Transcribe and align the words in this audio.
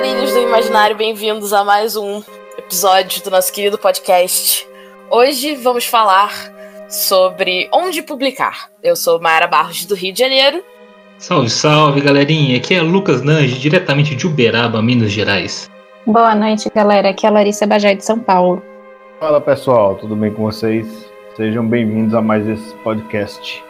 andarilhos 0.00 0.32
do 0.32 0.38
imaginário, 0.38 0.96
bem-vindos 0.96 1.52
a 1.52 1.62
mais 1.62 1.94
um 1.94 2.22
episódio 2.56 3.22
do 3.22 3.30
nosso 3.30 3.52
querido 3.52 3.76
podcast. 3.76 4.66
Hoje 5.10 5.54
vamos 5.56 5.84
falar 5.84 6.32
sobre 6.88 7.68
onde 7.70 8.00
publicar. 8.00 8.70
Eu 8.82 8.96
sou 8.96 9.20
Mayara 9.20 9.46
Barros, 9.46 9.84
do 9.84 9.94
Rio 9.94 10.10
de 10.10 10.18
Janeiro. 10.18 10.64
Salve, 11.18 11.50
salve, 11.50 12.00
galerinha. 12.00 12.56
Aqui 12.56 12.76
é 12.76 12.80
Lucas 12.80 13.20
Nange, 13.20 13.58
diretamente 13.58 14.16
de 14.16 14.26
Uberaba, 14.26 14.80
Minas 14.80 15.12
Gerais. 15.12 15.68
Boa 16.06 16.34
noite, 16.34 16.70
galera. 16.74 17.10
Aqui 17.10 17.26
é 17.26 17.28
a 17.28 17.32
Larissa 17.32 17.66
Bajai 17.66 17.94
de 17.94 18.04
São 18.04 18.18
Paulo. 18.18 18.62
Fala, 19.18 19.38
pessoal. 19.38 19.96
Tudo 19.96 20.16
bem 20.16 20.32
com 20.32 20.44
vocês? 20.44 20.86
Sejam 21.36 21.66
bem-vindos 21.66 22.14
a 22.14 22.22
mais 22.22 22.48
esse 22.48 22.74
podcast. 22.76 23.62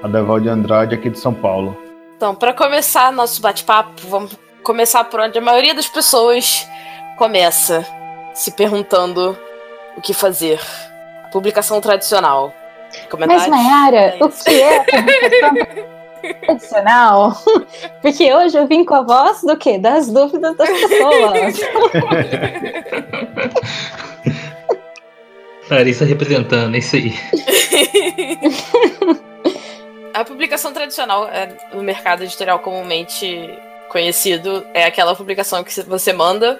Adeval 0.00 0.38
de 0.38 0.48
Andrade, 0.48 0.94
aqui 0.94 1.10
de 1.10 1.18
São 1.18 1.34
Paulo. 1.34 1.76
Então, 2.16 2.36
para 2.36 2.52
começar 2.52 3.12
nosso 3.12 3.42
bate-papo, 3.42 4.06
vamos 4.08 4.38
começar 4.62 5.04
por 5.04 5.20
onde 5.20 5.38
a 5.38 5.42
maioria 5.42 5.74
das 5.74 5.88
pessoas 5.88 6.66
começa, 7.16 7.86
se 8.34 8.50
perguntando 8.52 9.38
o 9.96 10.00
que 10.00 10.14
fazer. 10.14 10.60
A 11.24 11.28
publicação 11.28 11.80
tradicional. 11.80 12.52
Mas, 13.26 13.48
Mayara, 13.48 14.16
o 14.20 14.28
que 14.28 14.60
é 14.60 14.78
a 14.78 14.84
publicação 14.84 15.86
tradicional? 16.44 17.32
Porque 18.00 18.34
hoje 18.34 18.58
eu 18.58 18.66
vim 18.66 18.84
com 18.84 18.94
a 18.94 19.02
voz 19.02 19.42
do 19.42 19.56
quê? 19.56 19.78
Das 19.78 20.08
dúvidas 20.08 20.56
das 20.56 20.68
pessoas. 20.68 21.60
Larissa 25.70 26.04
representando, 26.04 26.74
é 26.74 26.78
isso 26.78 26.96
aí. 26.96 27.14
a 30.12 30.24
publicação 30.24 30.72
tradicional 30.72 31.28
é, 31.28 31.56
no 31.72 31.80
mercado 31.82 32.24
editorial 32.24 32.58
comumente 32.58 33.48
conhecido 33.92 34.66
é 34.72 34.84
aquela 34.84 35.14
publicação 35.14 35.62
que 35.62 35.82
você 35.82 36.12
manda 36.12 36.58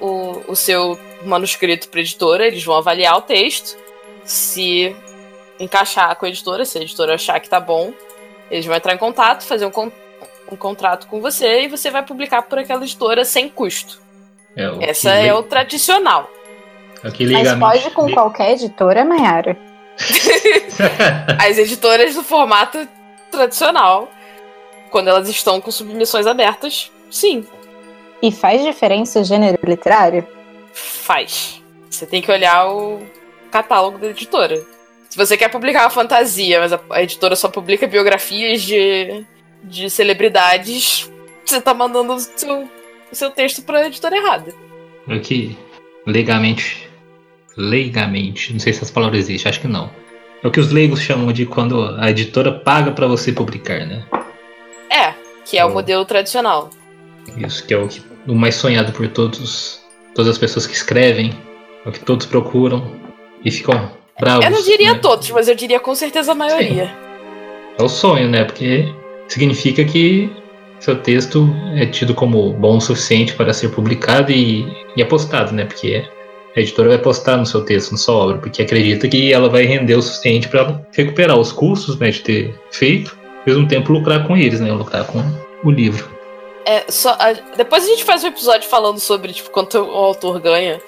o, 0.00 0.42
o 0.48 0.54
seu 0.54 0.98
manuscrito 1.24 1.88
para 1.88 2.00
a 2.00 2.02
editora, 2.02 2.46
eles 2.46 2.62
vão 2.62 2.76
avaliar 2.76 3.16
o 3.16 3.22
texto, 3.22 3.76
se 4.24 4.94
encaixar 5.58 6.14
com 6.16 6.26
a 6.26 6.28
editora, 6.28 6.64
se 6.64 6.78
a 6.78 6.82
editora 6.82 7.14
achar 7.14 7.40
que 7.40 7.48
tá 7.48 7.58
bom, 7.58 7.92
eles 8.50 8.66
vão 8.66 8.76
entrar 8.76 8.92
em 8.92 8.98
contato, 8.98 9.44
fazer 9.44 9.64
um, 9.64 9.70
con 9.70 9.90
um 10.50 10.56
contrato 10.56 11.06
com 11.06 11.20
você 11.20 11.62
e 11.62 11.68
você 11.68 11.90
vai 11.90 12.04
publicar 12.04 12.42
por 12.42 12.58
aquela 12.58 12.82
editora 12.82 13.24
sem 13.24 13.48
custo. 13.48 14.02
É, 14.54 14.90
Essa 14.90 15.14
é 15.14 15.32
o 15.32 15.42
tradicional. 15.42 16.28
Mas 17.02 17.58
pode 17.58 17.90
com 17.92 18.12
qualquer 18.12 18.52
editora, 18.52 19.02
Mayara? 19.02 19.56
As 21.38 21.56
editoras 21.56 22.14
do 22.14 22.22
formato 22.22 22.86
tradicional 23.30 24.10
quando 24.92 25.08
elas 25.08 25.28
estão 25.28 25.60
com 25.60 25.70
submissões 25.70 26.26
abertas, 26.26 26.92
sim. 27.10 27.44
E 28.22 28.30
faz 28.30 28.62
diferença 28.62 29.20
o 29.20 29.24
gênero 29.24 29.58
literário? 29.64 30.24
Faz. 30.72 31.60
Você 31.90 32.06
tem 32.06 32.22
que 32.22 32.30
olhar 32.30 32.70
o 32.70 33.00
catálogo 33.50 33.98
da 33.98 34.08
editora. 34.08 34.62
Se 35.10 35.16
você 35.16 35.36
quer 35.36 35.48
publicar 35.48 35.82
uma 35.82 35.90
fantasia, 35.90 36.60
mas 36.60 36.72
a 36.72 37.02
editora 37.02 37.34
só 37.34 37.48
publica 37.48 37.86
biografias 37.86 38.62
de, 38.62 39.24
de 39.64 39.90
celebridades, 39.90 41.10
você 41.44 41.60
tá 41.60 41.74
mandando 41.74 42.14
o 42.14 42.20
seu, 42.20 42.68
o 43.10 43.14
seu 43.14 43.30
texto 43.30 43.62
pra 43.62 43.86
editora 43.86 44.16
errada. 44.16 44.54
É 45.08 45.18
que, 45.18 45.56
legalmente, 46.06 46.88
legalmente, 47.56 48.52
não 48.52 48.60
sei 48.60 48.72
se 48.72 48.82
essa 48.82 48.92
palavra 48.92 49.18
existe, 49.18 49.48
acho 49.48 49.60
que 49.60 49.68
não. 49.68 49.90
É 50.42 50.46
o 50.46 50.50
que 50.50 50.60
os 50.60 50.72
leigos 50.72 51.00
chamam 51.00 51.32
de 51.32 51.44
quando 51.44 51.84
a 51.98 52.10
editora 52.10 52.52
paga 52.52 52.92
para 52.92 53.06
você 53.06 53.32
publicar, 53.32 53.86
né? 53.86 54.04
Que 55.52 55.58
é 55.58 55.64
o 55.66 55.70
modelo 55.70 56.02
tradicional. 56.06 56.70
Isso, 57.36 57.66
que 57.66 57.74
é 57.74 57.76
o, 57.76 57.86
o 58.26 58.34
mais 58.34 58.54
sonhado 58.54 58.90
por 58.90 59.06
todos, 59.08 59.82
todas 60.14 60.30
as 60.30 60.38
pessoas 60.38 60.66
que 60.66 60.72
escrevem, 60.72 61.30
é 61.84 61.88
o 61.90 61.92
que 61.92 62.00
todos 62.00 62.24
procuram 62.24 62.90
e 63.44 63.50
ficam 63.50 63.92
bravos. 64.18 64.46
Eu 64.46 64.50
não 64.50 64.62
diria 64.62 64.94
né? 64.94 64.98
todos, 64.98 65.30
mas 65.30 65.48
eu 65.48 65.54
diria 65.54 65.78
com 65.78 65.94
certeza 65.94 66.32
a 66.32 66.34
maioria. 66.34 66.86
Sim. 66.86 66.92
É 67.78 67.82
o 67.82 67.88
sonho, 67.90 68.30
né? 68.30 68.44
Porque 68.44 68.90
significa 69.28 69.84
que 69.84 70.34
seu 70.80 70.96
texto 70.96 71.46
é 71.76 71.84
tido 71.84 72.14
como 72.14 72.54
bom 72.54 72.78
o 72.78 72.80
suficiente 72.80 73.34
para 73.34 73.52
ser 73.52 73.68
publicado 73.72 74.32
e, 74.32 74.66
e 74.96 75.02
apostado, 75.02 75.52
né? 75.52 75.66
Porque 75.66 76.02
a 76.56 76.60
editora 76.60 76.88
vai 76.88 76.98
postar 76.98 77.36
no 77.36 77.44
seu 77.44 77.62
texto, 77.62 77.90
na 77.90 77.98
sua 77.98 78.14
obra, 78.14 78.38
porque 78.38 78.62
acredita 78.62 79.06
que 79.06 79.30
ela 79.30 79.50
vai 79.50 79.64
render 79.64 79.96
o 79.96 80.00
suficiente 80.00 80.48
para 80.48 80.80
recuperar 80.94 81.38
os 81.38 81.52
custos 81.52 81.98
né, 81.98 82.08
de 82.08 82.22
ter 82.22 82.54
feito 82.70 83.20
mesmo 83.46 83.66
tempo 83.66 83.92
lucrar 83.92 84.26
com 84.26 84.36
eles, 84.36 84.60
né? 84.60 84.70
Lucrar 84.72 85.04
com 85.06 85.22
o 85.64 85.70
livro. 85.70 86.10
É, 86.64 86.84
só, 86.88 87.16
a, 87.18 87.32
depois 87.56 87.84
a 87.84 87.88
gente 87.88 88.04
faz 88.04 88.22
um 88.22 88.28
episódio 88.28 88.68
falando 88.68 89.00
sobre 89.00 89.32
tipo, 89.32 89.50
quanto 89.50 89.78
o 89.78 89.96
autor 89.96 90.40
ganha. 90.40 90.80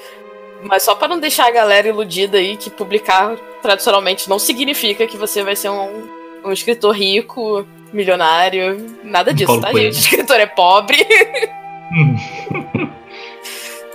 Mas 0.63 0.83
só 0.83 0.95
para 0.95 1.09
não 1.09 1.19
deixar 1.19 1.47
a 1.47 1.51
galera 1.51 1.89
iludida 1.89 2.39
aí 2.39 2.57
que 2.57 2.71
publicar 2.71 3.37
tradicionalmente 3.61 4.29
não 4.29 4.39
significa 4.39 5.07
que 5.07 5.17
você 5.17 5.43
vai 5.43 5.57
ser 5.57 5.69
um, 5.69 6.09
um 6.45 6.53
escritor 6.53 6.95
rico, 6.95 7.67
milionário, 7.93 8.99
nada 9.03 9.33
disso, 9.35 9.61
tá, 9.61 9.73
gente? 9.73 9.97
O 9.97 10.01
escritor 10.01 10.41
é 10.41 10.47
pobre. 10.47 11.07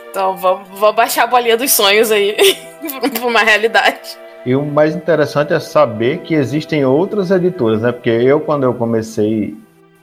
então 0.10 0.36
vamos, 0.38 0.68
vamos 0.74 0.96
baixar 0.96 1.24
a 1.24 1.28
bolinha 1.28 1.58
dos 1.58 1.72
sonhos 1.72 2.12
aí 2.12 2.36
pra 3.18 3.28
uma 3.28 3.42
realidade. 3.42 4.18
E 4.46 4.56
o 4.56 4.66
mais 4.66 4.96
interessante 4.96 5.54
é 5.54 5.60
saber 5.60 6.20
que 6.20 6.34
existem 6.34 6.86
outras 6.86 7.30
editoras, 7.30 7.82
né? 7.82 7.92
Porque 7.92 8.10
eu, 8.10 8.40
quando 8.40 8.64
eu 8.64 8.74
comecei 8.74 9.56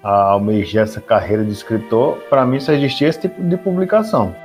a 0.02 0.32
almejar 0.32 0.84
essa 0.84 1.00
carreira 1.00 1.44
de 1.44 1.52
escritor, 1.52 2.18
para 2.30 2.44
mim 2.44 2.60
só 2.60 2.72
existia 2.72 3.08
esse 3.08 3.22
tipo 3.22 3.42
de 3.42 3.56
publicação. 3.56 4.36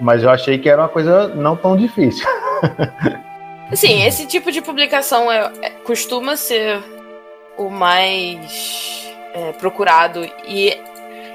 Mas 0.00 0.22
eu 0.22 0.30
achei 0.30 0.58
que 0.58 0.68
era 0.68 0.82
uma 0.82 0.88
coisa 0.88 1.28
não 1.28 1.56
tão 1.56 1.76
difícil. 1.76 2.26
Sim, 3.74 4.04
esse 4.04 4.26
tipo 4.26 4.52
de 4.52 4.60
publicação 4.60 5.30
é, 5.30 5.50
é 5.62 5.70
costuma 5.84 6.36
ser 6.36 6.80
o 7.56 7.68
mais 7.68 9.06
é, 9.34 9.52
procurado 9.52 10.24
e 10.46 10.76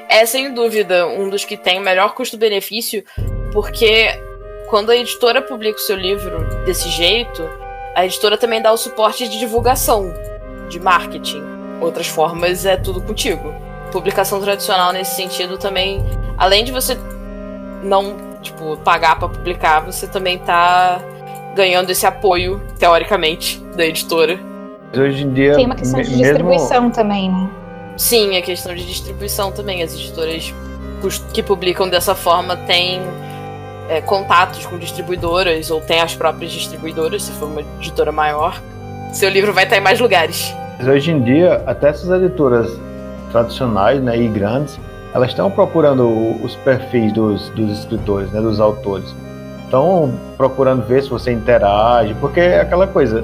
é 0.09 0.25
sem 0.25 0.53
dúvida 0.53 1.07
um 1.07 1.29
dos 1.29 1.43
que 1.45 1.57
tem 1.57 1.79
melhor 1.79 2.13
custo-benefício, 2.13 3.03
porque 3.51 4.07
quando 4.69 4.91
a 4.91 4.95
editora 4.95 5.41
publica 5.41 5.77
o 5.77 5.81
seu 5.81 5.95
livro 5.97 6.43
desse 6.65 6.89
jeito, 6.89 7.47
a 7.97 8.05
editora 8.05 8.37
também 8.37 8.61
dá 8.61 8.71
o 8.71 8.77
suporte 8.77 9.27
de 9.27 9.39
divulgação, 9.39 10.13
de 10.69 10.79
marketing. 10.79 11.41
Outras 11.81 12.05
formas 12.05 12.63
é 12.63 12.77
tudo 12.77 13.01
contigo. 13.01 13.51
Publicação 13.91 14.39
tradicional 14.39 14.93
nesse 14.93 15.15
sentido 15.15 15.57
também, 15.57 16.05
além 16.37 16.63
de 16.63 16.71
você 16.71 16.95
não, 17.81 18.15
tipo, 18.39 18.77
pagar 18.77 19.17
para 19.17 19.27
publicar, 19.27 19.79
você 19.79 20.05
também 20.05 20.37
tá 20.37 21.01
ganhando 21.55 21.89
esse 21.89 22.05
apoio, 22.05 22.61
teoricamente, 22.77 23.59
da 23.75 23.87
editora. 23.87 24.39
Hoje 24.95 25.23
em 25.23 25.33
dia. 25.33 25.55
Tem 25.55 25.65
uma 25.65 25.75
questão 25.75 25.99
de 25.99 26.15
distribuição 26.15 26.81
mesmo... 26.81 26.93
também, 26.93 27.31
né? 27.31 27.49
Sim, 27.97 28.37
a 28.37 28.43
questão 28.43 28.75
de 28.75 28.85
distribuição 28.85 29.51
também. 29.51 29.81
As 29.81 29.95
editoras 29.95 30.53
que 31.33 31.41
publicam 31.41 31.89
dessa 31.89 32.13
forma 32.13 32.55
têm 32.55 33.01
é, 33.89 34.01
contatos 34.01 34.65
com 34.65 34.77
distribuidoras 34.77 35.71
ou 35.71 35.81
tem 35.81 36.01
as 36.01 36.15
próprias 36.15 36.51
distribuidoras, 36.51 37.23
se 37.23 37.31
for 37.33 37.47
uma 37.47 37.61
editora 37.79 38.11
maior, 38.11 38.61
seu 39.11 39.29
livro 39.29 39.53
vai 39.53 39.63
estar 39.63 39.77
em 39.77 39.81
mais 39.81 39.99
lugares. 39.99 40.53
Hoje 40.85 41.11
em 41.11 41.21
dia, 41.21 41.63
até 41.65 41.89
essas 41.89 42.09
editoras 42.09 42.71
tradicionais 43.31 44.01
né, 44.01 44.17
e 44.17 44.27
grandes, 44.27 44.79
elas 45.13 45.29
estão 45.29 45.49
procurando 45.49 46.07
os 46.43 46.55
perfis 46.57 47.11
dos, 47.13 47.49
dos 47.49 47.79
escritores, 47.79 48.31
né, 48.31 48.41
dos 48.41 48.59
autores. 48.59 49.15
Estão 49.63 50.13
procurando 50.37 50.85
ver 50.85 51.03
se 51.03 51.09
você 51.09 51.31
interage, 51.31 52.13
porque 52.19 52.39
é 52.39 52.61
aquela 52.61 52.87
coisa, 52.87 53.23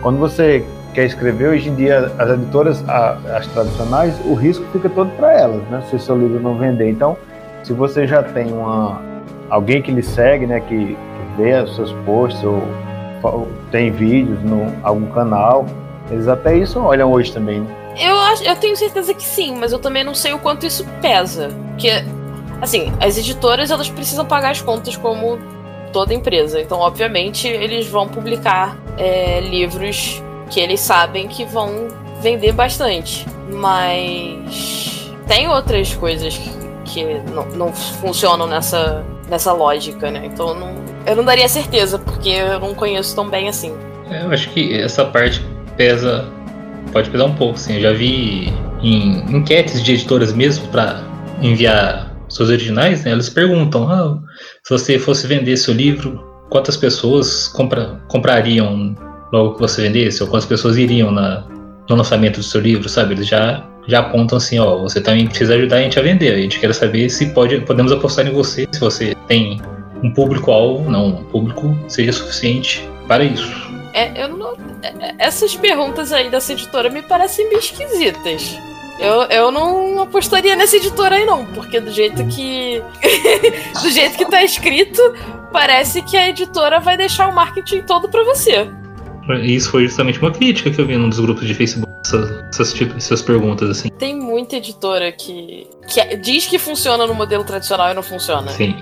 quando 0.00 0.18
você 0.18 0.64
quer 0.94 1.04
escrever, 1.04 1.48
hoje 1.48 1.68
em 1.68 1.74
dia 1.74 2.10
as 2.18 2.30
editoras, 2.30 2.84
as 2.88 3.46
tradicionais, 3.48 4.18
o 4.24 4.34
risco 4.34 4.64
fica 4.72 4.88
todo 4.88 5.10
para 5.16 5.32
elas, 5.32 5.62
né, 5.68 5.82
se 5.90 5.98
seu 5.98 6.16
livro 6.16 6.40
não 6.40 6.56
vender. 6.56 6.88
Então, 6.88 7.16
se 7.62 7.72
você 7.72 8.06
já 8.06 8.22
tem 8.22 8.52
uma, 8.52 9.00
alguém 9.50 9.82
que 9.82 9.90
lhe 9.90 10.02
segue, 10.02 10.46
né, 10.46 10.60
que, 10.60 10.96
que 10.96 10.96
vê 11.36 11.60
os 11.60 11.74
seus 11.76 11.92
posts 12.04 12.42
ou, 12.44 12.62
ou 13.22 13.48
tem 13.70 13.90
vídeos 13.90 14.42
no 14.42 14.72
algum 14.82 15.06
canal, 15.12 15.66
eles 16.10 16.28
até 16.28 16.56
isso 16.56 16.78
olham 16.80 17.10
hoje 17.10 17.32
também. 17.32 17.60
Né? 17.60 17.66
Eu 17.98 18.18
acho, 18.18 18.44
eu 18.44 18.56
tenho 18.56 18.76
certeza 18.76 19.14
que 19.14 19.22
sim, 19.22 19.56
mas 19.56 19.72
eu 19.72 19.78
também 19.78 20.04
não 20.04 20.14
sei 20.14 20.32
o 20.32 20.38
quanto 20.38 20.66
isso 20.66 20.86
pesa, 21.00 21.48
que 21.78 21.88
assim, 22.60 22.92
as 23.00 23.16
editoras 23.16 23.70
elas 23.70 23.88
precisam 23.88 24.24
pagar 24.24 24.50
as 24.50 24.60
contas 24.60 24.96
como 24.96 25.38
toda 25.92 26.12
empresa, 26.12 26.60
então 26.60 26.78
obviamente 26.78 27.48
eles 27.48 27.86
vão 27.86 28.06
publicar 28.06 28.76
é, 28.98 29.40
livros 29.40 30.22
que 30.50 30.60
eles 30.60 30.80
sabem 30.80 31.26
que 31.26 31.44
vão 31.44 31.88
vender 32.20 32.52
bastante, 32.52 33.26
mas 33.50 35.10
tem 35.26 35.48
outras 35.48 35.94
coisas 35.94 36.36
que, 36.36 36.50
que 36.84 37.04
não, 37.30 37.46
não 37.46 37.72
funcionam 37.72 38.46
nessa 38.46 39.04
nessa 39.28 39.52
lógica, 39.52 40.10
né? 40.10 40.26
Então 40.26 40.48
eu 40.48 40.54
não, 40.54 40.74
eu 41.06 41.16
não 41.16 41.24
daria 41.24 41.48
certeza, 41.48 41.98
porque 41.98 42.30
eu 42.30 42.60
não 42.60 42.74
conheço 42.74 43.14
tão 43.14 43.28
bem 43.28 43.48
assim. 43.48 43.74
É, 44.10 44.22
eu 44.24 44.30
acho 44.30 44.48
que 44.50 44.74
essa 44.74 45.04
parte 45.04 45.44
pesa. 45.76 46.24
Pode 46.92 47.10
pesar 47.10 47.24
um 47.24 47.34
pouco, 47.34 47.58
sim. 47.58 47.74
Eu 47.76 47.82
já 47.82 47.92
vi 47.92 48.52
em 48.80 49.36
enquetes 49.36 49.82
de 49.82 49.92
editoras 49.92 50.32
mesmo 50.32 50.68
para 50.68 51.02
enviar 51.42 52.16
seus 52.28 52.48
originais, 52.48 53.04
né, 53.04 53.12
eles 53.12 53.28
perguntam: 53.28 53.90
ah, 53.90 54.18
se 54.62 54.70
você 54.70 54.98
fosse 54.98 55.26
vender 55.26 55.56
seu 55.56 55.74
livro, 55.74 56.24
quantas 56.50 56.76
pessoas 56.76 57.48
compra, 57.48 58.00
comprariam 58.08 58.94
logo 59.32 59.54
que 59.54 59.60
você 59.60 59.82
vendesse? 59.82 60.22
Ou 60.22 60.28
quantas 60.28 60.46
pessoas 60.46 60.76
iriam 60.76 61.10
na, 61.10 61.44
no 61.88 61.96
lançamento 61.96 62.36
do 62.38 62.42
seu 62.42 62.60
livro, 62.60 62.88
sabe? 62.88 63.14
Eles 63.14 63.28
já, 63.28 63.64
já 63.86 64.00
apontam 64.00 64.38
assim: 64.38 64.58
ó, 64.58 64.78
você 64.78 65.00
também 65.00 65.26
precisa 65.26 65.54
ajudar 65.54 65.76
a 65.76 65.80
gente 65.80 65.98
a 65.98 66.02
vender. 66.02 66.32
A 66.32 66.38
gente 66.38 66.58
quer 66.58 66.74
saber 66.74 67.08
se 67.08 67.26
pode, 67.26 67.60
podemos 67.60 67.92
apostar 67.92 68.26
em 68.26 68.32
você, 68.32 68.68
se 68.70 68.80
você 68.80 69.14
tem 69.26 69.60
um 70.02 70.10
público-alvo, 70.12 70.90
não, 70.90 71.08
um 71.08 71.24
público 71.24 71.76
seja 71.88 72.12
suficiente 72.12 72.88
para 73.06 73.24
isso. 73.24 73.66
É, 73.92 74.24
eu 74.24 74.28
não, 74.28 74.54
é, 74.82 74.88
é, 75.00 75.14
essas 75.18 75.54
perguntas 75.54 76.12
aí 76.12 76.28
dessa 76.28 76.52
editora 76.52 76.90
me 76.90 77.02
parecem 77.02 77.48
bem 77.48 77.58
esquisitas. 77.58 78.58
Eu, 78.98 79.22
eu 79.24 79.50
não 79.50 80.02
apostaria 80.02 80.56
nessa 80.56 80.76
editora 80.76 81.16
aí, 81.16 81.24
não, 81.24 81.44
porque 81.46 81.80
do 81.80 81.90
jeito 81.90 82.26
que. 82.26 82.82
do 83.82 83.90
jeito 83.90 84.16
que 84.16 84.26
tá 84.26 84.42
escrito, 84.42 85.00
parece 85.52 86.02
que 86.02 86.16
a 86.16 86.28
editora 86.28 86.80
vai 86.80 86.96
deixar 86.96 87.28
o 87.28 87.34
marketing 87.34 87.82
todo 87.82 88.08
para 88.08 88.24
você. 88.24 88.68
Isso 89.42 89.70
foi 89.70 89.86
justamente 89.86 90.20
uma 90.20 90.30
crítica 90.30 90.70
que 90.70 90.80
eu 90.80 90.86
vi 90.86 90.96
num 90.96 91.08
dos 91.08 91.18
grupos 91.18 91.46
de 91.46 91.54
Facebook, 91.54 91.85
essas, 92.06 92.44
essas, 92.48 92.72
tipo, 92.72 92.96
essas 92.96 93.22
perguntas, 93.22 93.70
assim. 93.70 93.88
Tem 93.88 94.14
muita 94.14 94.56
editora 94.56 95.10
que, 95.12 95.66
que 95.88 96.16
diz 96.16 96.46
que 96.46 96.58
funciona 96.58 97.06
no 97.06 97.14
modelo 97.14 97.44
tradicional 97.44 97.90
e 97.90 97.94
não 97.94 98.02
funciona. 98.02 98.48
Sim. 98.48 98.76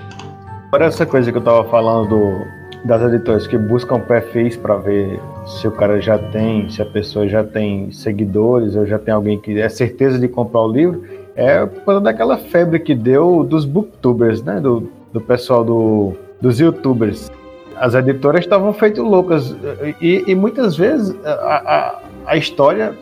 Agora 0.67 0.85
essa 0.85 1.05
coisa 1.05 1.31
que 1.31 1.37
eu 1.37 1.41
tava 1.41 1.63
falando 1.69 2.09
do, 2.09 2.45
das 2.85 3.01
editoras 3.01 3.47
que 3.47 3.57
buscam 3.57 3.99
perfis 3.99 4.55
para 4.57 4.75
ver 4.77 5.19
se 5.45 5.67
o 5.67 5.71
cara 5.71 6.01
já 6.01 6.17
tem, 6.17 6.69
se 6.69 6.81
a 6.81 6.85
pessoa 6.85 7.27
já 7.27 7.43
tem 7.43 7.91
seguidores 7.91 8.75
ou 8.75 8.85
já 8.85 8.99
tem 8.99 9.13
alguém 9.13 9.39
que 9.39 9.59
é 9.59 9.69
certeza 9.69 10.19
de 10.19 10.27
comprar 10.27 10.61
o 10.61 10.71
livro, 10.71 11.03
é 11.35 11.65
por 11.65 11.81
causa 11.85 12.01
daquela 12.01 12.37
febre 12.37 12.79
que 12.79 12.93
deu 12.93 13.43
dos 13.43 13.65
booktubers, 13.65 14.41
né? 14.43 14.59
Do, 14.59 14.89
do 15.11 15.21
pessoal 15.21 15.63
do, 15.63 16.13
dos 16.41 16.59
youtubers. 16.59 17.31
As 17.77 17.93
editoras 17.93 18.41
estavam 18.41 18.73
feitas 18.73 19.03
loucas 19.03 19.55
e, 20.01 20.23
e 20.27 20.35
muitas 20.35 20.77
vezes 20.77 21.15
a, 21.25 21.29
a, 21.31 21.99
a 22.25 22.37
história 22.37 22.93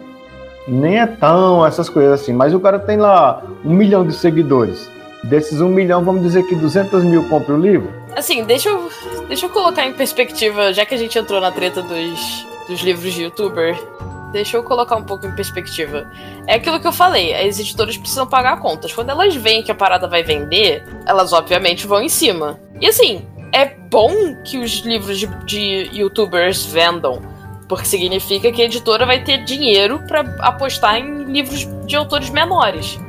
nem 0.68 1.00
é 1.00 1.06
tão 1.06 1.66
essas 1.66 1.90
coisas 1.90 2.22
assim, 2.22 2.34
mas 2.34 2.54
o 2.54 2.60
cara 2.60 2.80
tem 2.80 2.98
lá 2.98 3.44
um 3.64 3.74
milhão 3.74 4.06
de 4.06 4.14
seguidores. 4.14 4.90
Desses 5.24 5.62
um 5.62 5.70
milhão, 5.70 6.04
vamos 6.04 6.22
dizer 6.22 6.44
que 6.44 6.56
200 6.56 7.04
mil 7.06 7.30
compram 7.30 7.56
o 7.56 7.62
livro 7.62 8.04
Assim, 8.16 8.44
deixa 8.44 8.70
eu, 8.70 8.92
deixa 9.28 9.46
eu 9.48 9.50
colocar 9.50 9.86
em 9.86 9.94
perspectiva, 9.94 10.72
já 10.72 10.86
que 10.86 10.94
a 10.94 10.98
gente 10.98 11.18
entrou 11.18 11.42
na 11.42 11.52
treta 11.52 11.82
dos, 11.82 12.46
dos 12.68 12.82
livros 12.82 13.12
de 13.12 13.24
youtuber, 13.24 13.76
deixa 14.32 14.58
eu 14.58 14.64
colocar 14.64 14.96
um 14.96 15.04
pouco 15.04 15.26
em 15.26 15.36
perspectiva. 15.36 16.10
É 16.46 16.56
aquilo 16.56 16.80
que 16.80 16.88
eu 16.88 16.94
falei, 16.94 17.34
as 17.34 17.60
editoras 17.60 17.98
precisam 17.98 18.28
pagar 18.28 18.60
contas. 18.60 18.94
Quando 18.94 19.10
elas 19.10 19.36
veem 19.36 19.64
que 19.64 19.72
a 19.72 19.76
parada 19.76 20.08
vai 20.08 20.22
vender, 20.22 20.84
elas 21.08 21.34
obviamente 21.34 21.88
vão 21.88 22.02
em 22.02 22.10
cima. 22.10 22.60
E 22.80 22.88
assim, 22.88 23.26
é 23.52 23.66
bom 23.66 24.36
que 24.44 24.60
os 24.60 24.80
livros 24.80 25.18
de, 25.18 25.28
de 25.46 25.90
youtubers 25.92 26.66
vendam, 26.66 27.20
porque 27.74 27.88
significa 27.88 28.52
que 28.52 28.62
a 28.62 28.66
editora 28.66 29.06
vai 29.06 29.24
ter 29.24 29.44
dinheiro 29.44 30.00
para 30.08 30.22
apostar 30.40 30.98
em 30.98 31.24
livros 31.24 31.68
de 31.86 31.96
autores 31.96 32.30
menores. 32.30 33.00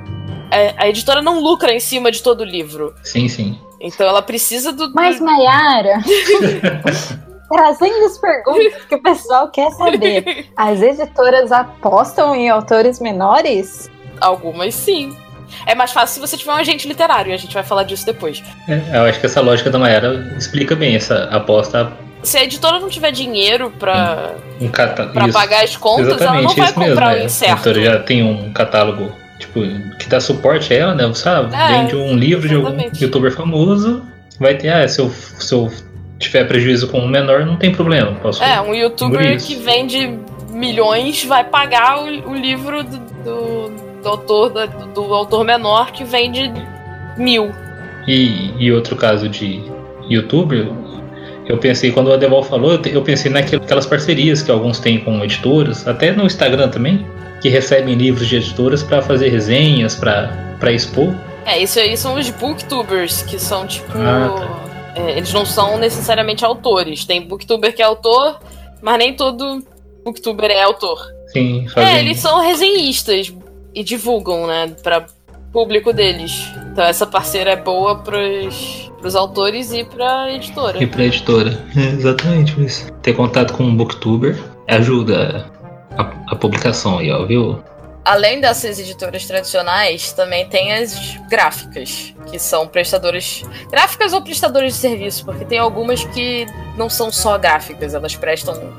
É, 0.50 0.74
a 0.76 0.88
editora 0.88 1.20
não 1.20 1.40
lucra 1.40 1.72
em 1.72 1.80
cima 1.80 2.10
de 2.10 2.22
todo 2.22 2.40
o 2.40 2.44
livro. 2.44 2.94
Sim, 3.02 3.28
sim. 3.28 3.58
Então 3.80 4.06
ela 4.06 4.22
precisa 4.22 4.72
do. 4.72 4.92
Mas, 4.94 5.20
Mayara. 5.20 5.98
trazendo 7.48 8.06
as 8.06 8.18
perguntas 8.18 8.84
que 8.88 8.94
o 8.94 9.02
pessoal 9.02 9.48
quer 9.48 9.70
saber. 9.72 10.46
As 10.56 10.80
editoras 10.80 11.52
apostam 11.52 12.34
em 12.34 12.48
autores 12.48 13.00
menores? 13.00 13.90
Algumas 14.20 14.74
sim. 14.74 15.14
É 15.66 15.74
mais 15.74 15.92
fácil 15.92 16.14
se 16.14 16.20
você 16.20 16.36
tiver 16.36 16.52
um 16.52 16.56
agente 16.56 16.88
literário, 16.88 17.30
e 17.30 17.34
a 17.34 17.36
gente 17.36 17.52
vai 17.52 17.62
falar 17.62 17.84
disso 17.84 18.06
depois. 18.06 18.42
É, 18.66 18.96
eu 18.96 19.02
acho 19.02 19.20
que 19.20 19.26
essa 19.26 19.40
lógica 19.40 19.70
da 19.70 19.78
Mayara 19.78 20.34
explica 20.36 20.74
bem 20.74 20.96
essa 20.96 21.24
aposta. 21.24 21.92
Se 22.24 22.38
a 22.38 22.44
editora 22.44 22.80
não 22.80 22.88
tiver 22.88 23.10
dinheiro 23.10 23.70
pra, 23.78 24.34
um 24.60 24.68
cata... 24.68 25.06
pra 25.06 25.28
pagar 25.28 25.62
as 25.62 25.76
contas, 25.76 26.06
Exatamente, 26.06 26.32
ela 26.32 26.42
não 26.42 26.54
vai 26.54 26.72
comprar 26.72 27.08
mesmo, 27.08 27.22
o 27.22 27.26
incerto. 27.26 27.68
A 27.68 27.70
editora 27.70 27.82
já 27.82 28.02
tem 28.02 28.22
um 28.22 28.52
catálogo 28.52 29.12
tipo, 29.38 29.60
que 29.98 30.08
dá 30.08 30.20
suporte 30.20 30.72
a 30.72 30.76
ela, 30.76 30.94
né? 30.94 31.06
Você 31.06 31.22
sabe, 31.22 31.54
é, 31.54 31.68
vende 31.68 31.96
um 31.96 32.16
livro 32.16 32.46
exatamente. 32.46 32.76
de 32.76 32.84
algum 32.84 33.04
youtuber 33.04 33.32
famoso, 33.32 34.02
vai 34.38 34.54
ter, 34.56 34.70
ah, 34.70 34.88
se 34.88 35.00
eu, 35.00 35.10
se 35.10 35.54
eu 35.54 35.70
tiver 36.18 36.44
prejuízo 36.44 36.88
com 36.88 37.00
um 37.00 37.08
menor, 37.08 37.44
não 37.44 37.56
tem 37.56 37.72
problema. 37.72 38.12
Posso 38.22 38.42
é, 38.42 38.60
um 38.60 38.74
youtuber 38.74 39.40
que 39.42 39.56
vende 39.56 40.18
milhões 40.50 41.24
vai 41.24 41.44
pagar 41.44 41.98
o, 41.98 42.30
o 42.30 42.34
livro 42.34 42.82
do, 42.84 42.98
do, 42.98 44.00
do 44.02 44.08
autor, 44.08 44.50
do, 44.50 44.86
do, 44.86 45.14
autor 45.14 45.44
menor 45.44 45.90
que 45.90 46.04
vende 46.04 46.52
mil. 47.16 47.52
E, 48.06 48.52
e 48.58 48.72
outro 48.72 48.96
caso 48.96 49.28
de 49.28 49.62
youtuber, 50.08 50.68
eu 51.46 51.58
pensei, 51.58 51.92
quando 51.92 52.08
o 52.08 52.12
Adebol 52.12 52.42
falou, 52.42 52.80
eu 52.86 53.02
pensei 53.02 53.30
naquelas 53.30 53.86
parcerias 53.86 54.42
que 54.42 54.50
alguns 54.50 54.78
têm 54.78 54.98
com 54.98 55.22
editoras, 55.22 55.86
até 55.86 56.12
no 56.12 56.24
Instagram 56.24 56.68
também, 56.68 57.06
que 57.40 57.48
recebem 57.48 57.94
livros 57.94 58.26
de 58.26 58.36
editoras 58.36 58.82
para 58.82 59.02
fazer 59.02 59.28
resenhas, 59.28 59.94
para 59.94 60.72
expor. 60.72 61.14
É, 61.44 61.62
isso 61.62 61.78
aí 61.78 61.96
são 61.96 62.14
os 62.14 62.30
booktubers, 62.30 63.22
que 63.22 63.38
são 63.38 63.66
tipo. 63.66 63.92
Ah, 63.98 64.34
tá. 64.94 65.00
é, 65.02 65.18
eles 65.18 65.32
não 65.32 65.44
são 65.44 65.76
necessariamente 65.76 66.44
autores. 66.44 67.04
Tem 67.04 67.20
booktuber 67.20 67.74
que 67.74 67.82
é 67.82 67.84
autor, 67.84 68.40
mas 68.80 68.98
nem 68.98 69.12
todo 69.14 69.62
booktuber 70.02 70.50
é 70.50 70.62
autor. 70.62 70.98
Sim, 71.26 71.66
fazem... 71.68 71.96
É, 71.96 72.00
eles 72.00 72.18
são 72.18 72.40
resenhistas 72.40 73.34
e 73.74 73.84
divulgam, 73.84 74.46
né, 74.46 74.74
para 74.82 75.06
público 75.54 75.92
deles. 75.92 76.52
Então 76.72 76.84
essa 76.84 77.06
parceira 77.06 77.52
é 77.52 77.56
boa 77.56 77.96
pros, 77.98 78.92
pros 78.98 79.14
autores 79.14 79.72
e 79.72 79.84
pra 79.84 80.30
editora. 80.32 80.82
E 80.82 80.86
pra 80.86 81.04
editora, 81.04 81.64
é, 81.76 81.92
exatamente 81.92 82.62
isso. 82.62 82.92
Ter 83.00 83.14
contato 83.14 83.54
com 83.54 83.62
um 83.62 83.74
booktuber 83.74 84.36
ajuda 84.66 85.48
a, 85.96 86.02
a 86.32 86.36
publicação 86.36 86.98
aí, 86.98 87.10
ó, 87.10 87.24
viu? 87.24 87.62
Além 88.04 88.38
dessas 88.38 88.78
editoras 88.78 89.24
tradicionais, 89.24 90.12
também 90.12 90.46
tem 90.46 90.74
as 90.74 91.16
gráficas, 91.30 92.12
que 92.30 92.38
são 92.38 92.66
prestadoras. 92.66 93.42
Gráficas 93.70 94.12
ou 94.12 94.20
prestadores 94.20 94.74
de 94.74 94.80
serviço, 94.80 95.24
porque 95.24 95.44
tem 95.44 95.58
algumas 95.58 96.04
que 96.04 96.46
não 96.76 96.90
são 96.90 97.10
só 97.10 97.38
gráficas, 97.38 97.94
elas 97.94 98.14
prestam 98.14 98.74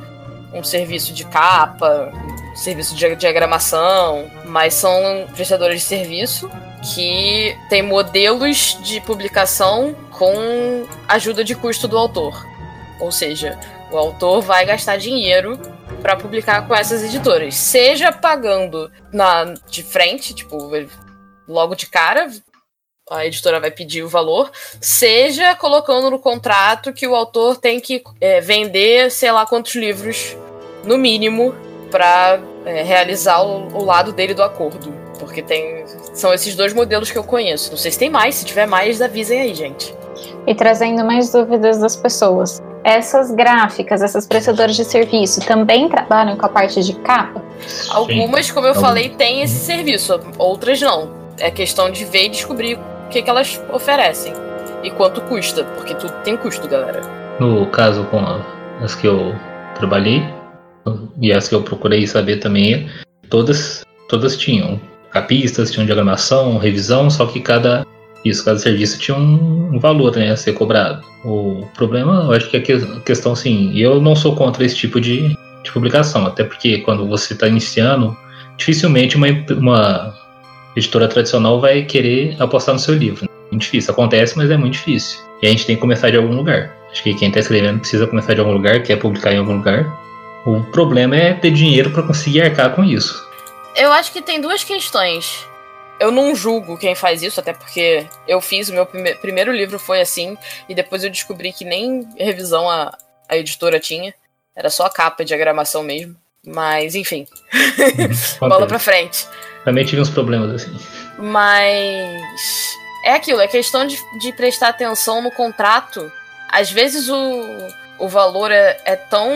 um 0.53 0.63
serviço 0.63 1.11
de 1.11 1.25
capa, 1.25 2.11
serviço 2.55 2.95
de 2.95 3.15
diagramação, 3.15 4.31
mas 4.45 4.73
são 4.73 5.27
prestadores 5.35 5.81
de 5.81 5.87
serviço 5.87 6.49
que 6.93 7.57
tem 7.69 7.81
modelos 7.81 8.77
de 8.81 9.01
publicação 9.01 9.95
com 10.11 10.85
ajuda 11.07 11.43
de 11.43 11.53
custo 11.55 11.87
do 11.87 11.97
autor. 11.97 12.45
Ou 12.99 13.11
seja, 13.11 13.59
o 13.91 13.97
autor 13.97 14.41
vai 14.41 14.65
gastar 14.65 14.97
dinheiro 14.97 15.59
para 16.01 16.15
publicar 16.15 16.67
com 16.67 16.75
essas 16.75 17.03
editoras, 17.03 17.55
seja 17.55 18.11
pagando 18.11 18.91
na 19.11 19.55
de 19.69 19.83
frente, 19.83 20.33
tipo, 20.33 20.57
logo 21.47 21.75
de 21.75 21.87
cara, 21.87 22.29
a 23.09 23.25
editora 23.25 23.59
vai 23.59 23.71
pedir 23.71 24.03
o 24.03 24.09
valor, 24.09 24.51
seja 24.81 25.55
colocando 25.55 26.09
no 26.09 26.19
contrato 26.19 26.93
que 26.93 27.07
o 27.07 27.15
autor 27.15 27.57
tem 27.57 27.79
que 27.79 28.03
é, 28.19 28.41
vender, 28.41 29.11
sei 29.11 29.31
lá 29.31 29.45
quantos 29.45 29.75
livros, 29.75 30.35
no 30.83 30.97
mínimo, 30.97 31.55
para 31.91 32.39
é, 32.65 32.83
realizar 32.83 33.41
o, 33.41 33.67
o, 33.77 33.83
lado 33.83 34.11
dele 34.11 34.33
do 34.33 34.43
acordo. 34.43 34.93
Porque 35.19 35.41
tem. 35.41 35.85
São 36.13 36.33
esses 36.33 36.55
dois 36.55 36.73
modelos 36.73 37.11
que 37.11 37.17
eu 37.17 37.23
conheço. 37.23 37.71
Não 37.71 37.77
sei 37.77 37.91
se 37.91 37.99
tem 37.99 38.09
mais, 38.09 38.35
se 38.35 38.45
tiver 38.45 38.65
mais, 38.65 39.01
avisem 39.01 39.39
aí, 39.39 39.53
gente. 39.53 39.95
E 40.45 40.53
trazendo 40.53 41.03
mais 41.03 41.31
dúvidas 41.31 41.79
das 41.79 41.95
pessoas 41.95 42.61
essas 42.85 43.31
gráficas, 43.31 44.03
essas 44.03 44.27
prestadoras 44.27 44.75
de 44.75 44.85
serviço 44.85 45.41
também 45.41 45.89
trabalham 45.89 46.37
com 46.37 46.45
a 46.45 46.49
parte 46.49 46.83
de 46.83 46.93
capa? 46.93 47.43
Algumas, 47.89 48.51
como 48.51 48.67
eu 48.67 48.75
falei, 48.75 49.09
têm 49.09 49.41
esse 49.41 49.65
serviço, 49.65 50.19
outras 50.37 50.79
não. 50.79 51.09
É 51.39 51.49
questão 51.49 51.89
de 51.89 52.05
ver 52.05 52.25
e 52.25 52.29
descobrir 52.29 52.75
o 52.75 53.09
que, 53.09 53.23
que 53.23 53.29
elas 53.29 53.59
oferecem 53.73 54.33
e 54.83 54.91
quanto 54.91 55.19
custa, 55.21 55.63
porque 55.63 55.95
tudo 55.95 56.13
tem 56.23 56.37
custo, 56.37 56.67
galera. 56.67 57.01
No 57.39 57.65
caso 57.71 58.05
com 58.05 58.19
as 58.83 58.93
que 58.93 59.07
eu 59.07 59.33
trabalhei 59.73 60.23
e 61.21 61.31
as 61.31 61.47
que 61.47 61.55
eu 61.55 61.61
procurei 61.61 62.05
saber 62.05 62.37
também, 62.37 62.87
todas 63.29 63.83
todas 64.07 64.37
tinham 64.37 64.79
capistas, 65.11 65.71
tinham 65.71 65.85
diagramação, 65.85 66.57
revisão, 66.57 67.09
só 67.09 67.25
que 67.25 67.39
cada 67.39 67.85
isso, 68.25 68.43
cada 68.43 68.57
serviço 68.57 68.99
tinha 68.99 69.15
um, 69.15 69.77
valor 69.79 70.15
né, 70.15 70.31
a 70.31 70.35
ser 70.35 70.53
cobrado. 70.53 71.01
O 71.23 71.67
problema, 71.75 72.23
eu 72.23 72.31
acho 72.31 72.49
que 72.49 72.57
é 72.57 72.59
a 72.59 72.99
questão, 73.01 73.33
assim, 73.33 73.77
eu 73.77 74.01
não 74.01 74.15
sou 74.15 74.35
contra 74.35 74.65
esse 74.65 74.75
tipo 74.75 74.99
de, 74.99 75.37
de 75.63 75.71
publicação, 75.71 76.25
até 76.25 76.43
porque 76.43 76.79
quando 76.79 77.07
você 77.07 77.33
está 77.33 77.47
iniciando, 77.47 78.17
dificilmente 78.57 79.15
uma, 79.15 79.27
uma 79.51 80.13
editora 80.75 81.07
tradicional 81.07 81.61
vai 81.61 81.83
querer 81.83 82.35
apostar 82.39 82.73
no 82.73 82.79
seu 82.79 82.95
livro. 82.95 83.25
É 83.25 83.51
muito 83.51 83.61
difícil, 83.61 83.93
acontece, 83.93 84.35
mas 84.35 84.49
é 84.49 84.57
muito 84.57 84.73
difícil. 84.73 85.19
E 85.43 85.47
a 85.47 85.49
gente 85.51 85.67
tem 85.67 85.75
que 85.75 85.81
começar 85.81 86.09
de 86.09 86.17
algum 86.17 86.35
lugar. 86.35 86.75
Acho 86.91 87.03
que 87.03 87.13
quem 87.13 87.27
está 87.27 87.39
escrevendo 87.39 87.79
precisa 87.79 88.07
começar 88.07 88.33
de 88.33 88.39
algum 88.39 88.53
lugar, 88.53 88.81
quer 88.81 88.95
publicar 88.95 89.33
em 89.33 89.37
algum 89.37 89.57
lugar. 89.57 90.04
O 90.45 90.63
problema 90.63 91.15
é 91.15 91.33
ter 91.33 91.51
dinheiro 91.51 91.91
para 91.91 92.03
conseguir 92.03 92.41
arcar 92.41 92.75
com 92.75 92.83
isso. 92.83 93.25
Eu 93.75 93.91
acho 93.91 94.11
que 94.11 94.21
tem 94.21 94.39
duas 94.39 94.63
questões 94.63 95.45
eu 95.99 96.11
não 96.11 96.35
julgo 96.35 96.77
quem 96.77 96.95
faz 96.95 97.21
isso, 97.21 97.39
até 97.39 97.53
porque 97.53 98.07
eu 98.27 98.41
fiz, 98.41 98.69
o 98.69 98.73
meu 98.73 98.85
prime 98.85 99.15
primeiro 99.15 99.51
livro 99.51 99.79
foi 99.79 100.01
assim, 100.01 100.37
e 100.67 100.75
depois 100.75 101.03
eu 101.03 101.09
descobri 101.09 101.53
que 101.53 101.63
nem 101.63 102.07
revisão 102.17 102.69
a, 102.69 102.97
a 103.29 103.37
editora 103.37 103.79
tinha. 103.79 104.13
Era 104.55 104.69
só 104.69 104.85
a 104.85 104.89
capa 104.89 105.23
e 105.23 105.25
diagramação 105.25 105.83
mesmo. 105.83 106.15
Mas, 106.45 106.95
enfim. 106.95 107.27
Uhum. 108.39 108.47
Bola 108.47 108.67
pra 108.67 108.79
frente. 108.79 109.27
Também 109.63 109.85
tive 109.85 110.01
uns 110.01 110.09
problemas 110.09 110.51
assim. 110.51 110.77
Mas. 111.17 112.75
É 113.03 113.13
aquilo, 113.13 113.41
é 113.41 113.47
questão 113.47 113.85
de, 113.85 113.97
de 114.19 114.31
prestar 114.33 114.69
atenção 114.69 115.21
no 115.21 115.31
contrato. 115.31 116.11
Às 116.49 116.71
vezes 116.71 117.09
o, 117.09 117.67
o 117.99 118.07
valor 118.07 118.51
é, 118.51 118.79
é 118.85 118.95
tão, 118.95 119.29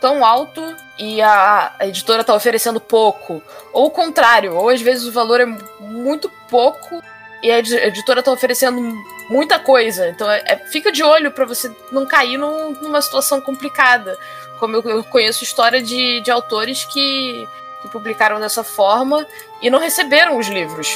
tão 0.00 0.24
alto 0.24 0.62
e 0.98 1.20
a, 1.20 1.72
a, 1.78 1.86
editora 1.86 2.24
tá 2.24 2.34
oferecendo 2.34 2.80
pouco. 2.80 3.42
Ou 3.72 3.86
o 3.86 3.90
contrário, 3.90 4.54
ou 4.54 4.68
às 4.68 4.80
vezes 4.80 5.06
o 5.06 5.12
valor 5.12 5.40
é 5.40 5.46
muito 5.80 6.30
pouco 6.48 7.02
e 7.42 7.50
a 7.50 7.58
editora 7.58 8.22
tá 8.22 8.32
oferecendo 8.32 8.80
muita 9.28 9.58
coisa. 9.58 10.08
Então 10.08 10.30
é, 10.30 10.42
é 10.46 10.56
fica 10.56 10.90
de 10.90 11.02
olho 11.02 11.30
para 11.30 11.44
você 11.44 11.70
não 11.92 12.06
cair 12.06 12.36
num, 12.36 12.72
numa 12.72 13.00
situação 13.00 13.40
complicada. 13.40 14.18
Como 14.58 14.76
eu, 14.76 14.82
eu 14.82 15.04
conheço 15.04 15.44
história 15.44 15.80
de, 15.80 16.20
de 16.20 16.30
autores 16.30 16.84
que, 16.84 17.48
que 17.82 17.88
publicaram 17.88 18.40
dessa 18.40 18.64
forma 18.64 19.26
e 19.62 19.70
não 19.70 19.78
receberam 19.78 20.36
os 20.36 20.48
livros, 20.48 20.88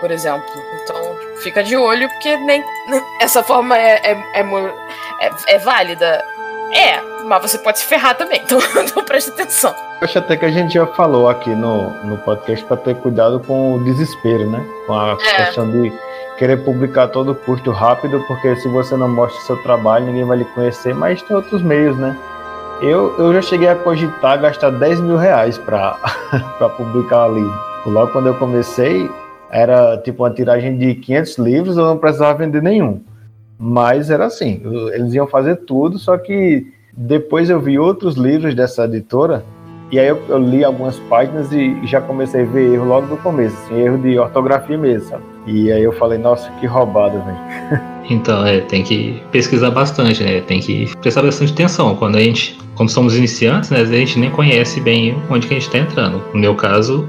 por 0.00 0.10
exemplo. 0.10 0.50
Então 0.82 0.96
fica 1.42 1.62
de 1.62 1.76
olho, 1.76 2.08
porque 2.08 2.36
nem 2.38 2.64
essa 3.20 3.42
forma 3.42 3.78
é, 3.78 4.12
é, 4.12 4.40
é, 5.20 5.30
é 5.46 5.58
válida. 5.58 6.24
É, 6.72 7.00
mas 7.28 7.42
você 7.42 7.58
pode 7.58 7.78
se 7.78 7.84
ferrar 7.84 8.16
também, 8.16 8.40
então, 8.44 8.58
então 8.82 9.04
preste 9.04 9.30
atenção. 9.30 9.74
Eu 10.00 10.04
acho 10.04 10.18
até 10.18 10.36
que 10.36 10.44
a 10.44 10.50
gente 10.50 10.74
já 10.74 10.86
falou 10.86 11.28
aqui 11.28 11.50
no, 11.50 11.90
no 12.04 12.16
podcast 12.18 12.64
para 12.64 12.76
ter 12.76 12.96
cuidado 12.96 13.40
com 13.40 13.74
o 13.74 13.84
desespero, 13.84 14.48
né? 14.50 14.64
Com 14.86 14.94
a 14.94 15.12
é. 15.12 15.44
questão 15.44 15.70
de 15.70 15.92
querer 16.38 16.64
publicar 16.64 17.08
todo 17.08 17.34
custo 17.34 17.70
rápido, 17.70 18.24
porque 18.26 18.56
se 18.56 18.68
você 18.68 18.96
não 18.96 19.08
mostra 19.08 19.40
seu 19.42 19.56
trabalho, 19.62 20.06
ninguém 20.06 20.24
vai 20.24 20.38
lhe 20.38 20.44
conhecer, 20.44 20.94
mas 20.94 21.20
tem 21.22 21.36
outros 21.36 21.60
meios, 21.62 21.96
né? 21.98 22.16
Eu, 22.80 23.12
eu 23.18 23.32
já 23.34 23.42
cheguei 23.42 23.68
a 23.68 23.74
cogitar 23.74 24.40
gastar 24.40 24.70
10 24.70 25.00
mil 25.00 25.16
reais 25.16 25.58
para 25.58 25.98
publicar 26.76 27.26
o 27.26 27.34
livro. 27.34 27.68
Logo 27.86 28.12
quando 28.12 28.28
eu 28.28 28.34
comecei, 28.36 29.10
era 29.50 29.96
tipo 29.98 30.22
uma 30.22 30.30
tiragem 30.30 30.78
de 30.78 30.94
500 30.94 31.38
livros, 31.38 31.76
eu 31.76 31.84
não 31.84 31.98
precisava 31.98 32.38
vender 32.38 32.62
nenhum. 32.62 33.02
Mas 33.58 34.10
era 34.10 34.26
assim, 34.26 34.62
eles 34.92 35.12
iam 35.14 35.26
fazer 35.26 35.56
tudo, 35.56 35.98
só 35.98 36.16
que 36.16 36.72
depois 37.00 37.48
eu 37.48 37.60
vi 37.60 37.78
outros 37.78 38.16
livros 38.16 38.56
dessa 38.56 38.84
editora 38.84 39.44
e 39.92 40.00
aí 40.00 40.08
eu, 40.08 40.20
eu, 40.28 40.38
li 40.38 40.64
algumas 40.64 40.98
páginas 41.08 41.52
e 41.52 41.78
já 41.86 42.00
comecei 42.00 42.42
a 42.42 42.44
ver 42.44 42.74
erro 42.74 42.86
logo 42.86 43.06
no 43.06 43.16
começo, 43.18 43.56
assim, 43.64 43.80
erro 43.80 43.98
de 43.98 44.18
ortografia 44.18 44.76
mesmo, 44.76 45.08
sabe? 45.08 45.22
E 45.46 45.70
aí 45.70 45.82
eu 45.82 45.92
falei, 45.92 46.18
nossa, 46.18 46.50
que 46.60 46.66
roubada, 46.66 47.20
velho. 47.20 47.88
Então, 48.10 48.46
é, 48.46 48.60
tem 48.62 48.82
que 48.82 49.22
pesquisar 49.30 49.70
bastante, 49.70 50.24
né? 50.24 50.40
Tem 50.40 50.60
que 50.60 50.90
prestar 50.96 51.20
bastante 51.20 51.52
atenção. 51.52 51.94
Quando 51.94 52.16
a 52.16 52.20
gente, 52.20 52.58
como 52.74 52.88
somos 52.88 53.14
iniciantes, 53.14 53.68
né, 53.68 53.80
a 53.80 53.84
gente 53.84 54.18
nem 54.18 54.30
conhece 54.30 54.80
bem 54.80 55.14
onde 55.28 55.46
que 55.46 55.52
a 55.52 55.58
gente 55.58 55.66
está 55.66 55.76
entrando. 55.76 56.22
No 56.32 56.40
meu 56.40 56.54
caso, 56.54 57.06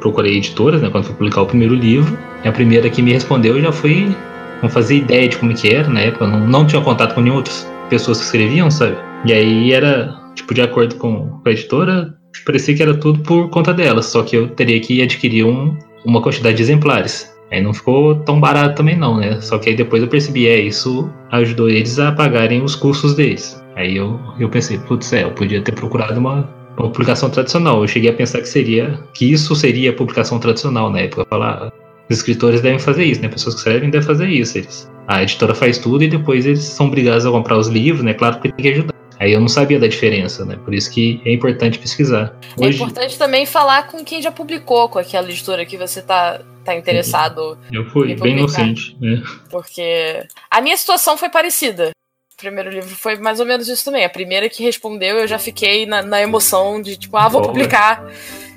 procurei 0.00 0.36
editoras, 0.36 0.82
né, 0.82 0.90
quando 0.90 1.04
fui 1.04 1.14
publicar 1.14 1.42
o 1.42 1.46
primeiro 1.46 1.72
livro. 1.72 2.18
A 2.44 2.50
primeira 2.50 2.90
que 2.90 3.00
me 3.00 3.12
respondeu 3.12 3.60
já 3.60 3.70
foi 3.70 4.12
não 4.60 4.68
fazia 4.68 4.98
ideia 4.98 5.28
de 5.28 5.36
como 5.36 5.54
que 5.54 5.72
era 5.72 5.88
na 5.88 6.00
época, 6.00 6.26
não, 6.26 6.40
não 6.40 6.66
tinha 6.66 6.82
contato 6.82 7.14
com 7.14 7.20
nenhuma 7.20 7.38
outras 7.38 7.64
pessoas 7.88 8.18
que 8.18 8.24
escreviam, 8.24 8.68
sabe? 8.72 8.96
E 9.24 9.32
aí 9.32 9.72
era 9.72 10.14
tipo, 10.34 10.52
de 10.52 10.60
acordo 10.60 10.96
com 10.96 11.40
a 11.44 11.50
editora, 11.50 12.14
parecia 12.44 12.74
que 12.74 12.82
era 12.82 12.94
tudo 12.94 13.20
por 13.20 13.48
conta 13.50 13.72
dela, 13.72 14.02
só 14.02 14.22
que 14.22 14.36
eu 14.36 14.48
teria 14.48 14.80
que 14.80 15.02
adquirir 15.02 15.44
um, 15.44 15.76
uma 16.04 16.20
quantidade 16.20 16.56
de 16.56 16.62
exemplares. 16.62 17.32
Aí 17.50 17.62
não 17.62 17.72
ficou 17.72 18.16
tão 18.16 18.40
barato 18.40 18.76
também 18.76 18.96
não, 18.96 19.18
né? 19.18 19.40
Só 19.40 19.58
que 19.58 19.68
aí 19.68 19.76
depois 19.76 20.02
eu 20.02 20.08
percebi, 20.08 20.48
é, 20.48 20.58
isso 20.58 21.10
ajudou 21.30 21.68
eles 21.68 21.98
a 21.98 22.10
pagarem 22.10 22.62
os 22.62 22.74
custos 22.74 23.14
deles. 23.14 23.62
Aí 23.76 23.96
eu, 23.96 24.18
eu 24.38 24.48
pensei, 24.48 24.78
putz, 24.78 25.12
é, 25.12 25.24
eu 25.24 25.30
podia 25.30 25.62
ter 25.62 25.72
procurado 25.72 26.18
uma, 26.18 26.48
uma 26.76 26.90
publicação 26.90 27.30
tradicional. 27.30 27.82
Eu 27.82 27.88
cheguei 27.88 28.10
a 28.10 28.14
pensar 28.14 28.40
que 28.40 28.48
seria, 28.48 28.98
que 29.14 29.30
isso 29.30 29.54
seria 29.54 29.90
a 29.90 29.92
publicação 29.92 30.38
tradicional 30.38 30.90
na 30.90 31.00
época. 31.00 31.26
Falar, 31.28 31.72
os 32.10 32.16
escritores 32.16 32.60
devem 32.60 32.78
fazer 32.78 33.04
isso, 33.04 33.22
né? 33.22 33.28
Pessoas 33.28 33.54
que 33.54 33.60
escrevem 33.60 33.90
devem 33.90 34.06
fazer 34.06 34.28
isso. 34.28 34.58
Eles, 34.58 34.90
a 35.06 35.22
editora 35.22 35.54
faz 35.54 35.78
tudo 35.78 36.02
e 36.02 36.08
depois 36.08 36.46
eles 36.46 36.64
são 36.64 36.86
obrigados 36.86 37.26
a 37.26 37.30
comprar 37.30 37.58
os 37.58 37.68
livros, 37.68 38.04
né? 38.04 38.14
Claro 38.14 38.40
que 38.40 38.50
tem 38.50 38.52
que 38.52 38.68
ajudar. 38.68 38.93
Aí 39.24 39.32
eu 39.32 39.40
não 39.40 39.48
sabia 39.48 39.80
da 39.80 39.86
diferença, 39.86 40.44
né? 40.44 40.54
Por 40.62 40.74
isso 40.74 40.90
que 40.90 41.18
é 41.24 41.32
importante 41.32 41.78
pesquisar. 41.78 42.36
É 42.60 42.66
Hoje... 42.66 42.78
É 42.78 42.82
importante 42.82 43.16
também 43.16 43.46
falar 43.46 43.86
com 43.86 44.04
quem 44.04 44.20
já 44.20 44.30
publicou, 44.30 44.86
com 44.86 44.98
aquela 44.98 45.26
editora 45.30 45.64
que 45.64 45.78
você 45.78 46.02
tá, 46.02 46.42
tá 46.62 46.74
interessado. 46.74 47.56
Eu 47.72 47.86
fui 47.86 48.14
bem 48.16 48.36
inocente, 48.36 48.94
né? 49.00 49.22
Porque 49.48 50.22
a 50.50 50.60
minha 50.60 50.76
situação 50.76 51.16
foi 51.16 51.30
parecida. 51.30 51.92
O 52.34 52.36
primeiro 52.36 52.68
livro 52.68 52.94
foi 52.96 53.16
mais 53.16 53.40
ou 53.40 53.46
menos 53.46 53.66
isso 53.66 53.86
também. 53.86 54.04
A 54.04 54.10
primeira 54.10 54.46
que 54.50 54.62
respondeu, 54.62 55.16
eu 55.16 55.26
já 55.26 55.38
fiquei 55.38 55.86
na, 55.86 56.02
na 56.02 56.20
emoção 56.20 56.82
de 56.82 56.94
tipo, 56.94 57.16
ah, 57.16 57.26
vou 57.26 57.40
Boa. 57.40 57.50
publicar. 57.50 58.04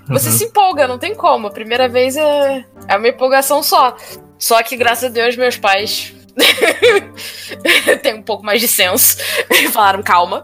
Você 0.10 0.28
uhum. 0.28 0.36
se 0.36 0.44
empolga, 0.48 0.86
não 0.86 1.00
tem 1.00 1.16
como. 1.16 1.48
A 1.48 1.52
primeira 1.52 1.88
vez 1.88 2.18
é, 2.18 2.66
é 2.90 2.98
uma 2.98 3.08
empolgação 3.08 3.64
só. 3.64 3.96
Só 4.38 4.62
que, 4.64 4.76
graças 4.76 5.06
a 5.06 5.14
Deus, 5.14 5.38
meus 5.38 5.56
pais 5.56 6.14
tem 8.01 8.15
um 8.15 8.22
pouco 8.22 8.46
mais 8.46 8.62
de 8.62 8.67
senso. 8.67 9.17
Falaram, 9.72 10.03
calma, 10.03 10.44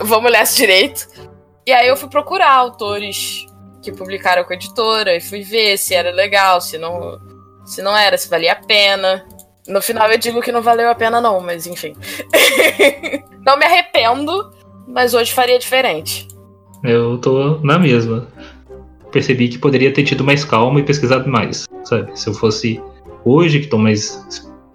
vamos 0.00 0.30
ler 0.30 0.42
isso 0.42 0.56
direito. 0.56 1.06
E 1.66 1.72
aí 1.72 1.88
eu 1.88 1.96
fui 1.96 2.08
procurar 2.08 2.52
autores 2.52 3.46
que 3.82 3.92
publicaram 3.92 4.44
com 4.44 4.52
a 4.52 4.56
editora 4.56 5.16
e 5.16 5.20
fui 5.20 5.42
ver 5.42 5.76
se 5.76 5.94
era 5.94 6.10
legal, 6.10 6.60
se 6.60 6.78
não, 6.78 7.18
se 7.64 7.82
não 7.82 7.96
era, 7.96 8.16
se 8.16 8.28
valia 8.28 8.52
a 8.52 8.56
pena. 8.56 9.26
No 9.66 9.80
final 9.80 10.10
eu 10.10 10.18
digo 10.18 10.42
que 10.42 10.52
não 10.52 10.62
valeu 10.62 10.90
a 10.90 10.94
pena, 10.94 11.20
não, 11.20 11.40
mas 11.40 11.66
enfim. 11.66 11.94
não 13.44 13.58
me 13.58 13.64
arrependo, 13.64 14.52
mas 14.86 15.14
hoje 15.14 15.32
faria 15.32 15.58
diferente. 15.58 16.28
Eu 16.82 17.18
tô 17.18 17.58
na 17.62 17.78
mesma. 17.78 18.28
Percebi 19.10 19.48
que 19.48 19.58
poderia 19.58 19.92
ter 19.92 20.02
tido 20.02 20.24
mais 20.24 20.44
calma 20.44 20.80
e 20.80 20.82
pesquisado 20.82 21.28
mais, 21.30 21.66
sabe? 21.84 22.18
Se 22.18 22.28
eu 22.28 22.34
fosse 22.34 22.82
hoje, 23.24 23.60
que 23.60 23.68
tô 23.68 23.78
mais 23.78 24.22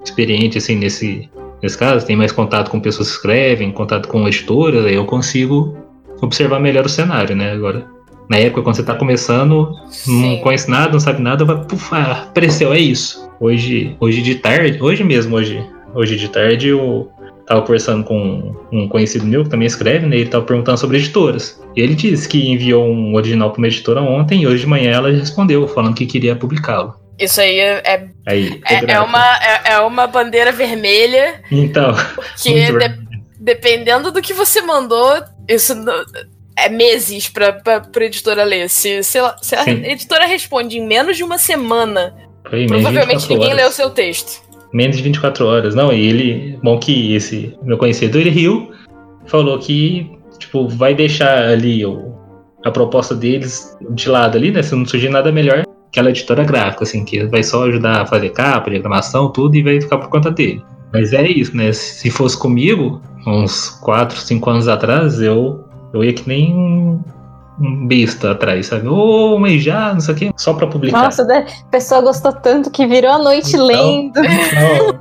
experiente 0.04 0.58
assim 0.58 0.76
nesse, 0.76 1.30
nesse 1.62 1.78
caso, 1.78 2.06
tem 2.06 2.16
mais 2.16 2.32
contato 2.32 2.70
com 2.70 2.80
pessoas 2.80 3.10
que 3.10 3.16
escrevem, 3.16 3.72
contato 3.72 4.08
com 4.08 4.28
editoras, 4.28 4.86
aí 4.86 4.96
eu 4.96 5.06
consigo 5.06 5.78
observar 6.22 6.60
melhor 6.60 6.86
o 6.86 6.90
cenário, 6.90 7.36
né? 7.36 7.52
Agora, 7.52 7.86
na 8.30 8.38
época, 8.38 8.62
quando 8.62 8.76
você 8.76 8.82
está 8.82 8.94
começando, 8.94 9.76
Sim. 9.90 10.36
não 10.36 10.38
conhece 10.38 10.70
nada, 10.70 10.92
não 10.92 11.00
sabe 11.00 11.22
nada, 11.22 11.44
vai, 11.44 11.64
puf, 11.64 11.90
ah, 11.94 12.26
apareceu, 12.30 12.72
é 12.72 12.80
isso. 12.80 13.28
Hoje, 13.40 13.96
hoje 14.00 14.22
de 14.22 14.36
tarde, 14.36 14.82
hoje 14.82 15.04
mesmo, 15.04 15.36
hoje, 15.36 15.66
hoje 15.96 16.16
de 16.16 16.30
tarde, 16.30 16.68
eu 16.68 17.10
tava 17.48 17.64
conversando 17.64 18.04
com 18.04 18.54
um 18.72 18.88
conhecido 18.88 19.26
meu 19.26 19.44
que 19.44 19.50
também 19.50 19.66
escreve, 19.66 20.06
né? 20.06 20.18
Ele 20.18 20.30
tava 20.30 20.46
perguntando 20.46 20.78
sobre 20.78 20.98
editoras. 20.98 21.60
E 21.76 21.82
ele 21.82 21.96
disse 21.96 22.30
que 22.30 22.48
enviou 22.48 22.86
um 22.86 23.16
original 23.16 23.50
para 23.50 23.58
uma 23.58 23.68
editora 23.68 24.02
ontem 24.02 24.44
e 24.44 24.48
hoje 24.48 24.62
de 24.62 24.68
manhã 24.68 24.92
ela 24.92 25.10
respondeu, 25.10 25.68
falando 25.68 25.96
que 25.96 26.06
queria 26.06 26.36
publicá-lo. 26.36 26.94
Isso 27.20 27.42
aí 27.42 27.60
é, 27.60 28.08
aí, 28.26 28.62
é, 28.66 28.94
é, 28.94 29.00
uma, 29.02 29.38
é, 29.38 29.74
é, 29.74 29.80
uma 29.82 30.08
bandeira 30.08 30.54
vermelha. 30.54 31.42
Então. 31.52 31.94
Porque 32.16 32.72
de, 32.72 33.00
dependendo 33.38 34.10
do 34.12 34.22
que 34.22 34.34
você 34.34 34.62
mandou, 34.62 35.22
isso 35.48 35.74
é 36.56 36.70
meses 36.70 37.28
pra, 37.28 37.52
pra, 37.52 37.82
pra 37.82 38.06
editora 38.06 38.44
ler. 38.44 38.70
Se, 38.70 39.04
se, 39.04 39.20
se 39.42 39.56
a 39.56 39.70
editora 39.70 40.26
responde 40.26 40.78
em 40.78 40.88
menos 40.88 41.18
de 41.18 41.24
uma 41.24 41.38
semana, 41.38 42.16
Foi, 42.50 42.66
provavelmente 42.66 43.30
ninguém 43.30 43.48
horas. 43.48 43.58
leu 43.58 43.70
o 43.70 43.74
seu 43.74 43.90
texto. 43.90 44.42
Menos 44.74 44.98
de 44.98 45.04
24 45.04 45.46
horas. 45.46 45.76
Não, 45.76 45.92
e 45.92 46.08
ele. 46.08 46.60
Bom 46.64 46.80
que 46.80 47.16
esse 47.16 47.54
meu 47.64 47.78
conhecido, 47.78 48.18
ele 48.18 48.30
riu, 48.30 48.72
falou 49.26 49.58
que, 49.60 50.10
tipo, 50.38 50.68
vai 50.68 50.94
deixar 50.94 51.50
ali 51.50 51.86
o, 51.86 52.14
a 52.64 52.72
proposta 52.72 53.16
deles 53.16 53.76
de 53.92 54.08
lado 54.08 54.38
ali, 54.38 54.52
né? 54.52 54.62
Se 54.62 54.76
não 54.76 54.86
surgir 54.86 55.10
nada 55.10 55.32
melhor, 55.32 55.64
aquela 55.90 56.10
editora 56.10 56.44
gráfica, 56.44 56.84
assim, 56.84 57.04
que 57.04 57.26
vai 57.26 57.44
só 57.44 57.66
ajudar 57.66 58.02
a 58.02 58.06
fazer 58.06 58.30
capa, 58.30 58.70
diagramação, 58.70 59.30
tudo, 59.30 59.56
e 59.56 59.64
vai 59.64 59.82
ficar 59.82 59.98
por 59.98 60.10
conta 60.10 60.32
dele. 60.32 60.64
Mas 60.94 61.14
é 61.14 61.28
isso, 61.28 61.56
né? 61.56 61.72
Se 61.74 62.10
fosse 62.10 62.38
comigo, 62.38 63.02
uns 63.26 63.70
4, 63.82 64.18
5 64.18 64.50
anos 64.50 64.68
atrás, 64.68 65.22
eu, 65.22 65.64
eu 65.94 66.04
ia 66.04 66.14
que 66.14 66.28
nem 66.28 66.56
um, 66.56 67.02
um 67.60 67.88
besta 67.88 68.32
atrás, 68.32 68.68
sabe? 68.68 68.88
Ô, 68.88 69.36
oh, 69.36 69.40
mas 69.40 69.64
já, 69.64 69.94
não 69.94 70.00
sei 70.00 70.14
o 70.14 70.18
quê, 70.18 70.32
só 70.38 70.54
pra 70.54 70.68
publicar. 70.68 71.04
Nossa, 71.04 71.24
a 71.24 71.70
pessoa 71.70 72.02
gostou 72.02 72.34
tanto 72.34 72.72
que 72.72 72.88
virou 72.88 73.12
a 73.12 73.20
noite 73.20 73.50
então, 73.56 73.66
lendo. 73.66 74.16
Não, 74.22 75.00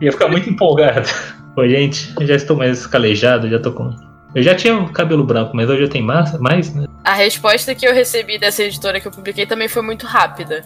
ia 0.00 0.12
ficar 0.12 0.28
muito 0.28 0.48
empolgado. 0.48 1.08
Pô, 1.54 1.66
gente, 1.68 2.14
já 2.20 2.34
estou 2.34 2.56
mais 2.56 2.86
calejado, 2.86 3.48
já 3.48 3.58
tô 3.58 3.72
com 3.72 3.90
eu 4.34 4.42
já 4.42 4.54
tinha 4.54 4.84
cabelo 4.88 5.24
branco, 5.24 5.54
mas 5.54 5.68
hoje 5.68 5.82
eu 5.82 5.88
tenho 5.88 6.04
mais, 6.04 6.38
mais, 6.38 6.74
né? 6.74 6.86
A 7.04 7.14
resposta 7.14 7.74
que 7.74 7.86
eu 7.86 7.94
recebi 7.94 8.38
dessa 8.38 8.62
editora 8.62 9.00
que 9.00 9.08
eu 9.08 9.12
publiquei 9.12 9.46
também 9.46 9.68
foi 9.68 9.82
muito 9.82 10.06
rápida. 10.06 10.62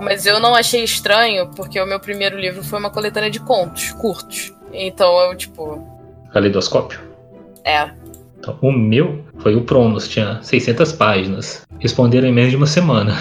Mas 0.00 0.26
eu 0.26 0.38
não 0.38 0.54
achei 0.54 0.84
estranho, 0.84 1.48
porque 1.56 1.80
o 1.80 1.86
meu 1.86 1.98
primeiro 1.98 2.38
livro 2.38 2.62
foi 2.62 2.78
uma 2.78 2.90
coletânea 2.90 3.30
de 3.30 3.40
contos 3.40 3.92
curtos. 3.92 4.52
Então 4.72 5.18
eu, 5.22 5.34
tipo. 5.36 5.82
Caleidoscópio? 6.32 7.00
É. 7.64 7.88
Então, 8.38 8.56
o 8.60 8.70
meu 8.70 9.24
foi 9.38 9.56
o 9.56 9.62
Pronos, 9.62 10.06
tinha 10.08 10.38
600 10.42 10.92
páginas. 10.92 11.66
Responderam 11.80 12.28
em 12.28 12.32
menos 12.32 12.50
de 12.50 12.56
uma 12.56 12.66
semana. 12.66 13.16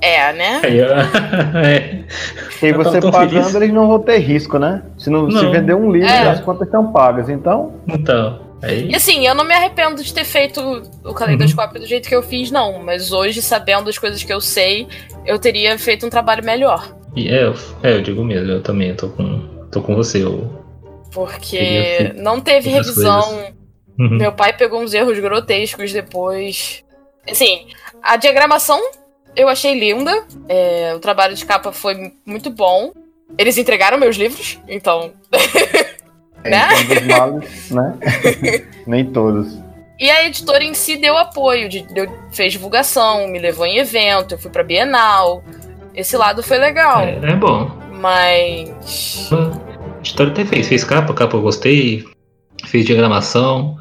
É, 0.00 0.32
né? 0.32 0.60
Aí, 0.64 0.80
ó, 0.82 0.86
é. 1.58 2.04
E 2.62 2.66
Eu 2.68 2.76
você 2.76 3.00
tão 3.00 3.10
pagando, 3.10 3.30
feliz. 3.44 3.54
eles 3.54 3.72
não 3.72 3.86
vão 3.86 3.98
ter 4.00 4.18
risco, 4.18 4.58
né? 4.58 4.82
Se, 4.96 5.10
não, 5.10 5.30
se 5.30 5.36
Não. 5.42 5.50
vender 5.52 5.74
um 5.74 5.90
livro, 5.92 6.08
É. 6.08 6.28
as 6.30 6.40
contas 6.40 6.66
estão 6.66 6.90
pagas. 6.92 7.28
Então, 7.28 7.74
Então, 7.86 8.40
aí. 8.62 8.88
E 8.90 8.94
assim, 8.96 9.26
eu 9.26 9.34
não 9.34 9.44
me 9.44 9.54
arrependo 9.54 10.02
de 10.02 10.12
ter 10.12 10.24
feito 10.24 10.60
o 11.04 11.14
caleidoscópio 11.14 11.80
do 11.80 11.86
jeito 11.86 12.08
que 12.08 12.14
eu 12.14 12.22
fiz, 12.22 12.50
não. 12.50 12.82
Mas 12.82 13.12
hoje, 13.12 13.40
sabendo 13.42 13.88
as 13.90 13.98
coisas 13.98 14.22
que 14.22 14.32
eu 14.32 14.40
sei, 14.40 14.86
eu 15.26 15.38
teria 15.38 15.78
feito 15.78 16.06
um 16.06 16.10
trabalho 16.10 16.44
melhor. 16.44 16.96
E 17.16 17.28
é, 17.28 17.44
eu- 17.44 17.54
é, 17.82 17.92
eu 17.94 18.02
digo 18.02 18.22
mesmo, 18.24 18.50
eu 18.50 18.62
também 18.62 18.94
tô 18.94 19.08
com, 19.10 19.66
tô 19.70 19.80
com 19.82 19.94
você. 19.96 20.22
Eu, 20.22 20.50
Porque 21.12 22.12
não 22.16 22.40
teve 22.40 22.68
revisão. 22.70 23.54
Uhum. 23.98 24.16
Meu 24.16 24.32
pai 24.32 24.52
pegou 24.56 24.80
uns 24.80 24.94
erros 24.94 25.18
grotescos 25.18 25.92
depois. 25.92 26.84
Assim, 27.28 27.66
a 28.02 28.16
diagramação 28.16 28.80
eu 29.34 29.48
achei 29.48 29.78
linda. 29.78 30.24
é, 30.48 30.92
o 30.94 31.00
trabalho 31.00 31.34
de 31.34 31.44
capa 31.44 31.72
foi 31.72 32.12
muito 32.24 32.50
bom. 32.50 32.92
Eles 33.36 33.58
entregaram 33.58 33.98
meus 33.98 34.16
livros, 34.16 34.58
então. 34.68 35.12
é, 36.44 36.50
Né? 36.50 36.68
então, 36.82 37.18
males, 37.18 37.70
né? 37.70 37.94
Nem 38.86 39.04
todos. 39.06 39.58
E 39.98 40.08
a 40.10 40.26
editora 40.26 40.62
em 40.62 40.74
si 40.74 40.96
deu 40.96 41.16
apoio, 41.16 41.68
de, 41.68 41.82
deu- 41.92 42.08
fez 42.30 42.52
divulgação, 42.52 43.26
me 43.28 43.38
levou 43.38 43.66
em 43.66 43.78
evento, 43.78 44.34
eu 44.34 44.38
fui 44.38 44.50
pra 44.50 44.62
Bienal. 44.62 45.42
Esse 45.94 46.16
lado 46.16 46.42
foi 46.42 46.58
legal. 46.58 47.00
É, 47.00 47.18
é 47.32 47.34
bom. 47.34 47.68
Mas. 48.00 49.28
A 49.32 49.98
editora 50.00 50.30
até 50.30 50.44
fez, 50.44 50.68
fez 50.68 50.84
capa, 50.84 51.12
capa 51.12 51.36
eu 51.36 51.42
gostei, 51.42 52.04
fez 52.66 52.86
diagramação. 52.86 53.76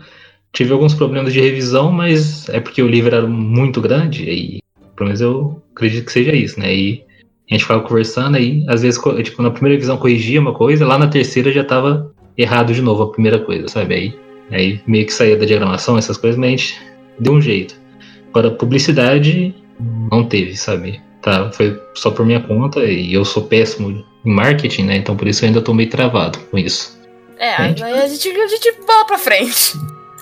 Tive 0.52 0.74
alguns 0.74 0.96
problemas 0.96 1.34
de 1.34 1.40
revisão, 1.40 1.92
mas 1.92 2.50
é 2.50 2.60
porque 2.60 2.82
o 2.82 2.88
livro 2.88 3.16
era 3.16 3.28
muito 3.28 3.80
grande, 3.80 4.24
e 4.24 4.60
pelo 4.96 5.08
menos 5.10 5.22
eu 5.22 5.62
acredito 5.76 6.06
que 6.06 6.12
seja 6.12 6.32
isso, 6.32 6.60
né? 6.60 6.74
E 6.74 7.06
a 7.50 7.54
gente 7.54 7.62
ficava 7.62 7.84
conversando 7.84 8.38
aí, 8.38 8.66
às 8.68 8.82
vezes, 8.82 9.00
tipo, 9.24 9.44
na 9.44 9.52
primeira 9.52 9.76
revisão 9.76 9.98
corrigia 9.98 10.42
uma 10.42 10.54
coisa, 10.54 10.88
lá 10.88 10.98
na 10.98 11.08
terceira 11.08 11.52
já 11.52 11.64
tava 11.64 12.12
errado 12.38 12.74
de 12.74 12.82
novo 12.82 13.04
a 13.04 13.12
primeira 13.12 13.40
coisa, 13.40 13.68
sabe? 13.68 13.94
Aí, 13.96 14.20
aí 14.52 14.82
meio 14.86 15.06
que 15.06 15.14
saía 15.14 15.36
da 15.36 15.46
diagramação, 15.46 15.98
essas 15.98 16.18
coisas, 16.18 16.40
mas 16.40 16.48
a 16.48 16.52
gente 16.52 16.82
deu 17.20 17.34
um 17.34 17.42
jeito. 17.42 17.76
Agora, 18.30 18.52
publicidade 18.52 19.56
não 20.12 20.24
teve, 20.24 20.56
sabe? 20.56 21.02
Tá, 21.22 21.52
foi 21.52 21.80
só 21.96 22.12
por 22.12 22.26
minha 22.26 22.40
conta 22.40 22.84
e 22.86 23.14
eu 23.14 23.26
sou 23.26 23.44
péssimo 23.44 23.90
em 24.26 24.32
marketing, 24.32 24.84
né? 24.84 24.98
Então 24.98 25.16
por 25.16 25.28
isso 25.28 25.44
eu 25.44 25.48
ainda 25.48 25.62
tô 25.62 25.74
meio 25.74 25.90
travado 25.90 26.38
com 26.52 26.58
isso. 26.58 26.98
É, 27.40 27.68
Gente. 27.68 27.84
aí 27.84 27.94
a 27.94 28.08
gente, 28.08 28.30
a 28.30 28.48
gente 28.48 28.72
bola 28.86 29.06
pra 29.06 29.18
frente. 29.18 29.74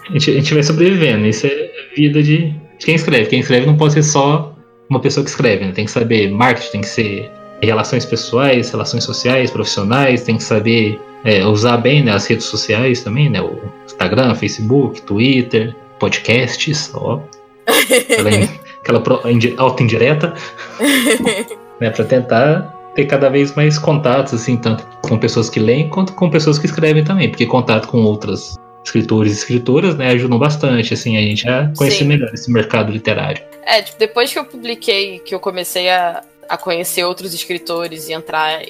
A 0.10 0.13
gente, 0.13 0.31
a 0.31 0.34
gente 0.34 0.53
vai 0.53 0.63
sobrevivendo. 0.63 1.25
Isso 1.25 1.48
é 1.48 1.72
vida 1.95 2.22
de, 2.22 2.50
de 2.50 2.86
quem 2.86 2.95
escreve. 2.95 3.27
Quem 3.27 3.39
escreve 3.39 3.65
não 3.65 3.77
pode 3.77 3.93
ser 3.93 4.03
só 4.03 4.55
uma 4.89 5.00
pessoa 5.00 5.24
que 5.24 5.29
escreve, 5.29 5.65
né? 5.65 5.72
Tem 5.72 5.86
que 5.86 5.91
saber 5.91 6.29
marketing, 6.31 6.72
tem 6.72 6.81
que 6.81 6.88
ser 6.88 7.31
relações 7.65 8.05
pessoais, 8.05 8.69
relações 8.69 9.03
sociais, 9.03 9.51
profissionais, 9.51 10.24
tem 10.24 10.38
que 10.38 10.43
saber 10.43 11.00
é, 11.24 11.45
usar 11.45 11.77
bem 11.77 12.03
né, 12.03 12.13
as 12.13 12.27
redes 12.27 12.45
sociais 12.45 13.01
também, 13.01 13.29
né? 13.29 13.41
O 13.41 13.60
Instagram, 13.86 14.36
Facebook, 14.36 15.01
Twitter, 15.01 15.75
podcasts, 16.00 16.91
ó. 16.93 17.19
Aquela, 17.67 18.29
aquela 18.81 19.00
pro- 19.00 19.22
indi- 19.29 19.55
auto-indireta, 19.57 20.34
né? 21.79 21.89
Pra 21.89 22.05
tentar 22.05 22.74
ter 22.95 23.05
cada 23.05 23.29
vez 23.29 23.53
mais 23.55 23.77
contatos, 23.77 24.34
assim, 24.34 24.55
tanto 24.55 24.86
com 25.01 25.17
pessoas 25.17 25.50
que 25.50 25.60
leem 25.60 25.89
quanto 25.89 26.13
com 26.13 26.29
pessoas 26.29 26.57
que 26.57 26.65
escrevem 26.65 27.03
também, 27.03 27.29
porque 27.29 27.45
contato 27.45 27.88
com 27.89 27.98
outras 28.03 28.55
escritores 28.86 29.34
e 29.34 29.36
escritoras, 29.36 29.95
né, 29.95 30.10
ajudam 30.12 30.38
bastante, 30.38 30.93
assim, 30.93 31.17
a 31.17 31.22
gente 31.22 31.50
a 31.50 31.72
conhecer 31.75 32.00
Sim. 32.00 32.05
melhor 32.05 32.31
esse 32.34 32.50
mercado 32.51 32.91
literário. 32.91 33.41
É, 33.65 33.81
tipo, 33.81 33.98
depois 33.98 34.31
que 34.31 34.38
eu 34.38 34.45
publiquei, 34.45 35.19
que 35.19 35.34
eu 35.34 35.39
comecei 35.39 35.89
a, 35.89 36.22
a 36.48 36.58
conhecer 36.58 37.03
outros 37.03 37.34
escritores 37.34 38.08
e 38.08 38.14
entrar 38.14 38.62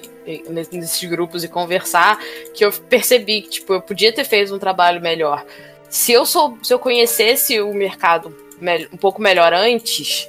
nesses 0.50 1.04
grupos 1.10 1.44
e 1.44 1.48
conversar, 1.48 2.20
que 2.54 2.66
eu 2.66 2.72
percebi 2.72 3.42
que, 3.42 3.50
tipo, 3.50 3.74
eu 3.74 3.82
podia 3.82 4.12
ter 4.12 4.24
feito 4.24 4.54
um 4.54 4.60
trabalho 4.60 5.02
melhor. 5.02 5.46
Se 5.90 6.12
eu, 6.12 6.26
sou, 6.26 6.58
se 6.64 6.74
eu 6.74 6.80
conhecesse 6.80 7.62
o 7.62 7.74
mercado 7.74 8.36
um 8.92 8.98
pouco 8.98 9.22
melhor 9.22 9.54
antes, 9.54 10.28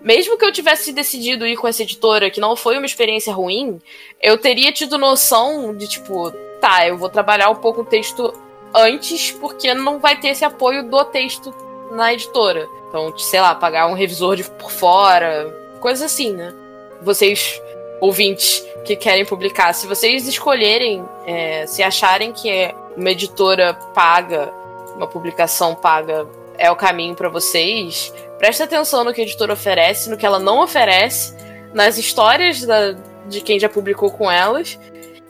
mesmo 0.00 0.38
que 0.38 0.44
eu 0.44 0.52
tivesse 0.52 0.92
decidido 0.92 1.46
ir 1.46 1.56
com 1.56 1.68
essa 1.68 1.82
editora, 1.82 2.30
que 2.30 2.40
não 2.40 2.56
foi 2.56 2.76
uma 2.76 2.86
experiência 2.86 3.32
ruim, 3.32 3.80
eu 4.20 4.38
teria 4.38 4.72
tido 4.72 4.98
noção 4.98 5.76
de, 5.76 5.88
tipo, 5.88 6.30
tá, 6.60 6.86
eu 6.86 6.96
vou 6.96 7.08
trabalhar 7.08 7.50
um 7.50 7.56
pouco 7.56 7.82
o 7.82 7.84
texto 7.84 8.32
antes, 8.74 9.30
porque 9.32 9.72
não 9.74 9.98
vai 9.98 10.18
ter 10.18 10.28
esse 10.28 10.44
apoio 10.44 10.88
do 10.88 11.04
texto 11.04 11.54
na 11.92 12.12
editora. 12.12 12.68
Então, 12.88 13.16
sei 13.18 13.40
lá, 13.40 13.54
pagar 13.54 13.86
um 13.86 13.94
revisor 13.94 14.36
de 14.36 14.44
por 14.44 14.70
fora, 14.70 15.52
coisas 15.80 16.02
assim, 16.02 16.32
né? 16.32 16.54
Vocês, 17.02 17.60
ouvintes 18.00 18.64
que 18.84 18.96
querem 18.96 19.24
publicar, 19.24 19.72
se 19.72 19.86
vocês 19.86 20.26
escolherem, 20.26 21.04
é, 21.26 21.66
se 21.66 21.82
acharem 21.82 22.32
que 22.32 22.48
é 22.50 22.74
uma 22.96 23.10
editora 23.10 23.74
paga, 23.94 24.52
uma 24.96 25.06
publicação 25.06 25.74
paga 25.74 26.26
é 26.56 26.70
o 26.70 26.76
caminho 26.76 27.14
pra 27.14 27.28
vocês, 27.28 28.12
presta 28.38 28.64
atenção 28.64 29.04
no 29.04 29.12
que 29.14 29.20
a 29.20 29.24
editora 29.24 29.52
oferece, 29.52 30.10
no 30.10 30.16
que 30.16 30.26
ela 30.26 30.38
não 30.40 30.60
oferece, 30.60 31.34
nas 31.72 31.98
histórias 31.98 32.62
da- 32.64 32.96
de 33.28 33.40
quem 33.40 33.60
já 33.60 33.68
publicou 33.68 34.10
com 34.10 34.28
elas. 34.30 34.78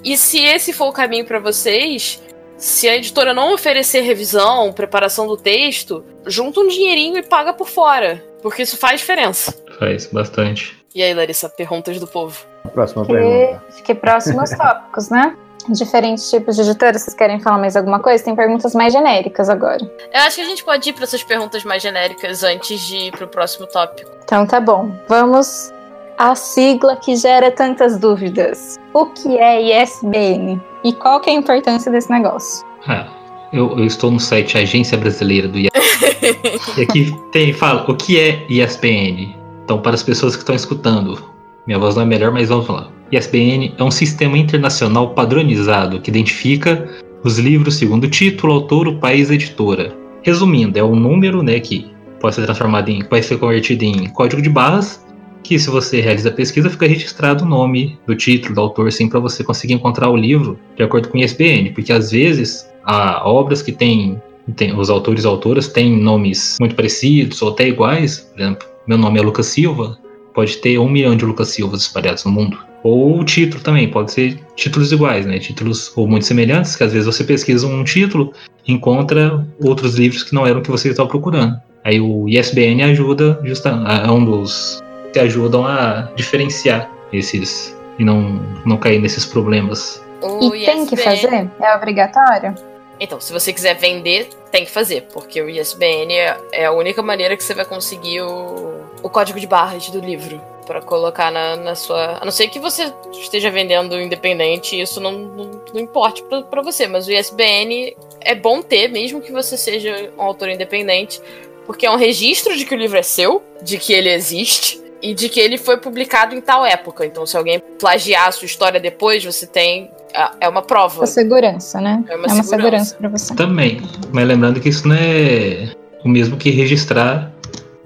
E 0.05 0.17
se 0.17 0.39
esse 0.43 0.73
for 0.73 0.87
o 0.89 0.93
caminho 0.93 1.25
pra 1.27 1.39
vocês, 1.39 2.23
se 2.57 2.89
a 2.89 2.97
editora 2.97 3.35
não 3.35 3.53
oferecer 3.53 4.01
revisão, 4.03 4.73
preparação 4.73 5.27
do 5.27 5.37
texto, 5.37 6.05
junta 6.25 6.61
um 6.61 6.69
dinheirinho 6.69 7.19
e 7.19 7.23
paga 7.23 7.53
por 7.53 7.69
fora. 7.69 8.25
Porque 8.41 8.63
isso 8.63 8.77
faz 8.77 9.01
diferença. 9.01 9.53
Faz 9.79 10.07
bastante. 10.07 10.79
E 10.99 11.03
aí, 11.05 11.15
Larissa, 11.15 11.49
perguntas 11.49 12.01
do 12.01 12.09
povo. 12.09 12.37
Próxima 12.75 13.07
Que, 13.07 13.13
pergunta. 13.13 13.63
que 13.85 13.95
próximos 13.95 14.51
tópicos, 14.59 15.09
né? 15.11 15.37
Diferentes 15.69 16.29
tipos 16.29 16.57
de 16.57 16.63
editoras. 16.63 17.03
Vocês 17.03 17.15
querem 17.15 17.39
falar 17.39 17.57
mais 17.57 17.77
alguma 17.77 18.01
coisa? 18.01 18.25
Tem 18.25 18.35
perguntas 18.35 18.75
mais 18.75 18.93
genéricas 18.93 19.49
agora. 19.49 19.79
Eu 20.13 20.21
acho 20.23 20.35
que 20.35 20.43
a 20.43 20.45
gente 20.45 20.65
pode 20.65 20.91
ir 20.91 20.93
para 20.93 21.05
essas 21.05 21.23
perguntas 21.23 21.63
mais 21.63 21.85
genéricas 21.85 22.43
antes 22.43 22.81
de 22.81 22.97
ir 22.97 23.13
pro 23.13 23.29
próximo 23.29 23.69
tópico. 23.69 24.11
Então 24.25 24.45
tá 24.45 24.59
bom. 24.59 24.91
Vamos 25.07 25.73
à 26.19 26.35
sigla 26.35 26.97
que 26.97 27.15
gera 27.15 27.53
tantas 27.53 27.97
dúvidas. 27.97 28.77
O 28.93 29.07
que 29.07 29.39
é 29.39 29.81
ISBN? 29.81 30.61
E 30.83 30.93
qual 30.95 31.21
que 31.21 31.31
é 31.31 31.33
a 31.33 31.37
importância 31.37 31.93
desse 31.93 32.11
negócio? 32.11 32.67
Ah, 32.89 33.07
eu, 33.53 33.79
eu 33.79 33.85
estou 33.85 34.11
no 34.11 34.19
site 34.19 34.59
Agência 34.59 34.99
Brasileira 34.99 35.47
do 35.47 35.59
ISBN. 35.59 35.71
e 36.77 36.83
aqui 36.83 37.17
tem, 37.31 37.53
fala, 37.53 37.89
o 37.89 37.97
que 37.97 38.19
é 38.19 38.45
ISBN? 38.49 39.38
Então, 39.69 39.83
para 39.83 39.95
as 39.95 40.03
pessoas 40.03 40.35
que 40.35 40.41
estão 40.41 40.57
escutando, 40.57 41.23
minha 41.67 41.79
voz 41.79 41.95
não 41.95 42.03
é 42.03 42.07
melhor, 42.07 42.33
mas 42.33 42.49
vamos 42.49 42.67
lá. 42.69 42.91
ISBN 43.13 43.75
é 43.77 43.85
um 43.85 43.91
sistema 43.91 44.39
internacional 44.39 45.11
padronizado 45.11 46.01
que 46.01 46.09
identifica 46.09 46.89
os 47.23 47.39
livros 47.39 47.75
segundo 47.75 48.05
o 48.05 48.09
título, 48.11 48.55
autor, 48.55 48.89
o 48.89 48.97
país 48.99 49.31
editora. 49.31 49.95
Resumindo, 50.23 50.79
é 50.79 50.83
um 50.83 50.97
número 50.97 51.43
né, 51.43 51.61
que 51.61 51.87
pode 52.19 52.37
ser 52.37 52.47
transformado 52.47 52.89
em. 52.89 53.03
vai 53.11 53.23
ser 53.23 53.37
convertido 53.37 53.85
em 53.85 54.09
código 54.09 54.41
de 54.41 54.49
barras, 54.49 55.05
que 55.45 55.59
se 55.59 55.69
você 55.69 56.01
realiza 56.01 56.31
a 56.31 56.33
pesquisa, 56.33 56.71
fica 56.71 56.87
registrado 56.87 57.45
o 57.45 57.47
nome 57.47 57.99
do 58.07 58.17
título, 58.17 58.55
do 58.55 58.63
autor, 58.63 58.89
assim, 58.89 59.07
para 59.07 59.21
você 59.21 59.45
conseguir 59.45 59.75
encontrar 59.75 60.09
o 60.09 60.17
livro 60.17 60.59
de 60.79 60.83
acordo 60.83 61.11
com 61.11 61.19
o 61.19 61.21
ISBN, 61.21 61.73
porque 61.75 61.93
às 61.93 62.11
vezes 62.11 62.67
há 62.87 63.29
obras 63.29 63.61
que 63.61 63.73
têm, 63.73 64.19
têm 64.57 64.75
os 64.75 64.89
autores 64.89 65.25
e 65.25 65.27
autoras 65.27 65.69
têm 65.69 65.95
nomes 65.95 66.57
muito 66.59 66.75
parecidos 66.75 67.43
ou 67.43 67.51
até 67.51 67.69
iguais, 67.69 68.21
por 68.21 68.41
exemplo, 68.41 68.68
meu 68.89 68.97
nome 68.97 69.21
é 69.21 69.23
Lucas 69.23 69.47
Silva, 69.47 69.99
pode 70.33 70.57
ter 70.57 70.79
um 70.79 70.89
milhão 70.89 71.15
de 71.15 71.23
Lucas 71.23 71.49
Silvas 71.49 71.83
espalhados 71.83 72.25
no 72.25 72.33
mundo. 72.33 72.59
Ou 72.83 73.21
o 73.21 73.25
título 73.25 73.63
também, 73.63 73.91
pode 73.91 74.13
ser 74.13 74.41
títulos 74.57 74.91
iguais, 74.91 75.27
né? 75.27 75.39
Títulos 75.39 75.93
ou 75.95 76.09
muito 76.09 76.25
semelhantes, 76.25 76.75
que 76.75 76.83
às 76.83 76.93
vezes 76.93 77.07
você 77.07 77.23
pesquisa 77.23 77.67
um 77.67 77.85
título 77.85 78.33
e 78.67 78.73
encontra 78.73 79.47
outros 79.63 79.97
livros 79.97 80.23
que 80.23 80.35
não 80.35 80.47
eram 80.47 80.61
o 80.61 80.63
que 80.63 80.71
você 80.71 80.89
estava 80.89 81.09
procurando. 81.09 81.61
Aí 81.85 82.01
o 82.01 82.27
ISBN 82.27 82.83
ajuda, 82.85 83.39
justa, 83.45 83.69
é 83.71 84.11
um 84.11 84.25
dos 84.25 84.83
que 85.13 85.19
ajudam 85.19 85.67
a 85.67 86.11
diferenciar 86.17 86.91
esses 87.13 87.77
e 87.99 88.05
não, 88.05 88.41
não 88.65 88.79
cair 88.79 89.01
nesses 89.01 89.27
problemas. 89.27 90.03
O 90.23 90.55
e 90.55 90.65
tem 90.65 90.87
que 90.87 90.95
ISBN 90.95 91.05
fazer? 91.05 91.51
É 91.61 91.77
obrigatório? 91.77 92.55
Então, 92.99 93.21
se 93.21 93.33
você 93.33 93.53
quiser 93.53 93.75
vender, 93.75 94.31
tem 94.49 94.65
que 94.65 94.71
fazer, 94.71 95.03
porque 95.13 95.41
o 95.41 95.49
ISBN 95.49 96.13
é, 96.53 96.65
a 96.65 96.73
única 96.73 97.03
maneira 97.03 97.37
que 97.37 97.45
você 97.45 97.55
vai 97.55 97.65
conseguir 97.65 98.23
o, 98.23 98.81
o 99.03 99.09
código 99.09 99.39
de 99.39 99.47
barras 99.47 99.89
do 99.91 100.01
livro 100.01 100.41
para 100.67 100.83
colocar 100.83 101.33
na, 101.33 101.57
na 101.57 101.75
sua. 101.75 102.19
A 102.21 102.25
não 102.25 102.31
ser 102.31 102.49
que 102.49 102.59
você 102.59 102.93
esteja 103.13 103.51
vendendo 103.51 103.99
independente, 103.99 104.79
isso 104.79 105.01
não, 105.01 105.13
não, 105.13 105.63
não 105.73 105.81
importe 105.81 106.23
para 106.23 106.63
você, 106.63 106.87
mas 106.87 107.09
o 107.09 107.13
ISBN 107.13 107.97
é 108.21 108.35
bom 108.35 108.61
ter, 108.61 108.89
mesmo 108.89 109.23
que 109.23 109.33
você 109.33 109.57
seja 109.57 110.13
um 110.19 110.23
autor 110.23 110.51
independente, 110.51 111.23
porque 111.65 111.87
é 111.87 111.91
um 111.91 111.97
registro 111.97 112.55
de 112.55 112.67
que 112.67 112.75
o 112.75 112.79
livro 112.79 112.99
é 112.99 113.03
seu, 113.03 113.43
de 113.63 113.79
que 113.79 113.93
ele 113.93 114.11
existe. 114.11 114.79
E 115.01 115.15
de 115.15 115.29
que 115.29 115.39
ele 115.39 115.57
foi 115.57 115.77
publicado 115.77 116.35
em 116.35 116.41
tal 116.41 116.67
época. 116.67 117.07
Então, 117.07 117.25
se 117.25 117.37
alguém 117.37 117.61
plagiar 117.61 118.27
a 118.27 118.33
sua 118.33 118.47
história 118.47 118.81
depois, 118.81 119.25
você 119.25 119.47
tem. 119.47 119.89
É 120.15 120.29
é 120.47 120.49
uma 120.49 120.63
prova. 120.63 121.05
A 121.05 121.07
segurança, 121.07 121.81
né? 121.81 122.03
É 122.09 122.17
uma 122.17 122.27
é 122.27 122.33
uma 122.33 122.43
segurança. 122.43 122.85
segurança 122.85 122.97
pra 122.97 123.09
você. 123.09 123.35
Também, 123.35 123.81
mas 124.13 124.27
lembrando 124.27 124.61
que 124.61 124.69
isso 124.69 124.87
não 124.89 124.97
é 124.97 125.73
o 126.05 126.09
mesmo 126.09 126.37
que 126.37 126.51
registrar 126.51 127.31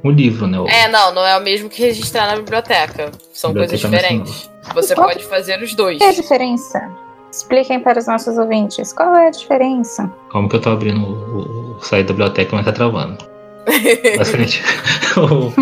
o 0.05 0.11
livro, 0.11 0.47
né? 0.47 0.59
O- 0.59 0.69
É, 0.69 0.89
não, 0.89 1.15
não 1.15 1.25
é 1.27 1.37
o 1.37 1.41
mesmo 1.43 1.69
que 1.69 1.81
registrar 1.83 2.27
na 2.29 2.37
biblioteca. 2.37 3.11
São 3.33 3.51
Biblioteca 3.53 3.81
coisas 3.89 4.01
diferentes. 4.01 4.51
Você 4.75 4.95
Qual- 4.95 5.09
pode 5.09 5.25
fazer 5.25 5.63
os 5.63 5.75
dois. 5.75 5.99
Qual 5.99 6.11
é 6.11 6.13
a 6.13 6.17
diferença? 6.17 6.91
Expliquem 7.31 7.81
para 7.81 7.99
os 7.99 8.07
nossos 8.07 8.37
ouvintes. 8.37 8.93
Qual 8.93 9.15
é 9.17 9.29
a 9.29 9.31
diferença? 9.31 10.13
Como 10.31 10.49
que 10.49 10.57
eu 10.57 10.61
tô 10.61 10.71
abrindo 10.71 11.01
o, 11.03 11.77
o 11.79 11.81
site 11.83 12.07
da 12.07 12.13
biblioteca, 12.13 12.55
mas 12.55 12.65
tá 12.65 12.73
travando. 12.73 13.17
Basicamente, 14.19 14.61
o, 15.17 15.53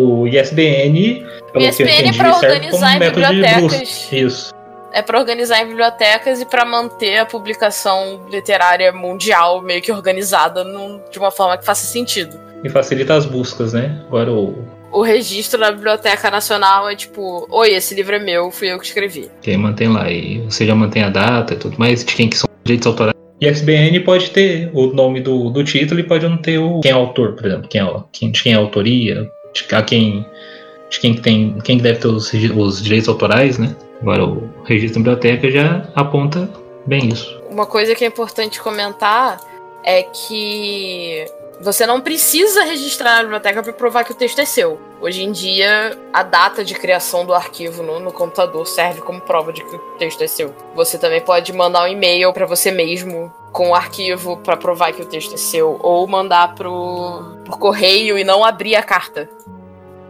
o, 0.00 0.22
o 0.22 0.28
ISBN, 0.28 1.24
pelo 1.52 1.64
ISBN 1.66 2.16
pra 2.16 2.32
serve 2.34 2.46
organizar 2.56 2.98
bibliotecas. 2.98 4.08
Isso. 4.12 4.55
É 4.92 5.02
pra 5.02 5.18
organizar 5.18 5.62
em 5.62 5.66
bibliotecas 5.68 6.40
e 6.40 6.46
pra 6.46 6.64
manter 6.64 7.18
a 7.18 7.26
publicação 7.26 8.26
literária 8.30 8.92
mundial 8.92 9.60
meio 9.60 9.82
que 9.82 9.92
organizada 9.92 10.64
num- 10.64 11.00
de 11.10 11.18
uma 11.18 11.30
forma 11.30 11.58
que 11.58 11.64
faça 11.64 11.86
sentido. 11.86 12.38
E 12.64 12.68
facilita 12.70 13.14
as 13.14 13.26
buscas, 13.26 13.72
né? 13.72 14.00
Agora 14.06 14.32
o. 14.32 14.54
O 14.92 15.02
registro 15.02 15.60
na 15.60 15.70
Biblioteca 15.72 16.30
Nacional 16.30 16.88
é 16.88 16.94
tipo, 16.96 17.46
oi, 17.50 17.70
esse 17.74 17.94
livro 17.94 18.14
é 18.14 18.18
meu, 18.18 18.50
fui 18.50 18.72
eu 18.72 18.78
que 18.78 18.86
escrevi. 18.86 19.28
Quem 19.42 19.58
mantém 19.58 19.88
lá. 19.88 20.10
E 20.10 20.38
você 20.42 20.64
já 20.64 20.74
mantém 20.74 21.02
a 21.02 21.10
data 21.10 21.52
e 21.52 21.56
tudo 21.56 21.76
mais, 21.78 22.02
de 22.04 22.14
quem 22.14 22.28
que 22.30 22.36
são 22.38 22.48
os 22.48 22.56
direitos 22.64 22.86
autorais. 22.86 23.14
ISBN 23.38 24.00
pode 24.00 24.30
ter 24.30 24.70
o 24.72 24.86
nome 24.86 25.20
do, 25.20 25.50
do 25.50 25.62
título 25.62 26.00
e 26.00 26.02
pode 26.02 26.26
não 26.26 26.38
ter 26.38 26.56
o 26.58 26.80
quem 26.80 26.92
é 26.92 26.94
o 26.96 27.00
autor, 27.00 27.34
por 27.34 27.44
exemplo, 27.44 27.68
quem 27.68 27.82
é, 27.82 27.94
quem, 28.10 28.30
de 28.30 28.42
quem 28.42 28.52
é 28.52 28.56
a 28.56 28.58
autoria, 28.60 29.30
de 29.52 29.74
a 29.74 29.82
quem, 29.82 30.24
de 30.88 31.00
quem 31.00 31.14
que 31.14 31.20
tem, 31.20 31.58
quem 31.62 31.76
que 31.76 31.82
deve 31.82 31.98
ter 31.98 32.06
os, 32.08 32.32
os 32.32 32.82
direitos 32.82 33.08
autorais, 33.08 33.58
né? 33.58 33.76
Agora 34.00 34.24
o 34.24 34.50
registro 34.64 35.02
da 35.02 35.14
biblioteca 35.14 35.50
já 35.50 35.88
aponta 35.94 36.48
bem 36.86 37.08
isso. 37.08 37.40
Uma 37.50 37.66
coisa 37.66 37.94
que 37.94 38.04
é 38.04 38.08
importante 38.08 38.60
comentar 38.60 39.40
é 39.82 40.02
que 40.02 41.24
você 41.60 41.86
não 41.86 42.00
precisa 42.00 42.64
registrar 42.64 43.16
na 43.16 43.22
biblioteca 43.22 43.62
para 43.62 43.72
provar 43.72 44.04
que 44.04 44.12
o 44.12 44.14
texto 44.14 44.38
é 44.40 44.44
seu. 44.44 44.78
Hoje 45.00 45.22
em 45.22 45.32
dia, 45.32 45.96
a 46.12 46.22
data 46.22 46.64
de 46.64 46.74
criação 46.74 47.24
do 47.24 47.32
arquivo 47.32 47.82
no, 47.82 47.98
no 47.98 48.12
computador 48.12 48.66
serve 48.66 49.00
como 49.00 49.20
prova 49.20 49.52
de 49.52 49.64
que 49.64 49.76
o 49.76 49.78
texto 49.98 50.22
é 50.22 50.26
seu. 50.26 50.54
Você 50.74 50.98
também 50.98 51.20
pode 51.20 51.52
mandar 51.52 51.84
um 51.84 51.88
e-mail 51.88 52.32
para 52.32 52.44
você 52.44 52.70
mesmo 52.70 53.32
com 53.52 53.70
o 53.70 53.74
arquivo 53.74 54.36
para 54.38 54.56
provar 54.56 54.92
que 54.92 55.00
o 55.00 55.06
texto 55.06 55.32
é 55.32 55.38
seu, 55.38 55.78
ou 55.80 56.06
mandar 56.06 56.54
pro, 56.54 57.38
por 57.44 57.58
correio 57.58 58.18
e 58.18 58.24
não 58.24 58.44
abrir 58.44 58.76
a 58.76 58.82
carta 58.82 59.30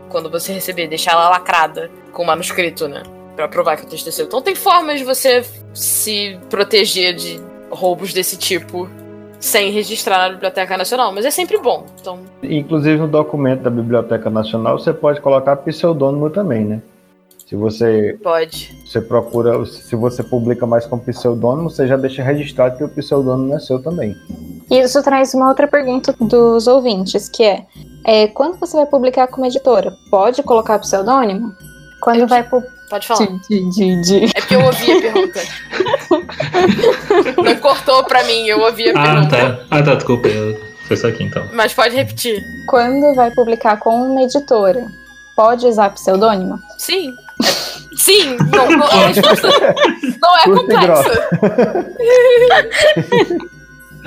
quando 0.09 0.29
você 0.31 0.53
receber, 0.53 0.89
deixar 0.89 1.13
ela 1.13 1.29
lacrada 1.29 1.91
com 2.13 2.23
o 2.25 2.27
manuscrito, 2.27 2.89
né? 2.89 3.03
Pra 3.37 3.47
provar 3.47 3.77
que 3.77 3.85
o 3.85 3.87
texto 3.87 4.11
seu. 4.11 4.27
Então 4.27 4.43
tem 4.43 4.55
formas 4.55 4.99
de 4.99 5.05
você 5.05 5.45
se 5.75 6.39
proteger 6.51 7.15
de 7.15 7.41
roubos 7.71 8.13
desse 8.13 8.37
tipo 8.37 8.89
sem 9.39 9.71
registrar 9.71 10.19
na 10.19 10.31
Biblioteca 10.31 10.77
Nacional, 10.77 11.13
mas 11.13 11.25
é 11.25 11.31
sempre 11.31 11.59
bom. 11.59 11.85
Então, 12.01 12.19
Inclusive 12.43 12.97
no 12.97 13.09
documento 13.09 13.63
da 13.63 13.71
Biblioteca 13.71 14.31
Nacional 14.31 14.79
você 14.79 14.93
pode 14.93 15.21
colocar 15.21 15.57
pseudônimo 15.57 16.31
também, 16.31 16.65
né? 16.65 16.83
Se 17.47 17.55
você, 17.55 18.19
pode. 18.25 18.77
você 18.85 19.01
procura, 19.01 19.65
se 19.67 19.95
você 19.95 20.21
publica 20.25 20.67
mais 20.67 20.85
com 20.85 20.99
pseudônimo, 20.99 21.71
você 21.71 21.87
já 21.87 21.97
deixa 21.97 22.21
registrado 22.21 22.77
que 22.77 22.83
o 22.83 22.89
pseudônimo 22.89 23.55
é 23.55 23.61
seu 23.61 23.81
também. 23.81 24.17
E 24.69 24.81
isso 24.81 25.01
traz 25.01 25.33
uma 25.33 25.49
outra 25.49 25.69
pergunta 25.69 26.13
dos 26.21 26.67
ouvintes, 26.67 27.29
que 27.29 27.45
é, 27.45 27.65
é 28.05 28.27
quando 28.27 28.59
você 28.59 28.77
vai 28.77 28.87
publicar 28.87 29.29
como 29.29 29.47
editora, 29.47 29.93
pode 30.11 30.43
colocar 30.43 30.81
pseudônimo? 30.81 31.53
Quando 32.01 32.21
Eu- 32.21 32.27
vai 32.29 32.43
pu- 32.43 32.65
Pode 32.89 33.07
falar. 33.07 33.27
de, 33.49 33.71
de, 33.71 34.01
de- 34.03 34.25
É 34.27 34.41
porque 34.41 34.55
eu 34.55 34.65
ouvi 34.65 34.93
a 34.93 35.01
pergunta. 35.01 35.41
Não 37.43 37.57
cortou 37.57 38.05
pra 38.05 38.23
mim, 38.25 38.47
eu 38.47 38.61
ouvi 38.61 38.89
a 38.89 38.93
Ah, 38.93 39.03
pergunta. 39.03 39.37
tá. 39.37 39.59
Ah, 39.71 39.83
tá, 39.83 39.95
desculpa. 39.95 40.29
Eu... 40.29 40.61
Foi 40.87 40.97
só 40.97 41.09
aqui 41.09 41.25
então. 41.25 41.49
Mas 41.53 41.73
pode 41.75 41.97
repetir. 41.97 42.41
Quando 42.69 43.13
vai 43.17 43.33
publicar 43.33 43.77
com 43.79 43.91
uma 44.07 44.23
editora, 44.23 44.87
pode 45.35 45.67
usar 45.67 45.91
pseudônimo? 45.91 46.61
Sim. 46.79 47.13
Sim, 47.97 48.37
não, 48.55 48.71
não, 48.71 48.87
a 48.87 49.07
resposta 49.09 49.49
não 50.23 50.39
é 50.39 50.45
complexa. 50.45 51.29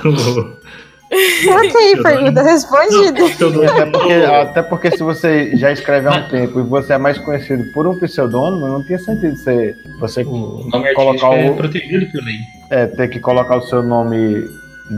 Ok, 1.50 2.02
pergunta 2.02 2.42
respondida. 2.42 3.24
Até, 3.72 3.86
porque, 3.86 4.12
até 4.12 4.62
porque 4.62 4.90
se 4.92 5.02
você 5.02 5.56
já 5.56 5.72
escreve 5.72 6.06
há 6.08 6.12
um 6.12 6.28
tempo 6.28 6.60
e 6.60 6.62
você 6.62 6.92
é 6.92 6.98
mais 6.98 7.18
conhecido 7.18 7.64
por 7.72 7.86
um 7.86 7.98
pseudônimo, 7.98 8.66
não 8.68 8.82
tinha 8.84 8.98
sentido 8.98 9.36
você, 9.36 9.74
você 9.98 10.22
o 10.22 10.66
nome 10.72 10.94
Colocar 10.94 11.34
é 11.36 11.50
o- 11.50 11.56
protegido 11.56 12.06
por 12.12 12.22
lei. 12.24 12.36
é, 12.70 12.86
ter 12.86 13.08
que 13.08 13.18
colocar 13.18 13.56
o 13.56 13.62
seu 13.62 13.82
nome 13.82 14.44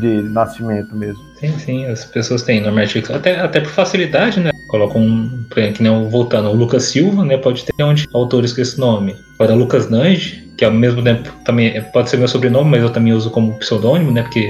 de 0.00 0.22
nascimento 0.22 0.94
mesmo. 0.94 1.20
Sim, 1.40 1.58
sim, 1.58 1.86
as 1.86 2.04
pessoas 2.04 2.42
têm 2.42 2.60
nome 2.60 2.80
artístico. 2.82 3.14
Até, 3.16 3.40
até 3.40 3.60
por 3.60 3.70
facilidade, 3.70 4.38
né? 4.40 4.50
Colocam 4.68 5.00
um. 5.02 5.44
Que 5.74 5.82
nem 5.82 6.08
voltando, 6.08 6.48
o 6.50 6.54
Lucas 6.54 6.84
Silva, 6.84 7.24
né? 7.24 7.36
Pode 7.36 7.64
ter 7.64 7.82
onde 7.82 8.06
autores 8.14 8.52
com 8.52 8.60
esse 8.62 8.78
nome. 8.78 9.14
Agora, 9.38 9.54
Lucas 9.54 9.88
Nange, 9.90 10.48
que 10.56 10.64
ao 10.64 10.70
mesmo 10.72 11.02
tempo 11.02 11.30
também 11.44 11.80
pode 11.92 12.08
ser 12.10 12.16
meu 12.18 12.28
sobrenome, 12.28 12.70
mas 12.70 12.82
eu 12.82 12.90
também 12.90 13.12
uso 13.12 13.30
como 13.30 13.58
pseudônimo, 13.58 14.10
né? 14.12 14.22
Porque 14.22 14.48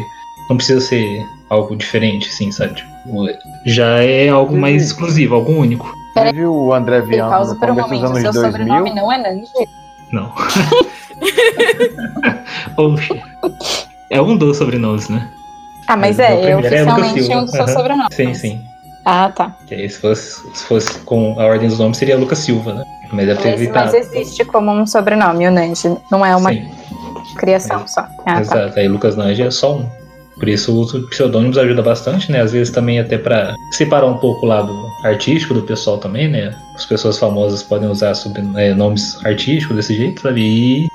não 0.48 0.56
precisa 0.56 0.80
ser 0.80 1.04
algo 1.52 1.76
diferente, 1.76 2.28
assim, 2.28 2.50
sabe? 2.50 2.74
Tipo, 2.74 3.28
já 3.64 4.02
é 4.02 4.28
algo 4.30 4.56
mais 4.56 4.82
exclusivo, 4.82 5.34
algo 5.34 5.52
único. 5.52 5.92
Teve 6.14 6.44
o 6.46 6.72
André 6.74 7.02
pausa 7.18 7.54
no 7.54 7.60
por 7.60 7.70
um 7.70 7.74
começo 7.74 7.90
dos 7.90 8.02
momento, 8.02 8.26
anos 8.26 8.32
seu 8.34 8.42
2000. 8.42 8.52
sobrenome 8.52 8.94
não 8.94 9.12
é 9.12 9.18
Nanji. 9.18 9.52
Não. 10.10 10.32
Oxe. 12.76 13.22
É 14.10 14.20
um 14.20 14.36
dos 14.36 14.56
sobrenomes, 14.58 15.08
né? 15.08 15.28
Ah, 15.86 15.96
mas 15.96 16.18
é, 16.18 16.50
é 16.50 16.56
oficialmente 16.56 17.22
Silva. 17.22 17.38
um 17.40 17.44
dos 17.44 17.50
seus 17.50 17.68
Aham. 17.68 17.76
sobrenomes. 17.78 18.14
Sim, 18.14 18.34
sim. 18.34 18.64
Ah, 19.04 19.30
tá. 19.34 19.54
Que 19.66 19.74
aí, 19.74 19.88
se 19.88 19.98
fosse, 19.98 20.42
se 20.54 20.64
fosse 20.64 20.98
com 21.00 21.38
a 21.40 21.44
ordem 21.44 21.68
dos 21.68 21.78
nomes, 21.78 21.96
seria 21.98 22.16
Lucas 22.16 22.38
Silva, 22.38 22.72
né? 22.74 22.84
Mas 23.12 23.26
deve 23.26 23.42
ter 23.42 23.50
Mas, 23.50 23.60
evitado. 23.60 23.92
mas 23.92 24.06
existe 24.06 24.44
como 24.44 24.70
um 24.70 24.86
sobrenome, 24.86 25.46
o 25.48 25.50
Nanji. 25.50 25.96
Não 26.10 26.24
é 26.24 26.34
uma 26.36 26.50
Sim, 26.50 26.70
criação 27.36 27.86
só. 27.88 28.02
Ah, 28.24 28.34
tá. 28.34 28.40
exato. 28.40 28.78
Aí 28.78 28.86
Lucas 28.88 29.16
Nange 29.16 29.42
é 29.42 29.50
só 29.50 29.76
um. 29.76 30.01
Por 30.38 30.48
isso 30.48 30.72
o 30.72 30.80
uso 30.80 31.00
de 31.00 31.06
pseudônimos 31.08 31.58
ajuda 31.58 31.82
bastante, 31.82 32.30
né? 32.30 32.40
Às 32.40 32.52
vezes 32.52 32.72
também 32.72 32.98
até 32.98 33.18
pra 33.18 33.54
separar 33.72 34.06
um 34.06 34.16
pouco 34.18 34.44
o 34.44 34.48
lado 34.48 34.72
artístico 35.04 35.54
do 35.54 35.62
pessoal 35.62 35.98
também, 35.98 36.28
né? 36.28 36.54
As 36.74 36.86
pessoas 36.86 37.18
famosas 37.18 37.62
podem 37.62 37.88
usar 37.88 38.12
é, 38.56 38.74
nomes 38.74 39.24
artísticos 39.24 39.76
desse 39.76 39.94
jeito, 39.94 40.22
sabe? 40.22 40.40
E, 40.40 40.88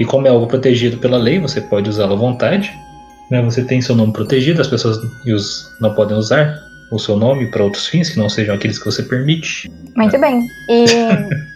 e 0.00 0.04
como 0.04 0.26
é 0.26 0.30
algo 0.30 0.46
protegido 0.46 0.98
pela 0.98 1.16
lei, 1.16 1.38
você 1.38 1.60
pode 1.60 1.88
usá-lo 1.88 2.14
à 2.14 2.16
vontade. 2.16 2.72
Né? 3.30 3.40
Você 3.42 3.64
tem 3.64 3.80
seu 3.80 3.94
nome 3.94 4.12
protegido, 4.12 4.60
as 4.60 4.68
pessoas 4.68 4.98
não 5.80 5.94
podem 5.94 6.16
usar 6.16 6.58
o 6.90 6.98
seu 6.98 7.16
nome 7.16 7.50
para 7.50 7.64
outros 7.64 7.86
fins 7.86 8.10
que 8.10 8.18
não 8.18 8.28
sejam 8.28 8.54
aqueles 8.54 8.78
que 8.78 8.84
você 8.84 9.02
permite. 9.02 9.70
Muito 9.96 10.18
bem. 10.18 10.46
E. 10.68 10.84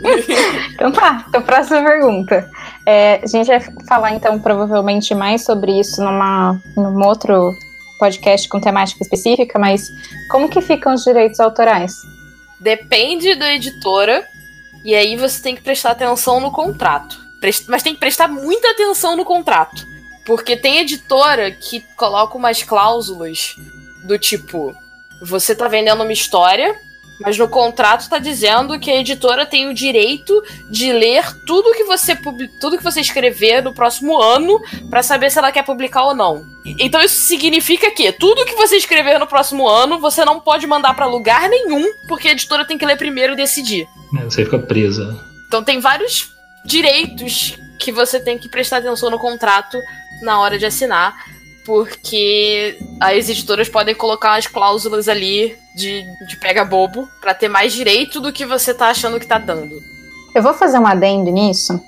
então 0.74 0.92
tá, 0.92 1.24
então 1.28 1.42
próxima 1.42 1.82
pergunta. 1.82 2.48
É, 2.86 3.20
a 3.22 3.26
gente 3.26 3.46
vai 3.46 3.60
falar 3.86 4.12
então 4.12 4.38
provavelmente 4.38 5.14
mais 5.14 5.44
sobre 5.44 5.78
isso 5.78 6.02
numa, 6.02 6.60
num 6.76 7.04
outro 7.06 7.52
podcast 7.98 8.48
com 8.48 8.60
temática 8.60 9.02
específica, 9.02 9.58
mas 9.58 9.90
como 10.30 10.48
que 10.48 10.60
ficam 10.62 10.94
os 10.94 11.04
direitos 11.04 11.38
autorais? 11.38 11.92
Depende 12.58 13.34
da 13.34 13.52
editora. 13.52 14.26
E 14.82 14.94
aí 14.94 15.16
você 15.16 15.42
tem 15.42 15.54
que 15.54 15.62
prestar 15.62 15.90
atenção 15.90 16.40
no 16.40 16.50
contrato. 16.50 17.18
Mas 17.68 17.82
tem 17.82 17.94
que 17.94 18.00
prestar 18.00 18.28
muita 18.28 18.70
atenção 18.70 19.16
no 19.16 19.24
contrato. 19.24 19.86
Porque 20.26 20.56
tem 20.56 20.78
editora 20.78 21.50
que 21.50 21.80
coloca 21.96 22.36
umas 22.36 22.62
cláusulas 22.62 23.54
do 24.04 24.18
tipo: 24.18 24.74
você 25.22 25.54
tá 25.54 25.68
vendendo 25.68 26.02
uma 26.02 26.12
história, 26.12 26.74
mas 27.20 27.36
no 27.36 27.48
contrato 27.48 28.08
tá 28.08 28.18
dizendo 28.18 28.78
que 28.80 28.90
a 28.90 28.96
editora 28.96 29.44
tem 29.44 29.68
o 29.68 29.74
direito 29.74 30.42
de 30.70 30.92
ler 30.92 31.24
tudo 31.46 31.72
que 31.72 31.84
você 31.84 32.16
tudo 32.60 32.78
que 32.78 32.84
você 32.84 33.00
escrever 33.00 33.62
no 33.62 33.74
próximo 33.74 34.20
ano 34.20 34.60
pra 34.88 35.02
saber 35.02 35.30
se 35.30 35.38
ela 35.38 35.52
quer 35.52 35.64
publicar 35.64 36.04
ou 36.04 36.14
não. 36.14 36.44
Então 36.78 37.00
isso 37.02 37.20
significa 37.20 37.90
que 37.90 38.10
tudo 38.12 38.44
que 38.44 38.54
você 38.54 38.76
escrever 38.76 39.18
no 39.18 39.26
próximo 39.26 39.68
ano 39.68 39.98
você 40.00 40.24
não 40.24 40.40
pode 40.40 40.66
mandar 40.66 40.94
pra 40.94 41.06
lugar 41.06 41.48
nenhum, 41.48 41.84
porque 42.08 42.28
a 42.28 42.32
editora 42.32 42.64
tem 42.64 42.78
que 42.78 42.86
ler 42.86 42.96
primeiro 42.96 43.34
e 43.34 43.36
decidir. 43.36 43.86
né? 44.12 44.24
Você 44.24 44.44
fica 44.44 44.58
presa. 44.58 45.18
Então 45.46 45.62
tem 45.62 45.80
vários 45.80 46.30
direitos 46.64 47.58
que 47.78 47.90
você 47.90 48.20
tem 48.20 48.38
que 48.38 48.48
prestar 48.48 48.78
atenção 48.78 49.10
no 49.10 49.18
contrato 49.18 49.78
na 50.22 50.38
hora 50.40 50.58
de 50.58 50.66
assinar, 50.66 51.14
porque 51.64 52.76
as 53.00 53.28
editoras 53.28 53.68
podem 53.68 53.94
colocar 53.94 54.32
umas 54.32 54.46
cláusulas 54.46 55.08
ali 55.08 55.56
de, 55.76 56.02
de 56.28 56.36
pega 56.40 56.64
bobo 56.64 57.08
pra 57.20 57.34
ter 57.34 57.48
mais 57.48 57.72
direito 57.72 58.20
do 58.20 58.32
que 58.32 58.44
você 58.46 58.74
tá 58.74 58.88
achando 58.88 59.20
que 59.20 59.26
tá 59.26 59.38
dando. 59.38 59.74
Eu 60.34 60.42
vou 60.42 60.54
fazer 60.54 60.78
um 60.78 60.86
adendo 60.86 61.30
nisso, 61.30 61.80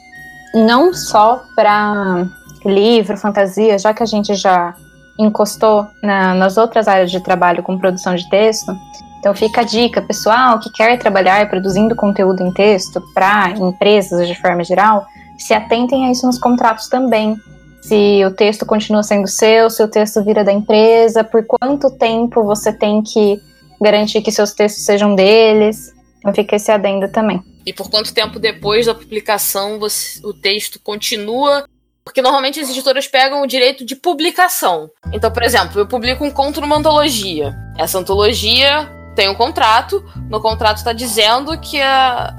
não 0.54 0.92
só 0.92 1.44
para 1.54 2.26
livro, 2.64 3.16
fantasia, 3.16 3.78
já 3.78 3.92
que 3.94 4.02
a 4.02 4.06
gente 4.06 4.34
já 4.34 4.74
encostou 5.18 5.86
na- 6.02 6.34
nas 6.34 6.56
outras 6.56 6.88
áreas 6.88 7.10
de 7.10 7.20
trabalho 7.20 7.62
com 7.62 7.78
produção 7.78 8.14
de 8.14 8.28
texto. 8.28 8.74
Então 9.18 9.34
fica 9.34 9.60
a 9.60 9.64
dica, 9.64 10.02
pessoal 10.02 10.58
que 10.58 10.70
quer 10.70 10.98
trabalhar 10.98 11.48
produzindo 11.48 11.94
conteúdo 11.94 12.42
em 12.42 12.52
texto 12.52 13.00
para 13.14 13.50
empresas 13.50 14.26
de 14.26 14.34
forma 14.40 14.64
geral, 14.64 15.06
se 15.38 15.54
atentem 15.54 16.06
a 16.06 16.10
isso 16.10 16.26
nos 16.26 16.38
contratos 16.38 16.88
também. 16.88 17.36
Se 17.82 18.24
o 18.24 18.30
texto 18.30 18.64
continua 18.64 19.02
sendo 19.02 19.26
seu, 19.26 19.68
se 19.68 19.82
o 19.82 19.88
texto 19.88 20.22
vira 20.24 20.44
da 20.44 20.52
empresa, 20.52 21.24
por 21.24 21.44
quanto 21.44 21.90
tempo 21.90 22.44
você 22.44 22.72
tem 22.72 23.02
que 23.02 23.40
garantir 23.80 24.22
que 24.22 24.30
seus 24.30 24.52
textos 24.52 24.84
sejam 24.84 25.14
deles. 25.14 25.92
Então 26.20 26.32
fica 26.32 26.54
esse 26.54 26.70
adendo 26.70 27.08
também. 27.08 27.42
E 27.66 27.72
por 27.72 27.90
quanto 27.90 28.14
tempo 28.14 28.38
depois 28.38 28.86
da 28.86 28.94
publicação 28.94 29.78
você, 29.78 30.20
o 30.24 30.32
texto 30.32 30.80
continua? 30.80 31.64
Porque 32.04 32.22
normalmente 32.22 32.60
as 32.60 32.70
editoras 32.70 33.06
pegam 33.06 33.42
o 33.42 33.46
direito 33.46 33.84
de 33.84 33.96
publicação. 33.96 34.90
Então, 35.12 35.30
por 35.30 35.42
exemplo, 35.42 35.80
eu 35.80 35.86
publico 35.86 36.24
um 36.24 36.30
conto 36.30 36.60
numa 36.60 36.76
antologia. 36.76 37.54
Essa 37.76 37.98
antologia 37.98 38.88
tem 39.14 39.28
um 39.28 39.34
contrato, 39.34 40.04
no 40.28 40.40
contrato 40.40 40.78
está 40.78 40.92
dizendo 40.92 41.58
que 41.60 41.80
a, 41.80 42.34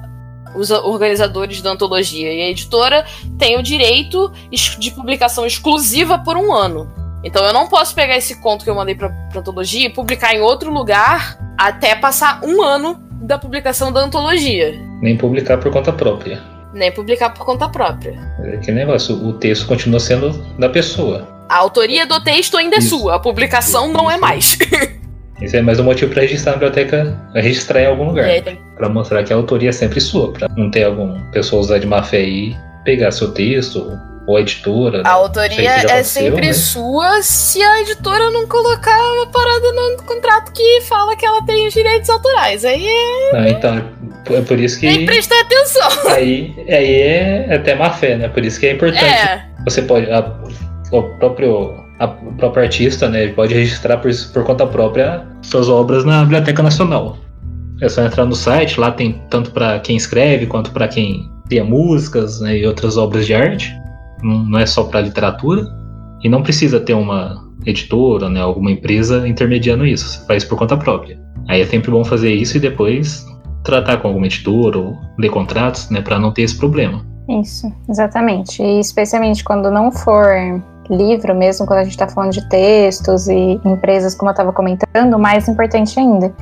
os 0.56 0.72
organizadores 0.72 1.62
da 1.62 1.72
antologia 1.72 2.32
e 2.32 2.42
a 2.42 2.50
editora 2.50 3.06
têm 3.38 3.58
o 3.58 3.64
direito 3.64 4.32
de 4.80 4.92
publicação 4.92 5.46
exclusiva 5.46 6.20
por 6.20 6.38
um 6.38 6.54
ano. 6.54 6.92
Então 7.24 7.46
eu 7.46 7.54
não 7.54 7.68
posso 7.68 7.96
pegar 7.96 8.18
esse 8.18 8.42
conto 8.42 8.64
que 8.64 8.70
eu 8.70 8.76
mandei 8.76 8.96
pra, 8.96 9.10
pra 9.10 9.40
antologia 9.40 9.86
e 9.86 9.90
publicar 9.90 10.34
em 10.34 10.42
outro 10.42 10.72
lugar 10.72 11.38
até 11.58 11.96
passar 11.96 12.42
um 12.44 12.62
ano 12.62 13.02
da 13.22 13.38
publicação 13.38 13.92
da 13.92 14.02
antologia. 14.02 14.78
Nem 15.02 15.18
publicar 15.18 15.58
por 15.58 15.72
conta 15.72 15.94
própria. 15.94 16.44
Nem 16.74 16.92
publicar 16.92 17.30
por 17.30 17.46
conta 17.46 17.70
própria. 17.70 18.20
É 18.40 18.58
que 18.58 18.72
negócio, 18.72 19.16
o 19.16 19.34
texto 19.34 19.66
continua 19.68 20.00
sendo 20.00 20.32
da 20.58 20.68
pessoa. 20.68 21.28
A 21.48 21.58
autoria 21.58 22.06
do 22.06 22.22
texto 22.22 22.58
ainda 22.58 22.76
é 22.76 22.80
Isso. 22.80 22.96
é 22.96 23.00
sua, 23.00 23.16
a 23.16 23.20
publicação 23.20 23.86
Isso. 23.86 23.94
não 23.94 24.12
é 24.12 24.18
mais. 24.18 24.58
Esse 25.44 25.58
é 25.58 25.62
mais 25.62 25.78
um 25.78 25.84
motivo 25.84 26.10
para 26.10 26.22
registrar 26.22 26.54
na 26.54 26.58
biblioteca, 26.60 27.20
registrar 27.36 27.82
em 27.82 27.88
algum 27.88 28.06
lugar. 28.06 28.30
É. 28.30 28.42
Para 28.78 28.88
mostrar 28.88 29.26
que 29.26 29.34
a 29.34 29.36
autoria 29.36 29.70
é 29.70 29.72
sempre 29.74 30.00
sua, 30.00 30.32
para 30.32 30.48
não 30.56 30.72
ter 30.72 30.84
alguma 30.84 31.20
pessoa 31.34 31.62
usar 31.62 31.80
de 31.80 31.86
má 31.86 32.02
fé 32.02 32.22
e 32.22 32.56
pegar 32.86 33.12
seu 33.12 33.34
texto 33.34 34.00
ou 34.26 34.38
a 34.38 34.40
editora. 34.40 35.04
A 35.06 35.10
autoria 35.10 35.70
é 35.70 36.02
sempre 36.02 36.48
né? 36.48 36.54
sua 36.54 37.22
se 37.22 37.62
a 37.62 37.82
editora 37.82 38.32
não 38.32 38.48
colocar 38.48 38.98
uma 39.16 39.28
parada 39.28 39.70
no 39.74 40.04
contrato 40.04 40.54
que 40.54 40.80
fala 40.88 41.14
que 41.14 41.26
ela 41.26 41.46
tem 41.46 41.68
os 41.68 41.74
direitos 41.74 42.10
autorais. 42.10 42.64
Aí 42.64 42.88
é. 42.88 43.36
Ah, 43.36 43.50
então, 43.50 44.38
é 44.38 44.42
por 44.44 44.58
isso 44.58 44.80
que. 44.80 44.88
Tem 44.88 45.00
que 45.00 45.06
prestar 45.06 45.42
atenção. 45.42 46.10
Aí, 46.14 46.56
aí 46.70 47.02
é 47.02 47.54
até 47.54 47.76
má 47.76 47.90
fé, 47.90 48.16
né? 48.16 48.30
Por 48.30 48.46
isso 48.46 48.62
que 48.62 48.68
é 48.68 48.72
importante. 48.72 49.04
É. 49.04 49.44
Você 49.66 49.82
pode. 49.82 50.10
A, 50.10 50.20
o 50.90 51.04
próprio 51.18 51.83
a, 52.04 52.06
o 52.06 52.34
próprio 52.34 52.64
artista 52.64 53.10
né, 53.10 53.28
pode 53.30 53.54
registrar 53.54 53.98
por, 53.98 54.12
por 54.34 54.44
conta 54.44 54.68
própria 54.68 55.26
suas 55.42 55.70
obras 55.70 56.04
na 56.04 56.22
Biblioteca 56.22 56.62
Nacional. 56.62 57.18
É 57.82 57.90
só 57.90 58.04
entrar 58.04 58.26
no 58.26 58.36
site, 58.36 58.80
lá 58.80 58.92
tem 58.92 59.22
tanto 59.30 59.52
para 59.52 59.80
quem 59.80 59.96
escreve 59.96 60.46
quanto 60.46 60.72
para 60.72 60.88
quem 60.88 61.30
cria 61.48 61.64
músicas 61.64 62.40
né, 62.40 62.58
e 62.58 62.66
outras 62.66 62.98
obras 62.98 63.26
de 63.26 63.34
arte. 63.34 63.74
Não, 64.22 64.44
não 64.46 64.60
é 64.60 64.66
só 64.66 64.84
para 64.84 65.02
literatura. 65.02 65.66
E 66.24 66.30
não 66.30 66.42
precisa 66.42 66.80
ter 66.80 66.94
uma 66.94 67.44
editora, 67.66 68.30
né, 68.30 68.40
alguma 68.40 68.72
empresa 68.72 69.28
intermediando 69.28 69.86
isso. 69.86 70.08
Você 70.08 70.26
faz 70.26 70.44
por 70.44 70.58
conta 70.58 70.78
própria. 70.78 71.20
Aí 71.50 71.62
é 71.62 71.66
sempre 71.66 71.92
bom 71.92 72.04
fazer 72.06 72.34
isso 72.34 72.58
e 72.58 72.60
depois 72.60 73.26
tratar 73.64 73.98
com 73.98 74.10
alguma 74.10 74.26
editora 74.26 74.78
ou 74.78 74.98
ler 75.18 75.30
contratos, 75.30 75.90
né, 75.90 76.02
para 76.02 76.20
não 76.20 76.32
ter 76.32 76.44
esse 76.44 76.58
problema. 76.58 77.06
Isso, 77.42 77.72
exatamente. 77.90 78.62
E 78.62 78.80
especialmente 78.80 79.44
quando 79.44 79.72
não 79.72 79.92
for 79.92 80.62
livro, 80.96 81.36
mesmo 81.36 81.66
quando 81.66 81.80
a 81.80 81.84
gente 81.84 81.94
está 81.94 82.08
falando 82.08 82.32
de 82.32 82.48
textos 82.50 83.28
e 83.28 83.60
empresas, 83.66 84.16
como 84.16 84.30
eu 84.30 84.34
estava 84.34 84.52
comentando, 84.54 85.20
mais 85.20 85.48
importante 85.48 86.00
ainda. 86.00 86.34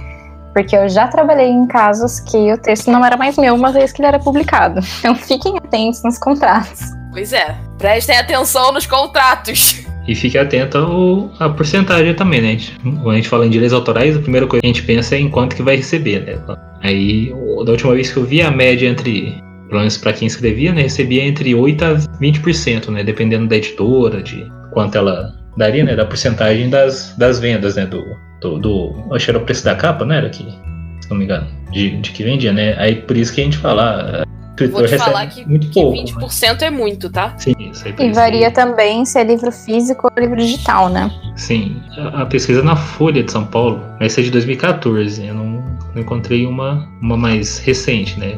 Porque 0.54 0.76
eu 0.76 0.90
já 0.90 1.08
trabalhei 1.08 1.50
em 1.50 1.66
casos 1.66 2.20
que 2.20 2.52
o 2.52 2.58
texto 2.58 2.92
não 2.92 3.06
era 3.06 3.16
mais 3.16 3.38
meu 3.38 3.56
uma 3.56 3.72
vez 3.72 3.92
que 3.92 4.02
ele 4.02 4.08
era 4.08 4.20
publicado. 4.20 4.82
Então 5.00 5.16
fiquem 5.16 5.58
atentos 5.58 6.04
nos 6.04 6.18
contratos. 6.18 6.82
Pois 7.12 7.34
é, 7.34 7.56
prestem 7.78 8.18
atenção 8.18 8.72
nos 8.72 8.86
contratos. 8.86 9.86
E 10.08 10.16
fique 10.16 10.38
atento 10.38 11.32
à 11.40 11.50
porcentagem 11.50 12.14
também, 12.16 12.42
né? 12.42 12.58
Quando 12.82 13.12
a 13.12 13.16
gente 13.16 13.30
fala 13.30 13.46
em 13.46 13.50
direitos 13.50 13.74
autorais, 13.74 14.16
a 14.16 14.20
primeira 14.20 14.48
coisa 14.48 14.62
que 14.62 14.68
a 14.68 14.74
gente 14.74 14.84
pensa 14.84 15.16
é 15.16 15.20
em 15.20 15.30
quanto 15.30 15.56
que 15.56 15.62
vai 15.62 15.76
receber, 15.76 16.26
né? 16.26 16.40
Aí, 16.82 17.32
da 17.66 17.72
última 17.72 17.94
vez 17.94 18.12
que 18.12 18.18
eu 18.18 18.26
vi 18.26 18.42
a 18.42 18.50
média 18.50 18.88
entre 18.88 19.42
pelo 19.72 19.80
menos 19.80 19.98
para 19.98 20.12
quem 20.12 20.28
escrevia, 20.28 20.74
né, 20.74 20.82
recebia 20.82 21.24
entre 21.24 21.56
8 21.56 21.86
a 21.86 21.94
20%, 22.20 22.90
né, 22.90 23.06
dependendo 23.06 23.48
da 23.48 23.56
editora, 23.56 24.22
de 24.22 24.46
quanto 24.74 24.98
ela 24.98 25.34
daria, 25.56 25.82
né, 25.82 25.96
da 25.96 26.06
porcentagem 26.06 26.70
das, 26.70 27.16
das 27.18 27.40
vendas, 27.40 27.78
né, 27.78 27.86
do, 27.86 28.04
do, 28.42 28.60
do 28.60 29.06
acho 29.14 29.24
que 29.24 29.32
era 29.32 29.40
o 29.40 29.46
preço 29.46 29.64
da 29.64 29.74
capa, 29.74 30.04
né, 30.04 30.18
era 30.18 30.30
que, 30.30 30.44
se 31.00 31.10
não 31.10 31.16
me 31.16 31.24
engano, 31.24 31.48
de, 31.72 32.02
de 32.02 32.12
que 32.12 32.22
vendia, 32.22 32.52
né, 32.52 32.76
aí 32.78 32.96
por 32.96 33.16
isso 33.16 33.34
que 33.34 33.40
a 33.40 33.46
gente 33.46 33.58
fala, 33.58 34.26
Vou 34.70 34.86
te 34.86 34.96
falar 34.96 35.26
que, 35.28 35.48
muito 35.48 35.68
que 35.70 35.74
pouco, 35.74 35.98
20% 35.98 36.20
mas... 36.20 36.62
é 36.62 36.70
muito, 36.70 37.10
tá? 37.10 37.34
Sim, 37.38 37.56
isso 37.72 37.88
aí 37.88 37.96
E 37.98 38.12
varia 38.12 38.52
também 38.52 39.06
se 39.06 39.18
é 39.18 39.24
livro 39.24 39.52
físico 39.52 40.08
ou 40.08 40.22
livro 40.22 40.36
digital, 40.36 40.88
né? 40.88 41.10
Sim. 41.36 41.82
A, 41.98 42.22
a 42.22 42.26
pesquisa 42.28 42.62
na 42.62 42.76
Folha 42.76 43.24
de 43.24 43.32
São 43.32 43.44
Paulo, 43.44 43.82
essa 44.00 44.20
é 44.20 44.24
de 44.24 44.30
2014. 44.30 45.26
Eu 45.26 45.34
não, 45.34 45.64
não 45.96 46.02
encontrei 46.02 46.46
uma, 46.46 46.88
uma 47.02 47.18
mais 47.18 47.58
recente, 47.58 48.20
né? 48.20 48.38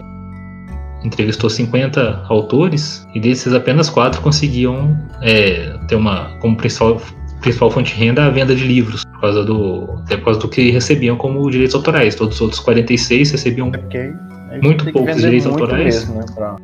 Entrevistou 1.04 1.50
50 1.50 2.26
autores 2.30 3.08
e 3.14 3.20
desses 3.20 3.54
apenas 3.54 3.90
quatro 3.90 4.22
conseguiam 4.22 4.98
é, 5.22 5.78
ter 5.88 5.96
uma 5.96 6.36
como 6.40 6.56
principal, 6.56 7.02
principal 7.42 7.70
fonte 7.70 7.94
de 7.94 8.00
renda 8.00 8.26
a 8.26 8.30
venda 8.30 8.56
de 8.56 8.66
livros, 8.66 9.04
por 9.06 9.22
causa 9.22 9.44
do, 9.44 9.88
por 10.08 10.22
causa 10.22 10.40
do 10.40 10.48
que 10.48 10.72
recebiam 10.72 11.18
como 11.18 11.50
direitos 11.50 11.76
autorais. 11.76 12.16
Todos 12.16 12.36
os 12.36 12.42
outros 12.42 12.60
46 12.62 13.32
recebiam 13.32 13.70
okay. 13.70 14.14
muito 14.62 14.90
poucos 14.92 15.18
direitos 15.18 15.48
muito 15.48 15.64
autorais. 15.64 16.08
Mesmo, 16.08 16.20
né, 16.20 16.26
pra... 16.34 16.56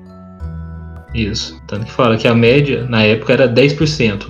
Isso. 1.14 1.62
Tanto 1.68 1.86
que 1.86 1.92
fala 1.92 2.18
que 2.18 2.28
a 2.28 2.36
média 2.36 2.86
na 2.86 3.04
época 3.04 3.34
era 3.34 3.52
10%. 3.52 4.30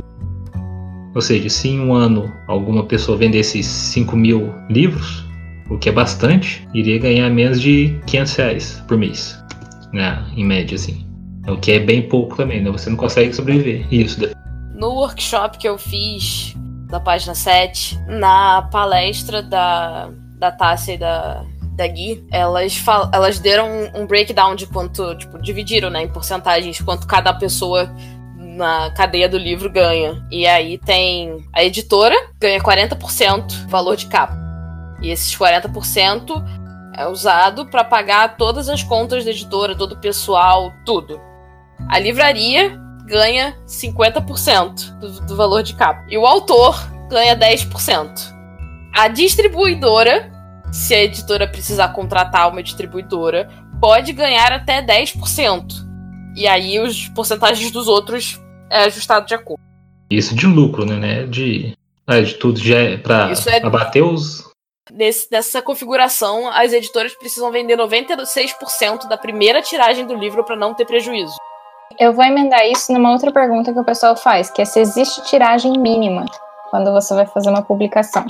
Ou 1.14 1.22
seja, 1.22 1.50
se 1.50 1.70
em 1.70 1.80
um 1.80 1.94
ano 1.94 2.32
alguma 2.48 2.86
pessoa 2.86 3.18
vendesse 3.18 3.62
5 3.64 4.16
mil 4.16 4.54
livros, 4.70 5.26
o 5.70 5.78
que 5.78 5.90
é 5.90 5.92
bastante, 5.92 6.68
iria 6.74 6.98
ganhar 6.98 7.30
menos 7.30 7.60
de 7.60 8.00
500 8.06 8.36
reais 8.36 8.84
por 8.88 8.98
mês 8.98 9.40
né, 9.94 10.26
em 10.36 10.46
média, 10.46 10.76
assim. 10.76 11.06
O 11.48 11.58
que 11.58 11.72
é 11.72 11.80
bem 11.80 12.08
pouco 12.08 12.36
também, 12.36 12.62
né? 12.62 12.70
Você 12.72 12.90
não 12.90 12.98
consegue 12.98 13.34
sobreviver. 13.34 13.86
Isso. 13.92 14.20
No 14.76 14.90
workshop 14.90 15.58
que 15.58 15.68
eu 15.68 15.78
fiz 15.78 16.56
da 16.88 17.00
página 17.00 17.36
7, 17.36 18.00
na 18.08 18.64
palestra 18.64 19.42
da, 19.42 20.10
da 20.38 20.52
Tássia 20.52 20.94
e 20.94 20.98
da, 20.98 21.44
da 21.76 21.88
Gui, 21.88 22.26
elas, 22.32 22.84
elas 23.14 23.40
deram 23.40 23.68
um, 23.68 24.02
um 24.02 24.08
breakdown 24.08 24.56
de 24.56 24.68
quanto, 24.68 25.16
tipo, 25.16 25.42
dividiram, 25.42 25.90
né, 25.90 26.04
em 26.04 26.08
porcentagens, 26.08 26.82
quanto 26.82 27.08
cada 27.08 27.34
pessoa 27.34 27.90
na 28.38 28.92
cadeia 28.92 29.30
do 29.30 29.38
livro 29.38 29.70
ganha. 29.70 30.26
E 30.30 30.46
aí 30.46 30.78
tem 30.78 31.46
a 31.54 31.64
editora 31.64 32.16
ganha 32.40 32.60
40% 32.60 33.68
valor 33.68 33.96
de 33.96 34.08
capa. 34.08 34.38
E 35.02 35.10
esses 35.10 35.34
40% 35.36 36.59
é 37.00 37.08
usado 37.08 37.66
para 37.66 37.82
pagar 37.82 38.36
todas 38.36 38.68
as 38.68 38.84
contas 38.84 39.24
da 39.24 39.32
editora, 39.32 39.74
todo 39.74 39.94
o 39.94 39.98
pessoal, 39.98 40.74
tudo. 40.86 41.18
A 41.88 41.98
livraria 41.98 42.78
ganha 43.06 43.56
50% 43.66 45.00
do, 45.00 45.22
do 45.22 45.36
valor 45.38 45.64
de 45.64 45.76
capa. 45.76 46.06
E 46.10 46.18
o 46.18 46.26
autor 46.26 46.78
ganha 47.10 47.38
10%. 47.38 48.10
A 48.94 49.08
distribuidora, 49.08 50.30
se 50.74 50.94
a 50.94 51.02
editora 51.02 51.48
precisar 51.48 51.88
contratar 51.94 52.52
uma 52.52 52.62
distribuidora, 52.62 53.50
pode 53.80 54.12
ganhar 54.12 54.52
até 54.52 54.86
10%. 54.86 55.64
E 56.36 56.46
aí 56.46 56.82
os 56.82 57.08
porcentagens 57.08 57.72
dos 57.72 57.88
outros 57.88 58.38
é 58.70 58.84
ajustado 58.84 59.26
de 59.26 59.34
acordo. 59.34 59.62
Isso 60.10 60.36
de 60.36 60.46
lucro, 60.46 60.86
né? 60.86 61.26
De, 61.28 61.78
é, 62.06 62.22
de 62.22 62.34
tudo 62.34 62.60
já 62.60 62.78
é 62.78 62.98
para 62.98 63.32
é... 63.48 63.66
abater 63.66 64.04
os, 64.04 64.49
Nesse, 64.92 65.28
nessa 65.32 65.62
configuração, 65.62 66.48
as 66.50 66.74
editoras 66.74 67.16
precisam 67.16 67.52
vender 67.52 67.78
96% 67.78 69.08
da 69.08 69.18
primeira 69.18 69.62
tiragem 69.62 70.06
do 70.06 70.16
livro 70.16 70.44
para 70.44 70.56
não 70.56 70.74
ter 70.74 70.86
prejuízo. 70.86 71.36
Eu 72.00 72.14
vou 72.14 72.24
emendar 72.24 72.66
isso 72.66 72.92
numa 72.94 73.12
outra 73.12 73.32
pergunta 73.32 73.74
que 73.74 73.80
o 73.80 73.84
pessoal 73.84 74.16
faz, 74.16 74.50
que 74.50 74.62
é 74.62 74.66
se 74.66 74.80
existe 74.80 75.24
tiragem 75.26 75.74
mínima 75.78 76.26
quando 76.70 76.92
você 76.92 77.14
vai 77.14 77.26
fazer 77.26 77.50
uma 77.50 77.62
publicação. 77.62 78.26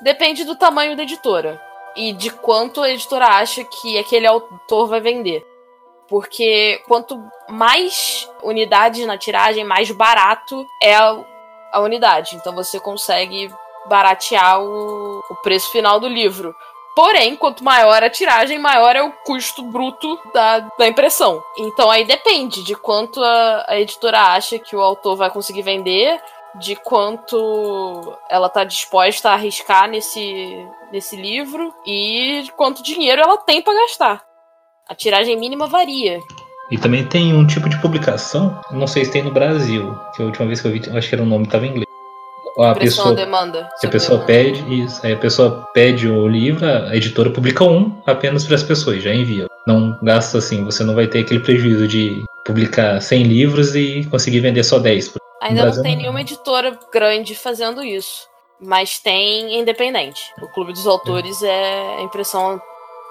Depende 0.00 0.44
do 0.44 0.54
tamanho 0.54 0.96
da 0.96 1.02
editora 1.02 1.60
e 1.96 2.12
de 2.12 2.30
quanto 2.30 2.82
a 2.82 2.90
editora 2.90 3.26
acha 3.26 3.64
que 3.64 3.98
aquele 3.98 4.26
autor 4.26 4.88
vai 4.88 5.00
vender. 5.00 5.44
Porque 6.08 6.80
quanto 6.86 7.22
mais 7.48 8.28
unidades 8.42 9.06
na 9.06 9.16
tiragem, 9.16 9.64
mais 9.64 9.90
barato 9.90 10.66
é 10.82 10.94
a, 10.94 11.24
a 11.72 11.80
unidade. 11.80 12.36
Então 12.36 12.54
você 12.54 12.78
consegue 12.78 13.50
baratear 13.88 14.60
o, 14.62 15.20
o 15.30 15.36
preço 15.42 15.70
final 15.70 15.98
do 16.00 16.08
livro. 16.08 16.54
Porém, 16.94 17.34
quanto 17.34 17.64
maior 17.64 18.04
a 18.04 18.10
tiragem, 18.10 18.58
maior 18.58 18.94
é 18.94 19.02
o 19.02 19.12
custo 19.24 19.64
bruto 19.64 20.18
da, 20.32 20.60
da 20.78 20.86
impressão. 20.86 21.42
Então 21.58 21.90
aí 21.90 22.04
depende 22.04 22.62
de 22.62 22.74
quanto 22.76 23.22
a, 23.22 23.64
a 23.68 23.80
editora 23.80 24.20
acha 24.20 24.58
que 24.58 24.76
o 24.76 24.80
autor 24.80 25.16
vai 25.16 25.28
conseguir 25.28 25.62
vender, 25.62 26.20
de 26.60 26.76
quanto 26.76 28.16
ela 28.30 28.46
está 28.46 28.62
disposta 28.62 29.30
a 29.30 29.32
arriscar 29.34 29.88
nesse, 29.88 30.56
nesse 30.92 31.16
livro 31.16 31.74
e 31.84 32.44
quanto 32.56 32.82
dinheiro 32.82 33.20
ela 33.20 33.36
tem 33.38 33.60
para 33.60 33.74
gastar. 33.80 34.22
A 34.88 34.94
tiragem 34.94 35.36
mínima 35.36 35.66
varia. 35.66 36.20
E 36.70 36.78
também 36.78 37.04
tem 37.04 37.34
um 37.34 37.46
tipo 37.46 37.68
de 37.68 37.80
publicação, 37.80 38.60
não 38.70 38.86
sei 38.86 39.04
se 39.04 39.10
tem 39.10 39.22
no 39.22 39.32
Brasil, 39.32 39.94
que 40.14 40.22
a 40.22 40.26
última 40.26 40.46
vez 40.46 40.60
que 40.60 40.68
eu 40.68 40.72
vi, 40.72 40.80
acho 40.96 41.08
que 41.08 41.14
era 41.14 41.24
o 41.24 41.26
nome 41.26 41.44
estava 41.44 41.66
em 41.66 41.70
inglês 41.70 41.93
a 42.58 42.74
pessoa, 42.74 43.14
demanda. 43.14 43.68
se 43.76 43.86
a 43.86 43.90
pessoa 43.90 44.20
pede 44.20 44.82
isso, 44.82 45.04
aí 45.04 45.12
a 45.12 45.18
pessoa 45.18 45.66
pede 45.74 46.08
o 46.08 46.28
livro, 46.28 46.64
a 46.64 46.94
editora 46.94 47.30
publica 47.30 47.64
um 47.64 48.00
apenas 48.06 48.44
para 48.44 48.54
as 48.54 48.62
pessoas, 48.62 49.02
já 49.02 49.12
envia. 49.12 49.46
Não 49.66 49.98
gasta 50.02 50.38
assim, 50.38 50.64
você 50.64 50.84
não 50.84 50.94
vai 50.94 51.06
ter 51.06 51.20
aquele 51.20 51.40
prejuízo 51.40 51.88
de 51.88 52.24
publicar 52.44 53.00
100 53.00 53.22
livros 53.22 53.74
e 53.74 54.06
conseguir 54.10 54.40
vender 54.40 54.62
só 54.62 54.78
10. 54.78 55.14
Ainda 55.42 55.62
Brasil 55.62 55.82
não 55.82 55.90
tem 55.90 55.96
nenhuma 55.96 56.20
editora 56.20 56.78
grande 56.92 57.34
fazendo 57.34 57.82
isso. 57.82 58.28
Mas 58.60 58.98
tem 58.98 59.58
independente. 59.58 60.32
O 60.40 60.48
Clube 60.48 60.72
dos 60.72 60.86
Autores 60.86 61.42
é 61.42 62.02
impressão 62.02 62.60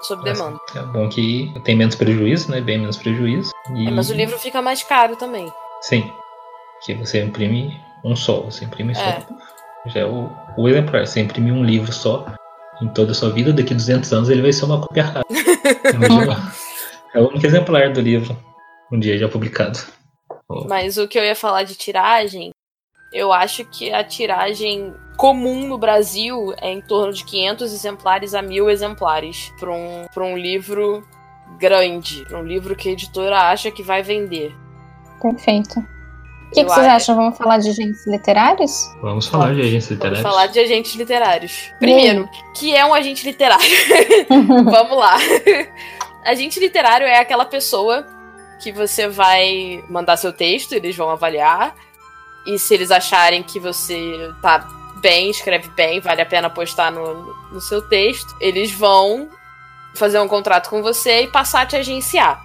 sob 0.02 0.24
demanda. 0.24 0.58
É 0.74 0.82
bom 0.82 1.08
que 1.08 1.52
tem 1.64 1.76
menos 1.76 1.94
prejuízo, 1.94 2.50
né? 2.50 2.60
Bem 2.60 2.78
menos 2.78 2.96
prejuízo. 2.96 3.52
E, 3.74 3.88
É, 3.88 3.90
mas 3.90 4.10
o 4.10 4.14
livro 4.14 4.38
fica 4.38 4.60
mais 4.62 4.82
caro 4.82 5.16
também. 5.16 5.52
Sim. 5.82 6.10
Que 6.84 6.94
você 6.94 7.22
imprime 7.22 7.80
um 8.04 8.14
só, 8.14 8.42
você 8.42 8.64
imprime 8.64 8.92
É. 8.92 9.20
só. 9.20 9.26
Já 9.86 10.00
é 10.00 10.04
o, 10.04 10.30
o 10.56 10.68
exemplar. 10.68 11.06
Você 11.06 11.20
imprime 11.20 11.50
um 11.52 11.64
livro 11.64 11.92
só 11.92 12.26
em 12.80 12.88
toda 12.88 13.12
a 13.12 13.14
sua 13.14 13.30
vida, 13.30 13.52
daqui 13.52 13.72
a 13.72 13.76
200 13.76 14.12
anos 14.12 14.28
ele 14.30 14.42
vai 14.42 14.52
ser 14.52 14.64
uma 14.64 14.80
cópia 14.80 15.04
rara. 15.04 15.24
Imagina. 15.94 16.52
é 17.14 17.20
o 17.20 17.28
único 17.28 17.46
exemplar 17.46 17.92
do 17.92 18.00
livro 18.00 18.36
um 18.92 18.98
dia 18.98 19.18
já 19.18 19.28
publicado. 19.28 19.78
Mas 20.68 20.96
o 20.98 21.08
que 21.08 21.18
eu 21.18 21.24
ia 21.24 21.34
falar 21.34 21.62
de 21.62 21.74
tiragem, 21.74 22.50
eu 23.12 23.32
acho 23.32 23.64
que 23.64 23.92
a 23.92 24.04
tiragem 24.04 24.94
comum 25.16 25.66
no 25.66 25.78
Brasil 25.78 26.54
é 26.60 26.70
em 26.72 26.80
torno 26.80 27.12
de 27.12 27.24
500 27.24 27.72
exemplares 27.72 28.34
a 28.34 28.42
1000 28.42 28.68
exemplares 28.70 29.52
para 29.58 29.72
um, 29.72 30.06
pra 30.12 30.24
um 30.24 30.36
livro 30.36 31.06
grande, 31.58 32.24
um 32.32 32.42
livro 32.42 32.74
que 32.76 32.88
a 32.88 32.92
editora 32.92 33.38
acha 33.38 33.70
que 33.70 33.82
vai 33.82 34.02
vender. 34.02 34.54
Perfeito. 35.20 35.93
O 36.54 36.56
que, 36.56 36.64
que 36.64 36.70
vocês 36.70 36.86
acham? 36.86 37.16
Vamos 37.16 37.36
falar 37.36 37.58
de 37.58 37.68
agentes 37.68 38.06
literários? 38.06 38.94
Vamos 39.02 39.26
falar 39.26 39.52
de 39.54 39.60
agência 39.60 39.96
Vamos 39.96 40.04
literária. 40.04 40.22
falar 40.22 40.46
de 40.46 40.60
agentes 40.60 40.94
literários. 40.94 41.72
Primeiro, 41.80 42.28
que 42.54 42.72
é 42.72 42.86
um 42.86 42.94
agente 42.94 43.26
literário? 43.26 43.76
Vamos 44.30 44.96
lá. 44.96 45.16
Agente 46.24 46.60
literário 46.60 47.08
é 47.08 47.18
aquela 47.18 47.44
pessoa 47.44 48.06
que 48.60 48.70
você 48.70 49.08
vai 49.08 49.82
mandar 49.90 50.16
seu 50.16 50.32
texto, 50.32 50.74
eles 50.74 50.96
vão 50.96 51.10
avaliar. 51.10 51.74
E 52.46 52.56
se 52.56 52.72
eles 52.72 52.92
acharem 52.92 53.42
que 53.42 53.58
você 53.58 54.32
tá 54.40 54.64
bem, 55.00 55.30
escreve 55.30 55.68
bem, 55.70 55.98
vale 55.98 56.22
a 56.22 56.26
pena 56.26 56.48
postar 56.48 56.92
no, 56.92 57.34
no 57.50 57.60
seu 57.60 57.82
texto, 57.82 58.32
eles 58.40 58.70
vão 58.70 59.28
fazer 59.96 60.20
um 60.20 60.28
contrato 60.28 60.70
com 60.70 60.80
você 60.80 61.22
e 61.22 61.26
passar 61.26 61.62
a 61.62 61.66
te 61.66 61.74
agenciar. 61.74 62.40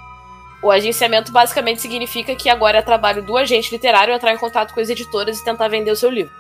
O 0.62 0.70
agenciamento 0.70 1.32
basicamente 1.32 1.82
significa 1.82 2.36
que 2.36 2.50
agora 2.50 2.80
é 2.80 2.82
trabalho 2.82 3.24
do 3.24 3.38
agente 3.38 3.72
literário 3.72 4.14
entrar 4.14 4.34
em 4.34 4.38
contato 4.38 4.74
com 4.74 4.80
as 4.80 4.90
editoras 4.90 5.40
e 5.40 5.44
tentar 5.44 5.68
vender 5.70 5.92
o 5.92 5.96
seu 5.96 6.10
livro. 6.10 6.34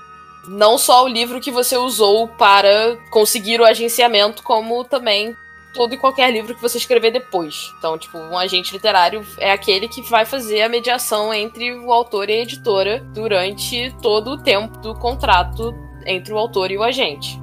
Não 0.47 0.77
só 0.77 1.03
o 1.03 1.08
livro 1.08 1.39
que 1.39 1.51
você 1.51 1.77
usou 1.77 2.27
para 2.27 2.97
conseguir 3.10 3.62
o 3.62 3.65
agenciamento, 3.65 4.43
como 4.43 4.84
também 4.84 5.36
todo 5.73 5.93
e 5.93 5.97
qualquer 5.97 6.32
livro 6.32 6.55
que 6.55 6.62
você 6.62 6.77
escrever 6.77 7.12
depois. 7.12 7.71
Então, 7.77 7.97
tipo, 7.97 8.17
um 8.17 8.38
agente 8.38 8.73
literário 8.73 9.25
é 9.38 9.51
aquele 9.51 9.88
que 9.88 10.01
vai 10.01 10.25
fazer 10.25 10.62
a 10.62 10.69
mediação 10.69 11.34
entre 11.34 11.75
o 11.75 11.91
autor 11.91 12.29
e 12.29 12.34
a 12.34 12.41
editora 12.41 12.99
durante 13.13 13.93
todo 14.01 14.32
o 14.32 14.38
tempo 14.38 14.77
do 14.79 14.95
contrato 14.95 15.73
entre 16.05 16.34
o 16.34 16.38
autor 16.38 16.71
e 16.71 16.77
o 16.77 16.84
agente. 16.84 17.39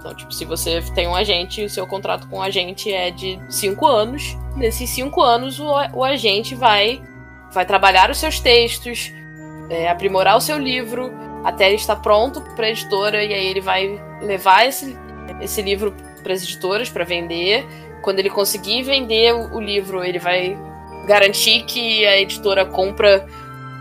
Então, 0.00 0.14
tipo, 0.14 0.32
se 0.32 0.46
você 0.46 0.80
tem 0.94 1.06
um 1.06 1.14
agente, 1.14 1.62
o 1.62 1.68
seu 1.68 1.86
contrato 1.86 2.26
com 2.26 2.38
o 2.38 2.42
agente 2.42 2.90
é 2.90 3.10
de 3.10 3.38
cinco 3.50 3.86
anos, 3.86 4.34
nesses 4.56 4.88
cinco 4.88 5.20
anos 5.20 5.60
o, 5.60 5.66
o 5.92 6.02
agente 6.02 6.54
vai, 6.54 7.02
vai 7.52 7.66
trabalhar 7.66 8.10
os 8.10 8.16
seus 8.16 8.40
textos, 8.40 9.12
é, 9.68 9.90
aprimorar 9.90 10.38
o 10.38 10.40
seu 10.40 10.56
livro, 10.58 11.12
até 11.44 11.66
ele 11.66 11.76
estar 11.76 11.96
pronto 11.96 12.40
para 12.56 12.66
a 12.66 12.70
editora, 12.70 13.22
e 13.22 13.34
aí 13.34 13.46
ele 13.46 13.60
vai 13.60 14.02
levar 14.22 14.66
esse, 14.66 14.96
esse 15.42 15.60
livro 15.60 15.94
para 16.22 16.32
as 16.32 16.42
editoras 16.42 16.88
para 16.88 17.04
vender. 17.04 17.66
Quando 18.02 18.20
ele 18.20 18.30
conseguir 18.30 18.82
vender 18.82 19.34
o, 19.34 19.56
o 19.56 19.60
livro, 19.60 20.02
ele 20.02 20.18
vai 20.18 20.56
garantir 21.06 21.64
que 21.64 22.06
a 22.06 22.18
editora 22.18 22.64
compra, 22.64 23.26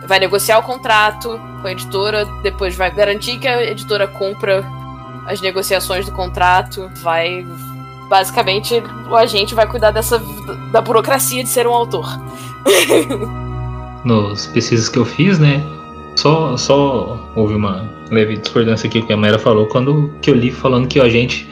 vai 0.05 0.19
negociar 0.19 0.59
o 0.59 0.63
contrato 0.63 1.39
com 1.61 1.67
a 1.67 1.71
editora, 1.71 2.25
depois 2.43 2.75
vai 2.75 2.93
garantir 2.93 3.39
que 3.39 3.47
a 3.47 3.63
editora 3.63 4.05
compra 4.05 4.65
as 5.25 5.41
negociações 5.41 6.05
do 6.05 6.11
contrato, 6.11 6.89
vai 7.01 7.45
basicamente 8.09 8.81
o 9.07 9.15
agente 9.15 9.53
vai 9.53 9.67
cuidar 9.67 9.91
dessa 9.91 10.19
da 10.71 10.81
burocracia 10.81 11.43
de 11.43 11.49
ser 11.49 11.67
um 11.67 11.73
autor. 11.73 12.07
Nos 14.03 14.47
pesquisas 14.47 14.89
que 14.89 14.97
eu 14.97 15.05
fiz, 15.05 15.37
né? 15.37 15.63
Só, 16.15 16.57
só 16.57 17.31
houve 17.35 17.53
uma 17.53 17.89
leve 18.09 18.37
discordância 18.37 18.87
aqui 18.87 19.01
que 19.01 19.13
a 19.13 19.17
Mayra 19.17 19.37
falou 19.37 19.67
quando 19.67 20.13
que 20.21 20.29
eu 20.29 20.35
li 20.35 20.51
falando 20.51 20.87
que 20.87 20.99
o 20.99 21.03
agente 21.03 21.47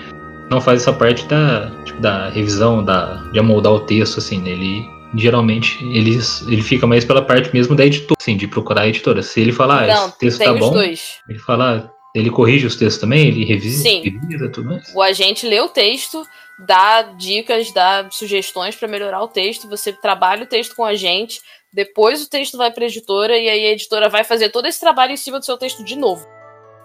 não 0.49 0.59
faz 0.59 0.81
essa 0.81 0.93
parte 0.93 1.25
da, 1.27 1.71
tipo, 1.85 2.01
da 2.01 2.29
revisão, 2.29 2.83
da, 2.83 3.15
de 3.31 3.39
amoldar 3.39 3.73
o 3.73 3.81
texto, 3.81 4.17
assim, 4.17 4.39
né? 4.39 4.49
Ele 4.51 4.89
geralmente 5.15 5.83
ele, 5.85 6.19
ele 6.47 6.61
fica 6.61 6.85
mais 6.85 7.05
pela 7.05 7.21
parte 7.21 7.53
mesmo 7.53 7.75
da 7.75 7.85
editora, 7.85 8.17
assim, 8.19 8.35
de 8.35 8.47
procurar 8.47 8.81
a 8.81 8.87
editora. 8.87 9.21
Se 9.21 9.39
ele 9.39 9.51
falar, 9.51 9.83
ah, 9.83 9.87
Não, 9.87 10.07
esse 10.07 10.17
texto 10.17 10.43
tá 10.43 10.53
bom, 10.53 10.73
dois. 10.73 11.17
ele 11.29 11.39
fala, 11.39 11.89
ele 12.17 12.29
corrige 12.29 12.65
os 12.65 12.75
textos 12.75 12.99
também, 13.01 13.27
ele 13.27 13.45
revisa, 13.45 13.81
Sim. 13.83 14.01
revisa 14.01 14.49
tudo 14.49 14.69
mais. 14.69 14.93
O 14.95 15.01
agente 15.01 15.47
lê 15.47 15.59
o 15.61 15.69
texto, 15.69 16.25
dá 16.59 17.01
dicas, 17.03 17.71
dá 17.71 18.07
sugestões 18.11 18.75
para 18.75 18.87
melhorar 18.87 19.21
o 19.21 19.27
texto, 19.27 19.69
você 19.69 19.93
trabalha 19.93 20.43
o 20.43 20.47
texto 20.47 20.75
com 20.75 20.81
o 20.83 20.85
agente, 20.85 21.41
depois 21.71 22.21
o 22.23 22.29
texto 22.29 22.57
vai 22.57 22.71
para 22.71 22.83
a 22.85 22.87
editora 22.87 23.37
e 23.37 23.47
aí 23.49 23.65
a 23.67 23.71
editora 23.71 24.09
vai 24.09 24.23
fazer 24.23 24.49
todo 24.49 24.65
esse 24.67 24.79
trabalho 24.79 25.11
em 25.11 25.17
cima 25.17 25.39
do 25.39 25.45
seu 25.45 25.57
texto 25.57 25.83
de 25.83 25.95
novo. 25.95 26.25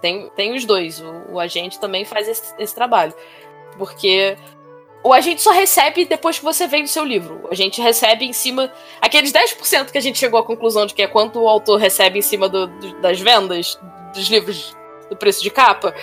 Tem, 0.02 0.28
tem 0.36 0.54
os 0.54 0.64
dois, 0.64 1.00
o, 1.00 1.34
o 1.34 1.40
agente 1.40 1.78
também 1.80 2.04
faz 2.04 2.28
esse, 2.28 2.52
esse 2.58 2.74
trabalho. 2.74 3.14
Porque 3.78 4.36
o 5.04 5.12
agente 5.12 5.40
só 5.40 5.52
recebe 5.52 6.04
depois 6.04 6.38
que 6.38 6.44
você 6.44 6.66
vende 6.66 6.84
o 6.84 6.92
seu 6.92 7.04
livro. 7.04 7.40
O 7.44 7.52
agente 7.52 7.80
recebe 7.80 8.24
em 8.24 8.32
cima. 8.32 8.70
Aqueles 9.00 9.32
10% 9.32 9.90
que 9.90 9.98
a 9.98 10.00
gente 10.00 10.18
chegou 10.18 10.38
à 10.40 10.44
conclusão 10.44 10.86
de 10.86 10.92
que 10.94 11.02
é 11.02 11.06
quanto 11.06 11.40
o 11.40 11.48
autor 11.48 11.78
recebe 11.78 12.18
em 12.18 12.22
cima 12.22 12.48
do- 12.48 12.66
do- 12.66 13.00
das 13.00 13.20
vendas 13.20 13.78
dos 14.14 14.28
livros 14.28 14.76
do 15.12 15.16
preço 15.16 15.42
de 15.42 15.50
capa. 15.50 15.94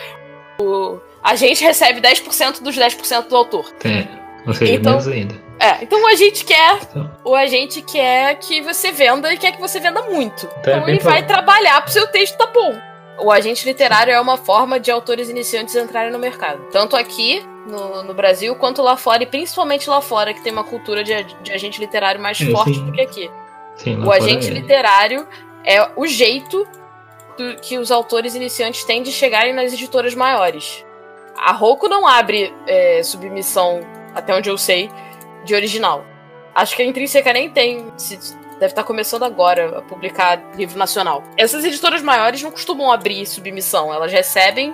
O, 0.60 1.00
a 1.24 1.36
gente 1.36 1.64
recebe 1.64 2.00
10% 2.02 2.62
dos 2.62 2.76
10% 2.78 3.28
do 3.28 3.36
autor. 3.36 3.66
É, 3.84 4.08
ou 4.48 4.54
seja, 4.54 4.74
Então- 4.74 4.92
menos 4.94 5.08
ainda. 5.08 5.50
É, 5.62 5.84
então 5.84 6.02
o 6.02 6.08
agente 6.08 6.46
quer. 6.46 6.78
Então, 6.84 7.12
O 7.26 7.36
agente 7.36 7.82
quer 7.82 8.36
que 8.36 8.62
você 8.62 8.94
venda 8.94 9.34
e 9.34 9.38
quer 9.38 9.52
que 9.52 9.60
você 9.60 9.78
venda 9.80 10.02
muito. 10.04 10.48
Então 10.60 10.74
é 10.74 10.76
Então 10.78 10.86
bem 10.86 10.96
ele 10.96 11.04
vai 11.04 11.26
trabalhar 11.26 11.82
pro 11.82 11.92
seu 11.92 12.08
texto 12.08 12.38
tá 12.38 12.46
bom. 12.46 12.74
O 13.22 13.30
agente 13.30 13.66
literário 13.66 14.14
é 14.14 14.22
uma 14.22 14.38
forma 14.38 14.80
de 14.80 14.90
autores 14.90 15.28
iniciantes 15.30 15.76
entrarem 15.76 16.12
no 16.14 16.18
mercado. 16.20 16.62
Tanto 16.72 16.96
aqui 16.96 17.46
no, 17.68 18.04
no 18.04 18.14
Brasil 18.14 18.56
quanto 18.56 18.82
lá 18.82 18.96
fora, 18.96 19.24
e 19.24 19.26
principalmente 19.26 19.90
lá 19.90 20.00
fora, 20.00 20.34
que 20.34 20.42
tem 20.42 20.54
uma 20.54 20.64
cultura 20.64 21.04
de, 21.04 21.22
de 21.44 21.52
agente 21.52 21.78
literário 21.82 22.22
mais 22.22 22.40
É, 22.40 22.46
forte 22.52 22.76
sim. 22.76 22.86
do 22.86 22.92
que 22.94 23.02
aqui. 23.02 23.32
sim, 23.76 24.02
O 24.02 24.10
agente 24.14 24.48
é- 24.48 24.52
literário 24.52 25.28
é 25.66 25.86
o 25.98 26.08
jeito 26.08 26.66
que 27.62 27.78
os 27.78 27.92
autores 27.92 28.36
iniciantes 28.36 28.84
têm 28.84 29.02
de 29.04 29.12
chegarem 29.12 29.54
nas 29.54 29.74
editoras 29.74 30.14
maiores. 30.16 30.86
A 31.38 31.52
Roku 31.52 31.88
não 31.88 32.06
abre 32.08 32.54
é, 32.68 33.02
submissão, 33.04 33.82
até 34.14 34.34
onde 34.36 34.50
eu 34.50 34.58
sei, 34.58 34.90
de 35.46 35.56
original. 35.56 36.06
Acho 36.54 36.76
que 36.76 36.82
a 36.82 36.86
Intrínseca 36.86 37.32
nem 37.32 37.50
tem. 37.50 37.92
se- 37.98 38.38
deve 38.60 38.74
estar 38.74 38.84
começando 38.84 39.24
agora 39.24 39.78
a 39.78 39.82
publicar 39.82 40.42
livro 40.56 40.78
nacional. 40.78 41.24
Essas 41.38 41.64
editoras 41.64 42.02
maiores 42.02 42.44
não 42.44 42.52
costumam 42.52 42.92
abrir 42.92 43.26
submissão, 43.26 43.94
elas 43.94 44.12
recebem 44.12 44.74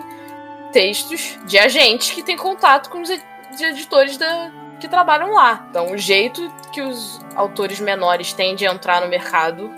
textos 0.72 1.38
de 1.46 1.60
agentes 1.60 2.10
que 2.10 2.24
têm 2.24 2.36
contato 2.36 2.90
com 2.90 3.00
os 3.02 3.10
editores 3.62 4.18
da, 4.18 4.52
que 4.80 4.88
trabalham 4.88 5.34
lá. 5.34 5.68
Então, 5.70 5.92
o 5.92 5.98
jeito 6.00 6.52
que 6.74 6.82
os 6.82 7.22
autores 7.36 7.80
menores 7.80 8.34
têm 8.34 8.56
de 8.56 8.66
entrar 8.66 9.02
no 9.02 9.08
mercado 9.08 9.72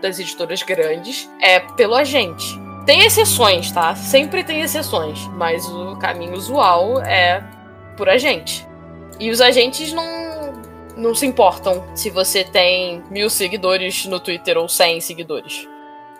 das 0.00 0.18
editoras 0.18 0.62
grandes 0.62 1.30
é 1.40 1.60
pelo 1.60 1.94
agente. 1.94 2.58
Tem 2.86 3.04
exceções, 3.04 3.70
tá? 3.70 3.94
Sempre 3.94 4.42
tem 4.42 4.62
exceções, 4.62 5.26
mas 5.34 5.64
o 5.66 5.96
caminho 5.96 6.34
usual 6.34 7.00
é 7.02 7.44
por 7.96 8.08
agente. 8.08 8.66
E 9.18 9.30
os 9.30 9.40
agentes 9.40 9.92
não, 9.92 10.52
não 10.96 11.14
se 11.14 11.26
importam 11.26 11.84
se 11.94 12.10
você 12.10 12.42
tem 12.42 13.02
mil 13.10 13.28
seguidores 13.28 14.06
no 14.06 14.18
Twitter 14.18 14.56
ou 14.56 14.68
cem 14.68 15.00
seguidores. 15.00 15.68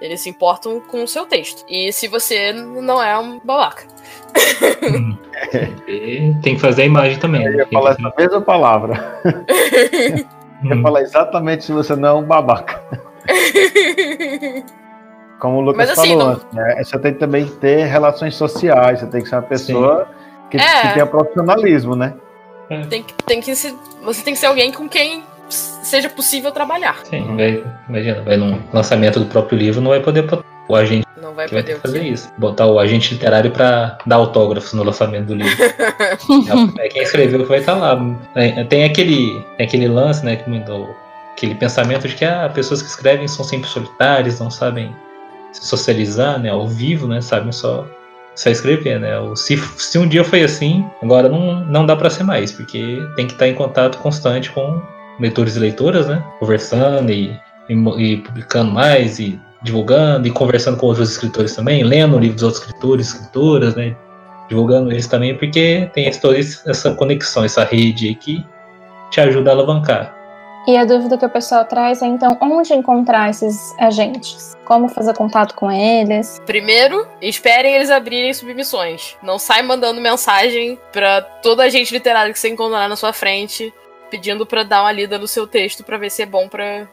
Eles 0.01 0.21
se 0.21 0.31
importam 0.31 0.81
com 0.81 1.03
o 1.03 1.09
seu 1.09 1.27
texto. 1.27 1.65
E 1.69 1.93
se 1.93 2.09
você 2.09 2.53
não 2.53 3.03
é 3.03 3.19
um 3.19 3.39
babaca. 3.45 3.85
Tem 6.43 6.55
que 6.55 6.59
fazer 6.59 6.83
a 6.83 6.87
imagem 6.87 7.19
também. 7.19 7.45
Eu 7.45 7.53
né? 7.53 7.59
ia 7.59 7.67
falar 7.67 7.91
essa 7.93 8.13
mesma 8.17 8.41
palavra. 8.41 9.21
Eu 10.63 10.69
ia 10.71 10.77
Hum. 10.77 10.83
falar 10.83 11.01
exatamente 11.01 11.65
se 11.65 11.73
você 11.73 11.97
não 11.97 12.09
é 12.09 12.13
um 12.13 12.23
babaca. 12.23 12.83
Como 15.39 15.57
o 15.57 15.61
Lucas 15.63 15.89
Mas, 15.89 15.99
assim, 15.99 16.09
falou 16.11 16.25
não- 16.25 16.33
antes, 16.35 16.47
né? 16.53 16.85
Você 16.85 16.99
tem 16.99 17.15
também 17.15 17.47
que 17.47 17.53
ter 17.53 17.85
relações 17.87 18.37
sociais, 18.37 19.01
você 19.01 19.07
tem 19.07 19.23
que 19.23 19.29
ser 19.29 19.37
uma 19.37 19.43
pessoa 19.43 20.09
que, 20.51 20.59
É. 20.59 20.83
que 20.83 20.93
tenha 20.95 21.07
profissionalismo, 21.07 21.97
né? 21.97 22.15
tem 22.89 23.03
que, 23.03 23.15
tem 23.25 23.41
que 23.41 23.55
ser, 23.57 23.75
você 24.05 24.23
tem 24.23 24.33
que 24.35 24.39
ser 24.39 24.47
alguém 24.47 24.71
com 24.71 24.89
quem 24.89 25.25
seja 25.49 26.09
possível 26.09 26.53
trabalhar. 26.53 26.99
Sim, 27.05 27.37
vai, 27.37 27.65
imagina, 27.89 28.23
vai 28.23 28.37
num 28.37 28.61
lançamento 28.73 29.19
do 29.19 29.27
próprio 29.27 29.59
livro, 29.59 29.81
não 29.81 29.91
vai 29.91 29.99
poder 30.01 30.23
botar 30.23 30.45
o 30.69 30.77
agente 30.77 31.05
Não 31.21 31.35
vai 31.35 31.47
Que 31.49 31.55
vai 31.55 31.63
poder 31.65 31.75
que 31.75 31.81
fazer 31.81 32.03
isso. 32.05 32.31
Botar 32.39 32.67
o 32.67 32.79
agente 32.79 33.13
literário 33.15 33.51
pra 33.51 33.99
dar 34.07 34.17
autógrafos 34.17 34.73
no 34.73 34.85
lançamento 34.85 35.27
do 35.27 35.35
livro. 35.35 35.57
é 36.79 36.89
quem 36.89 37.03
escreveu 37.03 37.41
que 37.43 37.49
vai 37.49 37.59
estar 37.59 37.75
lá. 37.75 37.99
É, 38.37 38.63
Tem 38.65 38.85
aquele, 38.85 39.45
tem 39.57 39.67
aquele 39.67 39.89
lance, 39.89 40.25
né? 40.25 40.37
que 40.37 40.49
me 40.49 40.61
deu- 40.61 40.95
Aquele 41.41 41.55
pensamento 41.55 42.07
de 42.07 42.15
que 42.15 42.23
ah, 42.23 42.51
pessoas 42.53 42.83
que 42.83 42.89
escrevem 42.89 43.27
são 43.27 43.43
sempre 43.43 43.67
solitárias, 43.67 44.39
não 44.39 44.51
sabem 44.51 44.95
se 45.53 45.67
socializar, 45.67 46.39
né? 46.39 46.51
Ao 46.51 46.69
vivo, 46.69 47.09
né? 47.09 47.23
Sabem 47.23 47.51
só, 47.51 47.87
só 48.35 48.51
escrever, 48.51 49.01
né? 49.01 49.13
Se, 49.37 49.57
se 49.57 49.99
um 49.99 50.07
dia 50.07 50.23
foi 50.23 50.43
assim, 50.43 50.85
agora 51.03 51.31
não, 51.31 51.65
não 51.65 51.87
dá 51.87 51.97
pra 51.97 52.11
ser 52.11 52.25
mais, 52.25 52.53
porque 52.53 52.99
tem 53.17 53.27
que 53.27 53.33
estar 53.33 53.49
em 53.49 53.55
contato 53.55 53.97
constante 54.01 54.51
com 54.51 54.83
leitores 55.19 55.57
e 55.57 55.61
leitoras, 55.61 56.07
né? 56.09 56.23
Conversando 56.39 57.11
e, 57.11 57.35
e 57.71 57.75
e 58.03 58.17
publicando 58.19 58.71
mais 58.71 59.19
e 59.19 59.41
divulgando 59.63 60.29
e 60.29 60.31
conversando 60.31 60.77
com 60.77 60.89
outros 60.89 61.11
escritores 61.11 61.55
também, 61.57 61.83
lendo 61.83 62.17
o 62.17 62.19
livro 62.19 62.35
dos 62.35 62.43
outros 62.43 62.63
escritores, 62.65 63.15
escritoras, 63.15 63.75
né? 63.75 63.97
Divulgando 64.47 64.93
eles 64.93 65.07
também, 65.07 65.35
porque 65.39 65.89
tem 65.95 66.07
esse- 66.07 66.69
essa 66.69 66.91
conexão, 66.95 67.45
essa 67.45 67.65
rede 67.65 68.09
aí 68.09 68.15
que 68.15 68.45
te 69.11 69.23
ajuda 69.23 69.51
a 69.51 69.55
alavancar. 69.55 70.20
E 70.67 70.77
a 70.77 70.85
dúvida 70.85 71.17
que 71.17 71.25
o 71.25 71.31
pessoal 71.31 71.65
traz 71.65 72.03
é 72.03 72.07
então 72.07 72.37
onde 72.41 72.75
encontrar 72.75 73.31
esses 73.31 73.75
agentes? 73.79 74.57
Como 74.65 74.89
fazer 74.89 75.17
contato 75.17 75.55
com 75.55 75.71
eles? 75.71 76.41
Primeiro, 76.47 77.09
esperem 77.21 77.75
eles 77.75 77.91
abrirem 77.91 78.33
submissões. 78.33 79.17
Não 79.23 79.39
sai 79.39 79.63
mandando 79.63 80.01
mensagem 80.01 80.79
pra 80.93 81.23
toda 81.23 81.65
a 81.65 81.69
gente 81.69 81.93
literária 81.93 82.33
que 82.33 82.39
você 82.39 82.51
encontrar 82.51 82.89
na 82.89 82.95
sua 82.95 83.13
frente, 83.13 83.73
pedindo 84.11 84.47
pra 84.47 84.63
dar 84.63 84.83
uma 84.83 84.93
lida 84.93 85.19
no 85.19 85.27
seu 85.27 85.47
texto 85.47 85.83
pra 85.83 85.99
ver 85.99 86.11
se 86.11 86.23
é 86.23 86.27
bom 86.27 86.49
pra 86.49 86.87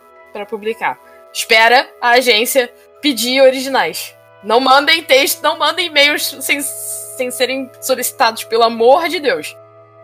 publicar. 0.49 0.97
Espera 1.33 1.87
a 2.01 2.11
agência 2.11 2.71
pedir 3.01 3.41
originais. 3.41 4.15
Não 4.43 4.59
mandem 4.59 5.03
texto, 5.03 5.41
não 5.43 5.57
mandem 5.57 5.87
e-mails 5.87 6.37
sem, 6.41 6.61
sem 6.61 7.29
serem 7.29 7.69
solicitados, 7.81 8.43
pelo 8.45 8.63
amor 8.63 9.09
de 9.09 9.19
Deus. 9.19 9.55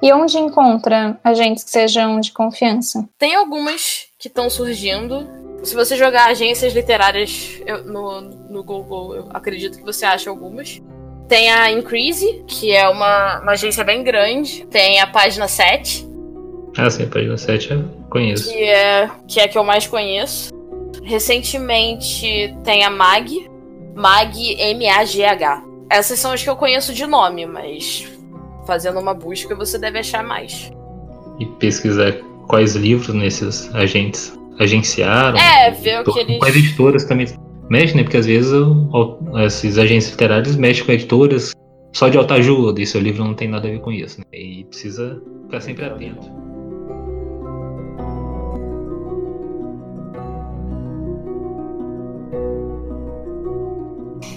E 0.04 0.12
onde 0.12 0.38
encontra 0.38 1.18
agentes 1.24 1.64
que 1.64 1.70
sejam 1.70 2.20
de 2.20 2.34
confiança? 2.34 3.08
Tem 3.18 3.36
algumas 3.36 4.08
que 4.20 4.28
estão 4.28 4.50
surgindo. 4.50 5.26
Se 5.64 5.74
você 5.74 5.96
jogar 5.96 6.26
agências 6.26 6.74
literárias 6.74 7.62
no, 7.86 8.20
no 8.20 8.62
Google, 8.66 9.16
eu 9.16 9.30
acredito 9.34 9.78
que 9.78 9.84
você 9.86 10.06
acha 10.06 10.30
algumas. 10.30 10.82
Tem 11.30 11.50
a 11.50 11.72
Increase, 11.72 12.44
que 12.46 12.74
é 12.74 12.86
uma, 12.90 13.40
uma 13.40 13.54
agência 13.54 13.82
bem 13.82 14.04
grande. 14.04 14.66
Tem 14.66 15.00
a 15.00 15.08
página 15.08 15.48
7, 15.48 16.06
Ah, 16.78 16.90
sim, 16.90 17.04
a 17.04 17.08
página 17.08 17.38
7 17.38 17.72
eu 17.72 17.86
conheço. 18.10 18.52
que 18.52 18.62
é, 18.62 19.10
que 19.26 19.40
é 19.40 19.44
a 19.46 19.48
que 19.48 19.58
eu 19.58 19.64
mais 19.64 19.88
conheço. 19.88 20.52
Recentemente 21.02 22.54
tem 22.62 22.84
a 22.84 22.90
MAG, 22.90 23.50
MAG 23.96 24.56
M-A-G-H. 24.60 25.64
Essas 25.90 26.20
são 26.20 26.34
as 26.34 26.44
que 26.44 26.50
eu 26.50 26.58
conheço 26.58 26.94
de 26.94 27.06
nome, 27.06 27.46
mas 27.46 28.06
fazendo 28.66 29.00
uma 29.00 29.14
busca 29.14 29.56
você 29.56 29.78
deve 29.78 30.00
achar 30.00 30.24
mais. 30.24 30.72
E 31.40 31.46
pesquisar 31.46 32.14
quais 32.48 32.76
livros 32.76 33.14
nesses 33.14 33.74
agentes 33.74 34.38
agenciaram. 34.60 35.38
É, 35.38 35.72
ver 35.72 36.02
o 36.02 36.04
que 36.04 36.20
eles. 36.20 36.40
Quais 36.40 36.56
editoras 36.56 37.06
também 37.06 37.28
mexem, 37.70 37.98
né? 37.98 38.04
Porque 38.04 38.18
às 38.18 38.26
vezes 38.26 38.52
esses 39.46 39.78
agentes 39.78 40.12
literários 40.12 40.56
mexem 40.56 40.86
com 40.86 40.92
editoras 40.92 41.52
só 41.94 42.10
de 42.10 42.18
autoajuda 42.18 42.82
e 42.82 42.86
seu 42.86 43.02
livro 43.02 43.24
não 43.24 43.34
tem 43.34 43.48
nada 43.48 43.68
a 43.68 43.72
ver 43.72 43.80
com 43.80 43.92
isso, 43.92 44.20
né? 44.20 44.26
E 44.34 44.64
precisa 44.66 45.22
ficar 45.46 45.62
sempre 45.62 45.86
atento. 45.86 46.44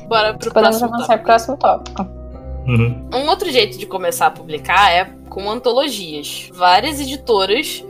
Bora 0.08 0.34
pro 0.34 0.52
Podemos 0.52 0.78
próximo 0.78 0.94
avançar 0.94 1.18
para 1.18 1.22
o 1.22 1.24
próximo 1.24 1.56
tópico. 1.56 2.25
Uhum. 2.66 3.08
Um 3.12 3.28
outro 3.28 3.50
jeito 3.50 3.78
de 3.78 3.86
começar 3.86 4.26
a 4.26 4.30
publicar 4.30 4.90
é 4.90 5.04
com 5.28 5.50
antologias. 5.50 6.50
Várias 6.52 7.00
editoras 7.00 7.84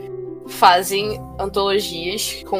fazem 0.47 1.19
antologias 1.39 2.43
com 2.43 2.59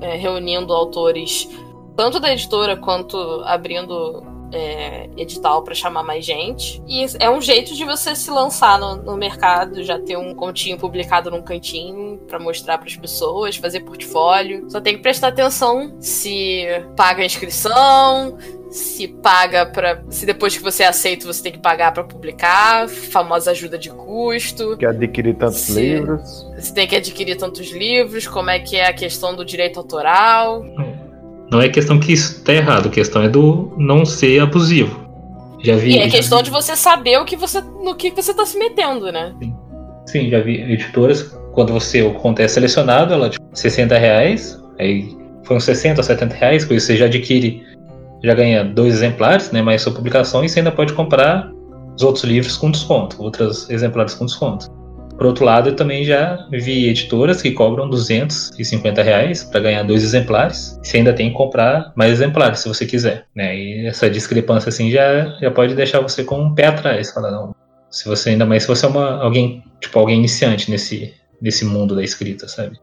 é, 0.00 0.14
reunindo 0.16 0.72
autores 0.72 1.48
tanto 1.96 2.20
da 2.20 2.32
editora 2.32 2.76
quanto 2.76 3.16
abrindo 3.44 4.22
é, 4.52 5.08
edital 5.16 5.62
para 5.62 5.74
chamar 5.74 6.02
mais 6.02 6.24
gente. 6.24 6.82
E 6.86 7.06
é 7.18 7.30
um 7.30 7.40
jeito 7.40 7.74
de 7.74 7.84
você 7.84 8.14
se 8.14 8.30
lançar 8.30 8.78
no, 8.78 8.96
no 8.96 9.16
mercado, 9.16 9.82
já 9.82 9.98
ter 9.98 10.16
um 10.16 10.34
continho 10.34 10.78
publicado 10.78 11.30
num 11.30 11.42
cantinho 11.42 12.18
para 12.26 12.38
mostrar 12.38 12.78
para 12.78 12.88
as 12.88 12.96
pessoas, 12.96 13.56
fazer 13.56 13.80
portfólio. 13.80 14.70
Só 14.70 14.80
tem 14.80 14.96
que 14.96 15.02
prestar 15.02 15.28
atenção 15.28 15.88
se 16.00 16.66
paga 16.96 17.22
a 17.22 17.26
inscrição, 17.26 18.38
se 18.70 19.08
paga 19.08 19.66
para 19.66 20.02
se 20.10 20.26
depois 20.26 20.56
que 20.56 20.62
você 20.62 20.84
aceita 20.84 21.26
você 21.26 21.42
tem 21.42 21.52
que 21.52 21.58
pagar 21.58 21.92
para 21.92 22.04
publicar, 22.04 22.88
famosa 22.88 23.50
ajuda 23.50 23.78
de 23.78 23.90
custo. 23.90 24.76
Que 24.76 24.86
adquirir 24.86 25.36
tantos 25.36 25.60
Sim. 25.60 25.80
livros. 25.80 26.46
Você 26.56 26.74
tem 26.74 26.86
que 26.86 26.96
adquirir 26.96 27.36
tantos 27.36 27.70
livros, 27.70 28.26
como 28.26 28.50
é 28.50 28.58
que 28.58 28.76
é 28.76 28.88
a 28.88 28.92
questão 28.92 29.34
do 29.34 29.44
direito 29.44 29.78
autoral. 29.78 30.64
Não 31.50 31.60
é 31.60 31.68
questão 31.68 31.98
que 31.98 32.12
isso 32.12 32.42
tá 32.44 32.52
errado, 32.52 32.88
a 32.88 32.90
questão 32.90 33.22
é 33.22 33.28
do 33.28 33.72
não 33.78 34.04
ser 34.04 34.40
abusivo. 34.40 35.08
Já 35.62 35.76
vi. 35.76 35.92
E 35.92 35.98
é 35.98 36.08
questão 36.08 36.38
vi- 36.38 36.44
de 36.44 36.50
você 36.50 36.76
saber 36.76 37.18
o 37.18 37.24
que 37.24 37.36
você, 37.36 37.60
no 37.60 37.94
que 37.94 38.10
você 38.10 38.32
tá 38.34 38.44
se 38.46 38.58
metendo, 38.58 39.10
né? 39.10 39.34
Sim, 40.06 40.30
já 40.30 40.40
vi 40.40 40.60
editoras, 40.60 41.34
quando 41.52 41.72
você 41.72 42.02
o 42.02 42.14
conto 42.14 42.40
é 42.40 42.48
selecionado, 42.48 43.12
ela 43.12 43.28
tipo 43.30 43.44
60 43.52 43.96
reais, 43.98 44.62
aí 44.78 45.16
uns 45.50 45.64
60 45.64 46.00
ou 46.00 46.04
70 46.04 46.34
reais, 46.36 46.64
com 46.64 46.74
isso 46.74 46.86
você 46.86 46.96
já 46.96 47.06
adquire, 47.06 47.62
já 48.22 48.34
ganha 48.34 48.62
dois 48.62 48.94
exemplares, 48.94 49.50
né? 49.50 49.62
Mais 49.62 49.80
sua 49.82 49.92
publicação 49.92 50.44
e 50.44 50.48
você 50.48 50.60
ainda 50.60 50.70
pode 50.70 50.92
comprar 50.92 51.50
os 51.96 52.02
outros 52.02 52.24
livros 52.24 52.56
com 52.56 52.70
desconto, 52.70 53.20
outros 53.22 53.68
exemplares 53.70 54.14
com 54.14 54.26
desconto. 54.26 54.68
Por 55.18 55.26
outro 55.26 55.44
lado, 55.44 55.70
eu 55.70 55.74
também 55.76 56.04
já 56.04 56.46
vi 56.48 56.88
editoras 56.88 57.42
que 57.42 57.50
cobram 57.50 57.90
250 57.90 59.02
reais 59.02 59.42
para 59.42 59.58
ganhar 59.58 59.82
dois 59.82 60.04
exemplares. 60.04 60.78
Você 60.80 60.98
ainda 60.98 61.12
tem 61.12 61.28
que 61.28 61.36
comprar 61.36 61.92
mais 61.96 62.12
exemplares 62.12 62.60
se 62.60 62.68
você 62.68 62.86
quiser, 62.86 63.26
né? 63.34 63.58
E 63.58 63.86
essa 63.86 64.08
discrepância 64.08 64.68
assim 64.68 64.92
já, 64.92 65.36
já 65.40 65.50
pode 65.50 65.74
deixar 65.74 65.98
você 66.00 66.22
com 66.22 66.40
um 66.40 66.54
pé 66.54 66.66
atrás, 66.66 67.10
falar 67.10 67.32
não. 67.32 67.52
Se 67.90 68.08
você 68.08 68.30
ainda 68.30 68.46
mais 68.46 68.62
se 68.62 68.68
você 68.68 68.86
é 68.86 68.88
uma 68.88 69.20
alguém 69.20 69.64
tipo 69.80 69.98
alguém 69.98 70.18
iniciante 70.18 70.70
nesse 70.70 71.12
nesse 71.42 71.64
mundo 71.64 71.96
da 71.96 72.04
escrita, 72.04 72.46
sabe? 72.46 72.78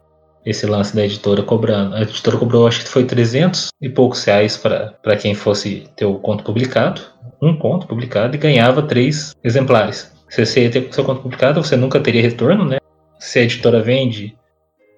Esse 0.46 0.66
lance 0.66 0.94
da 0.94 1.06
editora 1.06 1.42
cobrando. 1.42 1.96
A 1.96 2.02
editora 2.02 2.38
cobrou, 2.38 2.68
acho 2.68 2.84
que 2.84 2.90
foi 2.90 3.06
300 3.06 3.70
e 3.82 3.90
poucos 3.90 4.24
reais 4.26 4.58
para 4.58 5.16
quem 5.18 5.34
fosse 5.34 5.86
ter 5.96 6.06
o 6.06 6.16
conto 6.16 6.44
publicado, 6.44 7.02
um 7.42 7.56
conto 7.58 7.88
publicado, 7.88 8.36
e 8.36 8.40
ganhava 8.40 8.84
três 8.84 9.34
exemplares. 9.44 10.15
Se 10.30 10.46
você 10.46 10.70
ter 10.70 10.92
seu 10.94 11.04
conto 11.04 11.22
publicado, 11.22 11.64
você 11.64 11.76
nunca 11.76 12.00
teria 12.00 12.22
retorno, 12.22 12.66
né? 12.66 12.78
Se 13.20 13.40
a 13.40 13.44
editora 13.44 13.82
vende 13.82 14.36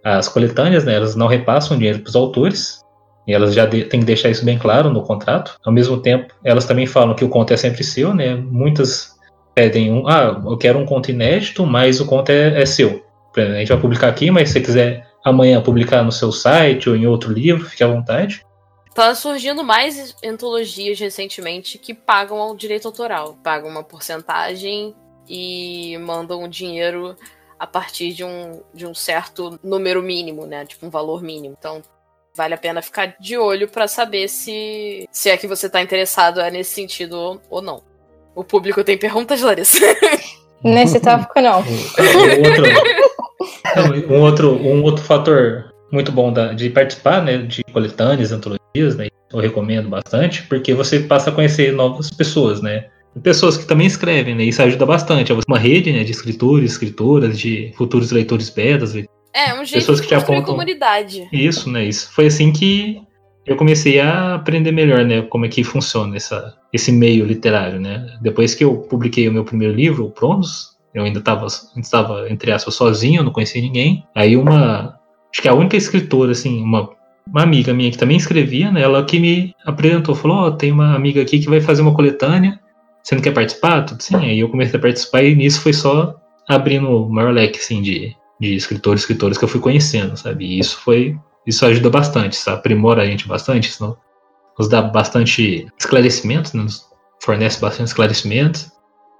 as 0.03 0.29
coletâneas, 0.29 0.85
né, 0.85 0.95
elas 0.95 1.15
não 1.15 1.27
repassam 1.27 1.77
dinheiro 1.77 1.99
para 1.99 2.09
os 2.09 2.15
autores, 2.15 2.81
e 3.27 3.33
elas 3.33 3.53
já 3.53 3.67
têm 3.67 3.87
que 3.87 4.05
deixar 4.05 4.29
isso 4.29 4.45
bem 4.45 4.57
claro 4.57 4.89
no 4.89 5.03
contrato. 5.03 5.59
Ao 5.65 5.73
mesmo 5.73 5.97
tempo, 5.97 6.33
elas 6.45 6.65
também 6.65 6.85
falam 6.85 7.13
que 7.13 7.25
o 7.25 7.29
conto 7.29 7.53
é 7.53 7.57
sempre 7.57 7.83
seu, 7.83 8.13
né? 8.13 8.35
Muitas 8.35 9.17
pedem 9.53 9.91
um, 9.91 10.07
ah, 10.07 10.41
eu 10.45 10.57
quero 10.57 10.79
um 10.79 10.85
conto 10.85 11.11
inédito, 11.11 11.65
mas 11.65 11.99
o 11.99 12.05
conto 12.05 12.29
é, 12.29 12.61
é 12.61 12.65
seu. 12.65 13.03
A 13.35 13.59
gente 13.59 13.67
vai 13.67 13.79
publicar 13.79 14.07
aqui, 14.07 14.31
mas 14.31 14.49
se 14.49 14.53
você 14.53 14.61
quiser 14.61 15.07
amanhã 15.23 15.61
publicar 15.61 16.03
no 16.03 16.11
seu 16.11 16.31
site 16.31 16.89
ou 16.89 16.95
em 16.95 17.05
outro 17.05 17.31
livro, 17.31 17.65
fique 17.65 17.83
à 17.83 17.87
vontade. 17.87 18.45
Tá 18.95 19.13
surgindo 19.13 19.63
mais 19.63 20.15
antologias 20.25 20.99
recentemente 20.99 21.77
que 21.77 21.93
pagam 21.93 22.39
o 22.49 22.55
direito 22.55 22.87
autoral. 22.87 23.37
Pagam 23.43 23.69
uma 23.69 23.83
porcentagem 23.83 24.95
e 25.27 25.97
mandam 25.99 26.43
o 26.43 26.47
dinheiro 26.47 27.15
a 27.59 27.65
partir 27.65 28.13
de 28.13 28.23
um, 28.23 28.61
de 28.73 28.85
um 28.85 28.93
certo 28.93 29.59
número 29.63 30.01
mínimo, 30.01 30.45
né? 30.45 30.65
Tipo 30.65 30.85
um 30.85 30.89
valor 30.89 31.21
mínimo. 31.21 31.55
Então 31.57 31.81
vale 32.35 32.53
a 32.53 32.57
pena 32.57 32.81
ficar 32.81 33.15
de 33.19 33.35
olho 33.35 33.67
para 33.67 33.87
saber 33.87 34.27
se, 34.27 35.07
se 35.11 35.29
é 35.29 35.37
que 35.37 35.47
você 35.47 35.67
tá 35.67 35.81
interessado 35.81 36.39
é 36.39 36.51
nesse 36.51 36.75
sentido 36.75 37.17
ou, 37.17 37.41
ou 37.49 37.61
não. 37.61 37.81
O 38.35 38.43
público 38.43 38.83
tem 38.83 38.97
perguntas, 38.97 39.41
Larissa? 39.41 39.79
Nesse 40.63 40.99
tópico, 40.99 41.39
não. 41.41 41.63
Um 43.77 43.83
outro, 43.83 44.13
um 44.13 44.21
outro, 44.21 44.51
um 44.55 44.83
outro 44.83 45.03
fator 45.03 45.71
muito 45.91 46.11
bom 46.11 46.33
da, 46.33 46.53
de 46.53 46.69
participar 46.69 47.23
né, 47.23 47.37
de 47.37 47.63
coletâneas, 47.65 48.31
antologias, 48.31 48.95
né, 48.95 49.07
eu 49.31 49.39
recomendo 49.39 49.89
bastante, 49.89 50.43
porque 50.43 50.73
você 50.73 51.01
passa 51.01 51.29
a 51.29 51.33
conhecer 51.33 51.71
novas 51.71 52.09
pessoas, 52.09 52.61
né? 52.61 52.87
Pessoas 53.23 53.57
que 53.57 53.65
também 53.65 53.87
escrevem, 53.87 54.35
né? 54.35 54.43
Isso 54.43 54.61
ajuda 54.61 54.85
bastante. 54.85 55.31
É 55.31 55.37
uma 55.47 55.59
rede 55.59 55.91
né, 55.91 56.03
de 56.03 56.11
escritores, 56.11 56.71
escritoras, 56.71 57.37
de 57.39 57.73
futuros 57.75 58.11
leitores 58.11 58.49
betas. 58.49 58.95
É, 58.95 59.53
um 59.53 59.63
jeito 59.63 59.73
Pessoas 59.73 59.97
de 59.97 60.03
que 60.03 60.09
te 60.09 60.15
construir 60.15 60.37
apontam. 60.37 60.55
comunidade. 60.55 61.27
Isso, 61.31 61.69
né? 61.69 61.85
Isso 61.85 62.11
foi 62.11 62.27
assim 62.27 62.51
que 62.51 63.01
eu 63.45 63.55
comecei 63.55 63.99
a 63.99 64.35
aprender 64.35 64.71
melhor, 64.71 65.05
né? 65.05 65.21
Como 65.21 65.45
é 65.45 65.49
que 65.49 65.63
funciona 65.63 66.15
essa, 66.15 66.55
esse 66.73 66.91
meio 66.91 67.25
literário, 67.25 67.79
né? 67.79 68.17
Depois 68.21 68.53
que 68.53 68.63
eu 68.63 68.77
publiquei 68.77 69.27
o 69.27 69.33
meu 69.33 69.45
primeiro 69.45 69.73
livro, 69.73 70.05
o 70.05 70.11
Pronos, 70.11 70.77
eu 70.93 71.03
ainda 71.03 71.19
estava, 71.19 71.47
estava 71.77 72.29
entre 72.29 72.51
aspas, 72.51 72.75
sozinho, 72.75 73.23
não 73.23 73.31
conhecia 73.31 73.61
ninguém. 73.61 74.03
Aí 74.13 74.35
uma, 74.35 74.99
acho 75.31 75.41
que 75.41 75.47
a 75.47 75.53
única 75.53 75.77
escritora, 75.77 76.31
assim, 76.31 76.61
uma 76.61 76.89
uma 77.31 77.43
amiga 77.43 77.73
minha 77.73 77.91
que 77.91 77.97
também 77.97 78.17
escrevia, 78.17 78.71
né? 78.71 78.81
Ela 78.81 79.03
que 79.03 79.19
me 79.19 79.53
apresentou, 79.65 80.15
falou, 80.15 80.37
ó, 80.37 80.47
oh, 80.47 80.51
tem 80.51 80.71
uma 80.71 80.95
amiga 80.95 81.21
aqui 81.21 81.39
que 81.39 81.49
vai 81.49 81.59
fazer 81.59 81.81
uma 81.81 81.93
coletânea, 81.93 82.59
você 83.07 83.15
não 83.15 83.21
quer 83.21 83.31
participar? 83.31 83.83
Tudo 83.83 84.03
sim. 84.03 84.17
Aí 84.17 84.39
eu 84.39 84.49
comecei 84.49 84.77
a 84.77 84.81
participar 84.81 85.23
e 85.23 85.33
nisso 85.33 85.61
foi 85.61 85.71
só 85.71 86.13
abrindo 86.45 86.89
o 86.89 87.09
maior 87.09 87.31
leque, 87.31 87.57
assim, 87.57 87.81
de, 87.81 88.13
de 88.37 88.53
escritores, 88.53 89.01
escritores 89.01 89.37
que 89.37 89.45
eu 89.45 89.47
fui 89.47 89.61
conhecendo, 89.61 90.17
sabe? 90.17 90.45
E 90.45 90.59
isso 90.59 90.77
foi, 90.79 91.17
isso 91.45 91.65
ajuda 91.65 91.89
bastante, 91.89 92.37
aprimora 92.49 93.03
a 93.03 93.05
gente 93.05 93.25
bastante, 93.25 93.69
isso 93.69 93.97
nos 94.59 94.67
dá 94.67 94.81
bastante 94.81 95.67
esclarecimentos, 95.79 96.51
né? 96.51 96.63
nos 96.63 96.85
fornece 97.23 97.61
bastante 97.61 97.87
esclarecimentos. 97.87 98.69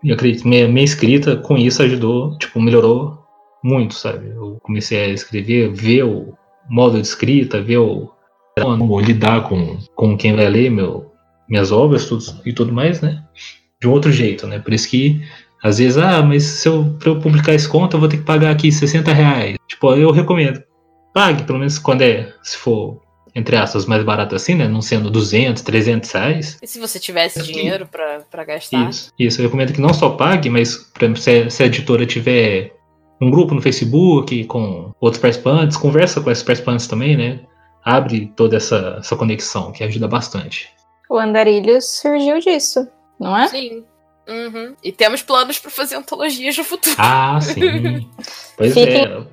E 0.04 0.10
eu 0.10 0.16
acredito 0.16 0.42
que 0.42 0.50
minha, 0.50 0.68
minha 0.68 0.84
escrita 0.84 1.38
com 1.38 1.58
isso 1.58 1.82
ajudou, 1.82 2.38
tipo, 2.40 2.62
melhorou 2.62 3.18
muito, 3.64 3.94
sabe? 3.94 4.28
Eu 4.28 4.60
comecei 4.64 5.00
a 5.00 5.08
escrever, 5.08 5.72
ver 5.72 6.04
o 6.04 6.34
modo 6.70 7.00
de 7.00 7.08
escrita, 7.08 7.62
ver 7.62 7.78
o 7.78 8.12
como 8.62 9.00
lidar 9.00 9.48
com, 9.48 9.78
com 9.96 10.18
quem 10.18 10.36
vai 10.36 10.50
ler 10.50 10.70
meu, 10.70 11.14
minhas 11.48 11.72
obras 11.72 12.06
tudo, 12.06 12.24
e 12.46 12.52
tudo 12.52 12.74
mais, 12.74 13.00
né? 13.00 13.24
De 13.80 13.88
um 13.88 13.92
outro 13.92 14.12
jeito, 14.12 14.48
né? 14.48 14.60
Por 14.60 14.74
isso 14.74 14.90
que 14.90 15.22
às 15.64 15.80
vezes, 15.80 15.98
ah, 15.98 16.22
mas 16.22 16.44
se 16.44 16.68
eu, 16.68 16.96
pra 17.00 17.10
eu 17.10 17.20
publicar 17.20 17.54
esse 17.54 17.68
conto, 17.68 17.96
eu 17.96 18.00
vou 18.00 18.10
ter 18.10 18.18
que 18.18 18.24
pagar 18.24 18.52
aqui 18.52 18.72
60 18.72 19.12
reais. 19.12 19.58
Tipo, 19.68 19.94
eu 19.96 20.12
recomendo. 20.12 20.64
Pague, 21.14 21.44
pelo 21.44 21.60
menos 21.60 21.80
quando 21.80 22.04
é, 22.04 22.32
se 22.44 22.56
for, 22.58 23.02
entre 23.34 23.56
aspas, 23.56 23.86
mais 23.86 24.04
barato 24.04 24.36
assim, 24.36 24.54
né? 24.54 24.68
Não 24.68 24.82
sendo 24.82 25.10
200, 25.10 25.64
300 25.64 26.12
reais. 26.12 26.58
E 26.62 26.68
se 26.68 26.80
você 26.80 27.00
tivesse 27.00 27.42
dinheiro 27.42 27.88
para 27.88 28.44
gastar? 28.44 28.90
Isso, 28.90 29.12
isso. 29.18 29.42
Eu 29.42 29.46
recomendo 29.46 29.74
que 29.74 29.82
não 29.82 29.94
só 29.94 30.12
pague, 30.12 30.50
mas, 30.50 30.78
por 30.78 31.04
exemplo, 31.04 31.22
se, 31.22 31.50
se 31.50 31.64
a 31.64 31.66
editora 31.66 32.06
tiver 32.06 32.76
um 33.20 33.32
grupo 33.32 33.56
no 33.56 33.62
Facebook 33.62 34.44
com 34.46 34.92
outros 35.02 35.20
participantes, 35.20 35.76
conversa 35.76 36.22
com 36.22 36.30
esses 36.30 36.44
participantes 36.44 36.86
também, 36.86 37.18
né? 37.18 37.40
Abre 37.84 38.32
toda 38.36 38.58
essa, 38.58 38.98
essa 39.00 39.16
conexão, 39.16 39.72
que 39.72 39.84
ajuda 39.84 40.08
bastante. 40.08 40.70
O 41.10 41.18
Andarilhos 41.18 41.86
surgiu 42.00 42.40
disso, 42.40 42.88
não 43.20 43.38
é? 43.38 43.47
Sim. 43.47 43.84
Uhum. 44.28 44.76
E 44.84 44.91
temos 44.91 45.22
planos 45.22 45.57
para 45.57 45.72
fazer 45.72 45.95
antologias 45.95 46.57
no 46.57 46.63
futuro. 46.63 46.95
Ah, 46.99 47.39
sim. 47.41 47.61
pois 48.57 48.74
Fiquem 48.74 49.05
é. 49.05 49.24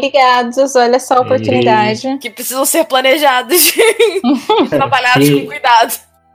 ligados, 0.00 0.74
olha 0.74 0.98
só 0.98 1.14
a 1.18 1.20
oportunidade. 1.20 2.18
Que 2.20 2.30
precisam 2.30 2.64
ser 2.64 2.84
planejados 2.84 3.72
e 3.76 4.68
trabalhados 4.68 5.28
E- 5.28 5.40
com 5.40 5.46
cuidado. 5.46 5.94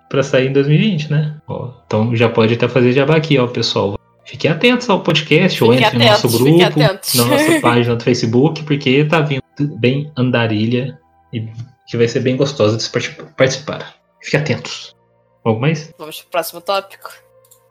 Pra 0.09 0.23
sair 0.23 0.47
em 0.47 0.53
2020, 0.53 1.11
né? 1.11 1.35
Ó, 1.47 1.71
então 1.85 2.15
já 2.15 2.27
pode 2.29 2.53
até 2.55 2.67
fazer 2.67 2.93
jabá 2.93 3.15
aqui, 3.17 3.37
ó, 3.37 3.45
pessoal. 3.47 3.95
Fiquem 4.25 4.49
atentos 4.49 4.89
ao 4.89 5.01
podcast 5.01 5.63
ou 5.63 5.73
entre 5.73 5.97
no 5.97 6.05
nosso 6.05 6.27
atentos, 6.27 6.41
grupo, 6.41 6.63
atentos. 6.63 7.13
na 7.15 7.25
nossa 7.25 7.59
página 7.61 7.95
do 7.95 8.03
Facebook, 8.03 8.63
porque 8.63 9.03
tá 9.05 9.19
vindo 9.21 9.43
bem 9.77 10.11
andarilha 10.17 10.97
e 11.33 11.47
que 11.87 11.97
vai 11.97 12.07
ser 12.07 12.21
bem 12.21 12.37
gostoso 12.37 12.77
de 12.77 12.83
se 12.83 12.89
parti- 12.91 13.17
participar. 13.35 13.93
Fiquem 14.21 14.39
atentos. 14.39 14.95
Algo 15.50 15.62
mais? 15.62 15.93
Vamos 15.97 16.22
pro 16.22 16.32
próximo 16.32 16.62
tópico. 16.62 17.10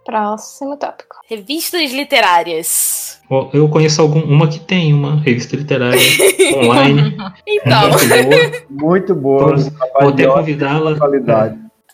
Próximo 0.05 0.77
tópico. 0.77 1.17
Revistas 1.29 1.91
literárias. 1.93 3.21
Eu 3.53 3.69
conheço 3.69 4.01
algum, 4.01 4.21
uma 4.21 4.49
que 4.49 4.59
tem 4.59 4.93
uma 4.95 5.21
revista 5.21 5.55
literária 5.55 5.99
online. 6.57 7.17
Então, 7.47 7.91
muito 7.91 8.09
boa. 8.25 8.91
Muito 8.91 9.15
boa. 9.15 9.39
Trabalho 9.55 9.71
Vou 10.01 10.09
até 10.09 10.27
convidá-la. 10.27 10.97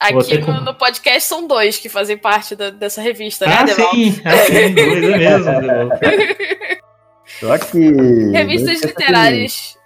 aqui 0.01 0.39
no, 0.39 0.61
no 0.61 0.74
podcast 0.74 1.28
são 1.28 1.47
dois 1.47 1.78
que 1.78 1.89
fazem 1.89 2.16
parte 2.16 2.55
da- 2.55 2.70
dessa 2.70 3.01
revista, 3.03 3.47
né, 3.47 3.57
Ah, 3.59 3.62
Deval? 3.64 3.91
sim, 3.91 4.20
ah, 4.24 4.37
sim, 4.39 4.74
dois 4.74 5.05
é 5.05 5.18
mesmo. 5.18 5.91
Só 7.41 7.59
que. 7.59 8.30
Revistas 8.32 8.80
literárias 8.82 9.76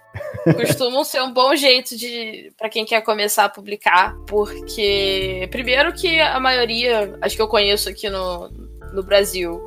costumam 0.55 1.03
ser 1.03 1.21
um 1.21 1.31
bom 1.31 1.55
jeito 1.55 1.97
de 1.97 2.51
para 2.57 2.69
quem 2.69 2.85
quer 2.85 3.01
começar 3.01 3.45
a 3.45 3.49
publicar, 3.49 4.15
porque 4.27 5.47
primeiro 5.51 5.93
que 5.93 6.19
a 6.19 6.39
maioria, 6.39 7.17
acho 7.21 7.35
que 7.35 7.41
eu 7.41 7.47
conheço 7.47 7.89
aqui 7.89 8.09
no, 8.09 8.49
no 8.93 9.03
Brasil, 9.03 9.61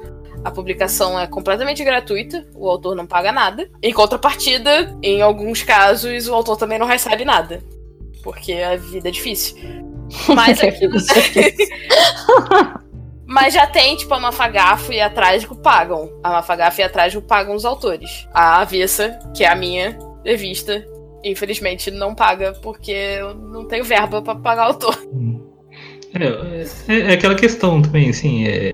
a 0.45 0.51
publicação 0.51 1.19
é 1.19 1.27
completamente 1.27 1.85
gratuita, 1.85 2.47
o 2.55 2.69
autor 2.69 2.95
não 2.95 3.07
paga 3.07 3.31
nada. 3.33 3.69
Em 3.83 3.93
contrapartida, 3.93 4.97
em 5.03 5.23
alguns 5.23 5.63
casos, 5.63 6.29
o 6.29 6.35
autor 6.35 6.57
também 6.57 6.79
não 6.79 6.87
recebe 6.87 7.25
nada, 7.25 7.63
porque 8.23 8.53
a 8.55 8.77
vida 8.77 9.09
é 9.09 9.13
difícil. 9.13 9.57
Mas 10.35 10.61
aqui 10.63 10.87
no... 10.89 10.97
Mas 13.25 13.55
já 13.55 13.67
tem, 13.67 13.97
tipo, 13.97 14.13
a 14.13 14.21
Mafagafo 14.21 14.93
e 14.93 15.01
a 15.01 15.09
Trágico 15.09 15.57
pagam. 15.57 16.13
A 16.23 16.29
Mafagafo 16.29 16.83
e 16.83 16.85
a 16.85 16.89
Trágico 16.89 17.27
pagam 17.27 17.55
os 17.55 17.65
autores. 17.65 18.29
A 18.31 18.61
Avessa, 18.61 19.19
que 19.35 19.43
é 19.43 19.49
a 19.49 19.55
minha 19.55 19.99
revista, 20.25 20.87
infelizmente 21.25 21.91
não 21.91 22.15
paga, 22.15 22.53
porque 22.63 22.91
eu 22.93 23.35
não 23.35 23.65
tenho 23.67 23.85
verba 23.85 24.21
pra 24.23 24.35
pagar 24.35 24.65
o 24.65 24.73
autor. 24.73 24.99
É, 26.15 26.93
é, 26.93 27.01
é 27.11 27.13
aquela 27.15 27.35
questão 27.35 27.81
também, 27.81 28.11
assim, 28.11 28.47
é, 28.47 28.73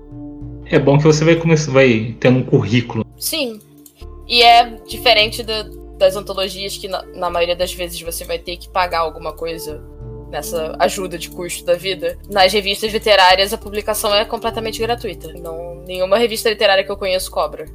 é 0.65 0.79
bom 0.79 0.97
que 0.97 1.03
você 1.05 1.23
vai 1.23 1.35
começar, 1.35 1.71
vai 1.71 2.15
tendo 2.19 2.39
um 2.39 2.43
currículo. 2.43 3.05
Sim. 3.17 3.59
E 4.27 4.43
é 4.43 4.77
diferente 4.87 5.41
da- 5.43 5.65
das 5.97 6.15
antologias 6.15 6.77
que, 6.77 6.87
na, 6.87 7.03
na 7.07 7.29
maioria 7.29 7.55
das 7.55 7.73
vezes, 7.73 7.99
você 8.01 8.23
vai 8.23 8.39
ter 8.39 8.57
que 8.57 8.69
pagar 8.69 8.99
alguma 8.99 9.33
coisa 9.33 9.83
nessa 10.29 10.75
ajuda 10.79 11.17
de 11.17 11.29
custo 11.29 11.65
da 11.65 11.73
vida. 11.73 12.17
Nas 12.29 12.53
revistas 12.53 12.93
literárias, 12.93 13.51
a 13.51 13.57
publicação 13.57 14.13
é 14.13 14.23
completamente 14.23 14.79
gratuita. 14.79 15.33
Não, 15.33 15.83
nenhuma 15.87 16.17
revista 16.17 16.49
literária 16.49 16.83
que 16.83 16.91
eu 16.91 16.95
conheço 16.97 17.31
cobra. 17.31 17.65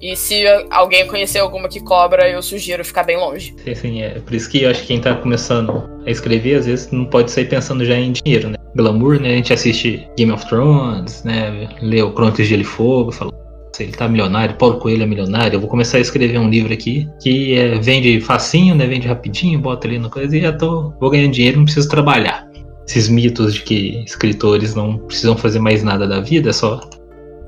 E 0.00 0.14
se 0.14 0.44
alguém 0.70 1.06
conhecer 1.06 1.38
alguma 1.40 1.68
que 1.68 1.80
cobra, 1.80 2.28
eu 2.30 2.40
sugiro 2.40 2.84
ficar 2.84 3.02
bem 3.02 3.16
longe. 3.16 3.54
Assim, 3.70 4.02
é 4.02 4.20
por 4.20 4.34
isso 4.34 4.48
que 4.48 4.62
eu 4.62 4.70
acho 4.70 4.82
que 4.82 4.88
quem 4.88 5.00
tá 5.00 5.14
começando 5.14 5.88
a 6.06 6.10
escrever, 6.10 6.56
às 6.56 6.66
vezes, 6.66 6.90
não 6.92 7.04
pode 7.04 7.30
sair 7.30 7.46
pensando 7.46 7.84
já 7.84 7.96
em 7.96 8.12
dinheiro, 8.12 8.50
né? 8.50 8.56
Glamour, 8.76 9.20
né? 9.20 9.30
A 9.30 9.36
gente 9.36 9.52
assiste 9.52 10.06
Game 10.16 10.30
of 10.30 10.46
Thrones, 10.46 11.24
né? 11.24 11.68
Lê 11.82 12.00
o 12.00 12.12
Crônicas 12.12 12.46
de 12.46 12.50
Gelo 12.50 12.62
e 12.62 12.64
Fogo, 12.64 13.10
fala, 13.10 13.32
"Nossa, 13.32 13.82
ele 13.82 13.92
tá 13.92 14.08
milionário, 14.08 14.54
Paulo 14.56 14.78
Coelho 14.78 15.02
é 15.02 15.06
milionário, 15.06 15.56
eu 15.56 15.60
vou 15.60 15.68
começar 15.68 15.98
a 15.98 16.00
escrever 16.00 16.38
um 16.38 16.48
livro 16.48 16.72
aqui 16.72 17.08
que 17.20 17.58
é, 17.58 17.78
vende 17.78 18.20
facinho, 18.20 18.76
né? 18.76 18.86
Vende 18.86 19.08
rapidinho, 19.08 19.58
bota 19.58 19.88
ali 19.88 19.98
no 19.98 20.10
coisa 20.10 20.36
e 20.36 20.40
já 20.40 20.52
tô, 20.52 20.92
vou 21.00 21.10
ganhando 21.10 21.32
dinheiro, 21.32 21.58
não 21.58 21.64
preciso 21.64 21.88
trabalhar. 21.88 22.48
Esses 22.86 23.08
mitos 23.08 23.54
de 23.54 23.62
que 23.62 24.02
escritores 24.04 24.74
não 24.74 24.96
precisam 24.98 25.36
fazer 25.36 25.58
mais 25.58 25.82
nada 25.82 26.06
da 26.06 26.20
vida, 26.20 26.50
é 26.50 26.52
só 26.52 26.80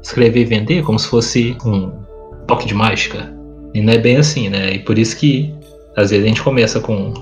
escrever 0.03 0.40
e 0.40 0.44
vender, 0.44 0.82
como 0.82 0.98
se 0.98 1.07
fosse 1.07 1.57
um 1.64 2.09
toque 2.47 2.66
de 2.66 2.74
mágica. 2.74 3.32
E 3.74 3.80
não 3.80 3.93
é 3.93 3.99
bem 3.99 4.16
assim, 4.16 4.49
né? 4.49 4.72
E 4.72 4.78
por 4.80 4.99
isso 4.99 5.16
que 5.16 5.55
às 5.97 6.11
vezes 6.11 6.24
a 6.24 6.28
gente 6.28 6.43
começa 6.43 6.80
com 6.80 7.12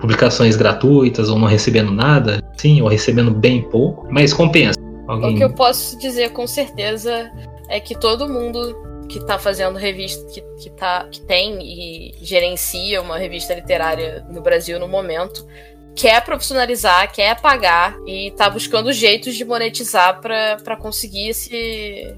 publicações 0.00 0.56
gratuitas 0.56 1.28
ou 1.28 1.38
não 1.38 1.46
recebendo 1.46 1.92
nada, 1.92 2.42
sim, 2.56 2.82
ou 2.82 2.88
recebendo 2.88 3.30
bem 3.30 3.62
pouco, 3.62 4.08
mas 4.10 4.32
compensa. 4.32 4.78
Alguém 5.06 5.34
O 5.34 5.36
que 5.36 5.44
eu 5.44 5.52
posso 5.52 5.98
dizer 5.98 6.30
com 6.30 6.46
certeza 6.46 7.30
é 7.68 7.78
que 7.78 7.98
todo 7.98 8.28
mundo 8.28 9.06
que 9.08 9.20
tá 9.24 9.38
fazendo 9.38 9.78
revista, 9.78 10.24
que, 10.32 10.40
que, 10.62 10.70
tá, 10.70 11.06
que 11.10 11.20
tem 11.20 11.58
e 11.60 12.14
gerencia 12.22 13.00
uma 13.00 13.18
revista 13.18 13.54
literária 13.54 14.24
no 14.30 14.40
Brasil 14.40 14.80
no 14.80 14.88
momento, 14.88 15.46
quer 15.94 16.24
profissionalizar, 16.24 17.12
quer 17.12 17.40
pagar 17.40 17.96
e 18.06 18.30
tá 18.32 18.48
buscando 18.48 18.92
jeitos 18.92 19.34
de 19.34 19.44
monetizar 19.44 20.20
para 20.20 20.76
conseguir 20.76 21.28
esse, 21.28 22.14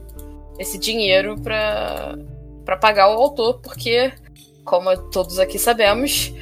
esse 0.58 0.78
dinheiro 0.78 1.40
para 1.40 2.76
pagar 2.80 3.08
o 3.10 3.20
autor, 3.20 3.60
porque, 3.60 4.12
como 4.64 4.96
todos 5.10 5.38
aqui 5.38 5.58
sabemos, 5.58 6.32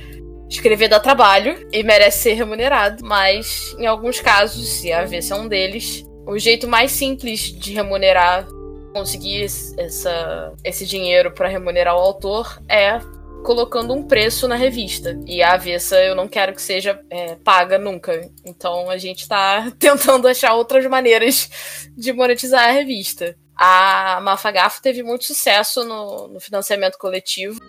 escrever 0.48 0.88
dá 0.88 1.00
trabalho 1.00 1.66
e 1.72 1.82
merece 1.82 2.18
ser 2.18 2.34
remunerado, 2.34 3.04
mas 3.04 3.74
em 3.78 3.86
alguns 3.86 4.20
casos, 4.20 4.84
e 4.84 4.92
a 4.92 5.04
ver 5.04 5.22
é 5.28 5.34
um 5.34 5.48
deles, 5.48 6.04
o 6.26 6.38
jeito 6.38 6.68
mais 6.68 6.92
simples 6.92 7.40
de 7.40 7.72
remunerar, 7.72 8.46
conseguir 8.92 9.44
essa, 9.44 10.52
esse 10.62 10.86
dinheiro 10.86 11.32
para 11.32 11.48
remunerar 11.48 11.96
o 11.96 12.00
autor 12.00 12.62
é 12.68 13.00
colocando 13.42 13.92
um 13.92 14.04
preço 14.04 14.46
na 14.46 14.54
revista. 14.54 15.18
E 15.26 15.42
a 15.42 15.54
avessa 15.54 15.96
eu 16.02 16.14
não 16.14 16.28
quero 16.28 16.54
que 16.54 16.62
seja 16.62 17.00
é, 17.10 17.34
paga 17.36 17.78
nunca. 17.78 18.30
Então 18.44 18.88
a 18.88 18.96
gente 18.96 19.28
tá 19.28 19.72
tentando 19.78 20.28
achar 20.28 20.54
outras 20.54 20.86
maneiras 20.86 21.50
de 21.96 22.12
monetizar 22.12 22.68
a 22.68 22.72
revista. 22.72 23.36
A 23.56 24.20
Mafagafo 24.22 24.82
teve 24.82 25.02
muito 25.02 25.24
sucesso 25.24 25.84
no, 25.84 26.28
no 26.28 26.40
financiamento 26.40 26.98
coletivo. 26.98 27.60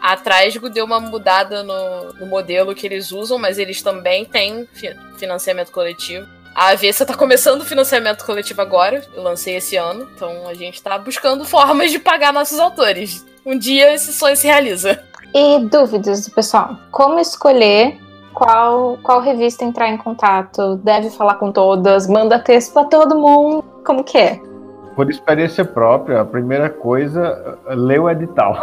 A 0.00 0.16
Trasgo 0.16 0.68
deu 0.68 0.84
uma 0.84 0.98
mudada 0.98 1.62
no, 1.62 2.12
no, 2.14 2.26
modelo 2.26 2.74
que 2.74 2.86
eles 2.86 3.12
usam, 3.12 3.38
mas 3.38 3.58
eles 3.58 3.82
também 3.82 4.24
têm 4.24 4.66
fi 4.72 4.96
financiamento 5.16 5.70
coletivo. 5.70 6.26
A 6.54 6.68
Avessa 6.68 7.06
tá 7.06 7.14
começando 7.14 7.62
o 7.62 7.64
financiamento 7.64 8.26
coletivo 8.26 8.60
agora, 8.60 9.06
eu 9.14 9.22
lancei 9.22 9.56
esse 9.56 9.76
ano, 9.76 10.08
então 10.14 10.46
a 10.48 10.54
gente 10.54 10.82
tá 10.82 10.98
buscando 10.98 11.44
formas 11.44 11.90
de 11.90 11.98
pagar 11.98 12.32
nossos 12.32 12.58
autores. 12.58 13.24
Um 13.46 13.56
dia 13.56 13.94
esse 13.94 14.12
sonho 14.12 14.36
se 14.36 14.46
realiza. 14.46 15.02
E 15.32 15.60
dúvidas 15.60 16.26
do 16.26 16.34
pessoal? 16.34 16.76
Como 16.90 17.18
escolher 17.18 17.98
qual, 18.34 18.98
qual 19.02 19.20
revista 19.20 19.64
entrar 19.64 19.88
em 19.88 19.96
contato? 19.96 20.76
Deve 20.76 21.10
falar 21.10 21.36
com 21.36 21.52
todas? 21.52 22.06
Manda 22.06 22.38
texto 22.38 22.72
pra 22.72 22.84
todo 22.84 23.18
mundo? 23.18 23.62
Como 23.84 24.02
que 24.04 24.18
é? 24.18 24.51
Por 24.94 25.10
experiência 25.10 25.64
própria, 25.64 26.20
a 26.20 26.24
primeira 26.24 26.68
coisa, 26.68 27.58
lê 27.68 27.98
o 27.98 28.08
edital. 28.10 28.56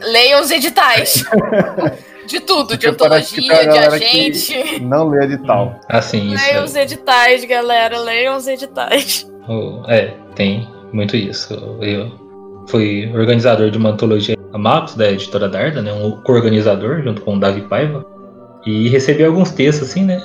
Leiam 0.00 0.40
os 0.40 0.50
editais. 0.50 1.24
De 2.26 2.40
tudo, 2.40 2.76
de 2.76 2.92
Porque 2.92 3.36
tem 3.40 3.48
de 3.70 3.78
agente. 3.78 4.80
Não 4.82 5.08
lê 5.08 5.24
edital. 5.24 5.74
Assim, 5.88 6.32
isso. 6.32 6.44
Leiam 6.44 6.60
é- 6.60 6.64
os 6.64 6.76
editais, 6.76 7.44
galera. 7.44 7.98
Leiam 8.00 8.36
os 8.36 8.46
editais. 8.46 9.26
O- 9.48 9.82
É, 9.88 10.12
tem 10.34 10.68
muito 10.92 11.16
isso. 11.16 11.54
Eu 11.80 12.10
fui 12.68 13.10
organizador 13.14 13.70
de 13.70 13.78
uma 13.78 13.90
antologia 13.90 14.36
a 14.52 14.58
Magos, 14.58 14.94
da 14.94 15.10
editora 15.10 15.48
Darda, 15.48 15.80
né? 15.80 15.92
Um 15.92 16.20
co-organizador, 16.22 17.02
junto 17.02 17.22
com 17.22 17.36
o 17.36 17.40
Davi 17.40 17.62
Paiva. 17.62 18.04
E 18.66 18.88
recebi 18.88 19.24
alguns 19.24 19.50
textos, 19.50 19.88
assim, 19.90 20.04
né? 20.04 20.20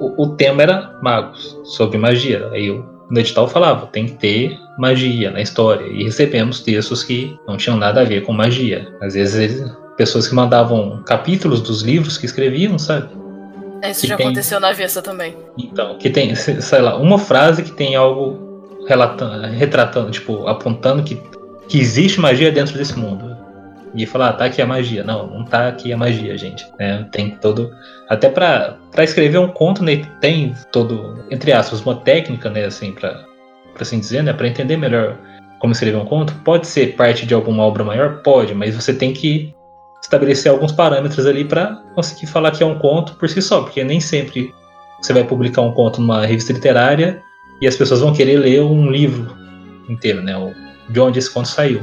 O, 0.00 0.24
o 0.24 0.28
tema 0.36 0.62
era 0.62 0.98
Magos, 1.02 1.56
sobre 1.64 1.98
magia. 1.98 2.48
Aí 2.52 2.66
eu, 2.66 2.84
no 3.14 3.20
edital 3.20 3.48
falava, 3.48 3.86
tem 3.86 4.06
que 4.06 4.12
ter 4.14 4.58
magia 4.78 5.30
na 5.30 5.40
história. 5.40 5.86
E 5.86 6.02
recebemos 6.04 6.60
textos 6.60 7.02
que 7.04 7.38
não 7.46 7.56
tinham 7.56 7.76
nada 7.78 8.00
a 8.00 8.04
ver 8.04 8.22
com 8.22 8.32
magia. 8.32 8.88
Às 9.00 9.14
vezes, 9.14 9.34
eles- 9.36 9.72
pessoas 9.96 10.26
que 10.26 10.34
mandavam 10.34 11.02
capítulos 11.06 11.60
dos 11.60 11.82
livros 11.82 12.18
que 12.18 12.26
escreviam, 12.26 12.76
sabe? 12.78 13.08
Isso 13.88 14.00
Que 14.00 14.06
já 14.08 14.16
tem- 14.16 14.26
aconteceu 14.26 14.58
na 14.58 14.72
Vessa 14.72 15.00
também. 15.00 15.36
Então, 15.56 15.96
que 15.98 16.10
tem, 16.10 16.34
se- 16.34 16.60
sei 16.60 16.80
lá, 16.80 16.96
uma 16.96 17.18
frase 17.18 17.62
que 17.62 17.70
tem 17.70 17.94
algo 17.94 18.82
relatando, 18.88 19.46
retratando, 19.54 20.10
tipo, 20.10 20.48
apontando 20.48 21.02
que, 21.04 21.16
que 21.68 21.78
existe 21.78 22.18
magia 22.20 22.50
dentro 22.50 22.76
desse 22.76 22.98
mundo. 22.98 23.36
E 23.94 24.06
falar, 24.06 24.30
ah, 24.30 24.32
tá 24.32 24.44
aqui 24.46 24.60
a 24.60 24.66
magia. 24.66 25.04
Não, 25.04 25.26
não 25.26 25.44
tá 25.44 25.68
aqui 25.68 25.92
a 25.92 25.96
magia, 25.96 26.36
gente. 26.36 26.66
É, 26.78 27.04
tem 27.12 27.30
todo. 27.36 27.70
Até 28.08 28.28
pra, 28.28 28.76
pra 28.90 29.04
escrever 29.04 29.38
um 29.38 29.48
conto, 29.48 29.84
né, 29.84 30.02
tem 30.20 30.54
todo, 30.72 31.24
entre 31.30 31.52
aspas, 31.52 31.80
uma 31.80 31.96
técnica, 31.96 32.50
né, 32.50 32.64
assim, 32.64 32.92
pra, 32.92 33.24
pra 33.72 33.82
assim 33.82 34.00
dizer, 34.00 34.22
né, 34.22 34.32
pra 34.32 34.48
entender 34.48 34.76
melhor 34.76 35.16
como 35.60 35.72
escrever 35.72 35.96
um 35.96 36.04
conto. 36.04 36.34
Pode 36.44 36.66
ser 36.66 36.96
parte 36.96 37.24
de 37.24 37.34
alguma 37.34 37.62
obra 37.62 37.84
maior? 37.84 38.20
Pode, 38.22 38.52
mas 38.52 38.74
você 38.74 38.92
tem 38.92 39.12
que 39.12 39.54
estabelecer 40.02 40.50
alguns 40.50 40.72
parâmetros 40.72 41.24
ali 41.24 41.44
pra 41.44 41.82
conseguir 41.94 42.26
falar 42.26 42.50
que 42.50 42.62
é 42.62 42.66
um 42.66 42.78
conto 42.78 43.14
por 43.14 43.28
si 43.28 43.40
só, 43.40 43.62
porque 43.62 43.82
nem 43.82 44.00
sempre 44.00 44.52
você 45.00 45.12
vai 45.12 45.24
publicar 45.24 45.62
um 45.62 45.72
conto 45.72 46.00
numa 46.00 46.26
revista 46.26 46.52
literária 46.52 47.22
e 47.60 47.66
as 47.66 47.76
pessoas 47.76 48.00
vão 48.00 48.12
querer 48.12 48.38
ler 48.38 48.62
um 48.62 48.90
livro 48.90 49.34
inteiro, 49.88 50.22
né? 50.22 50.34
De 50.88 51.00
onde 51.00 51.18
esse 51.18 51.30
conto 51.30 51.48
saiu. 51.48 51.80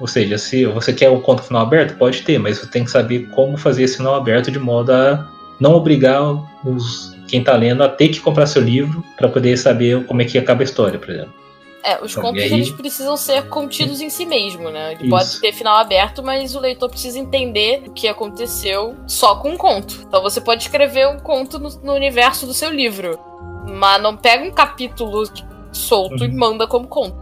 Ou 0.00 0.06
seja, 0.06 0.38
se 0.38 0.64
você 0.66 0.92
quer 0.92 1.10
um 1.10 1.20
conto 1.20 1.42
final 1.42 1.62
aberto, 1.62 1.96
pode 1.98 2.22
ter, 2.22 2.38
mas 2.38 2.58
você 2.58 2.66
tem 2.66 2.84
que 2.84 2.90
saber 2.90 3.28
como 3.30 3.56
fazer 3.58 3.82
esse 3.84 3.98
final 3.98 4.14
aberto 4.14 4.50
de 4.50 4.58
modo 4.58 4.90
a 4.92 5.28
não 5.60 5.74
obrigar 5.74 6.22
os, 6.64 7.14
quem 7.28 7.40
está 7.40 7.54
lendo 7.54 7.82
a 7.82 7.88
ter 7.88 8.08
que 8.08 8.18
comprar 8.20 8.46
seu 8.46 8.62
livro 8.62 9.04
para 9.18 9.28
poder 9.28 9.56
saber 9.58 10.04
como 10.06 10.22
é 10.22 10.24
que 10.24 10.38
acaba 10.38 10.62
a 10.62 10.64
história, 10.64 10.98
por 10.98 11.10
exemplo. 11.10 11.34
É, 11.82 12.02
os 12.02 12.12
Então, 12.12 12.24
contos 12.24 12.40
e 12.42 12.44
aí- 12.46 12.52
eles 12.52 12.70
precisam 12.70 13.16
ser 13.16 13.48
contidos 13.48 14.00
em 14.00 14.08
si 14.10 14.24
mesmo, 14.26 14.70
né? 14.70 14.92
Ele 14.92 15.02
Isso. 15.02 15.10
pode 15.10 15.40
ter 15.40 15.52
final 15.52 15.76
aberto, 15.78 16.22
mas 16.22 16.54
o 16.54 16.60
leitor 16.60 16.88
precisa 16.90 17.18
entender 17.18 17.82
o 17.86 17.92
que 17.92 18.06
aconteceu 18.08 18.96
só 19.06 19.36
com 19.36 19.50
um 19.52 19.56
conto. 19.56 19.98
Então 20.06 20.22
você 20.22 20.40
pode 20.40 20.62
escrever 20.62 21.08
um 21.08 21.18
conto 21.18 21.58
no, 21.58 21.68
no 21.82 21.94
universo 21.94 22.46
do 22.46 22.52
seu 22.54 22.70
livro, 22.70 23.18
mas 23.66 24.00
não 24.02 24.14
pega 24.16 24.44
um 24.44 24.50
capítulo 24.50 25.24
solto 25.72 26.24
e 26.24 26.28
Uhum. 26.28 26.36
manda 26.38 26.66
como 26.66 26.86
conto. 26.86 27.16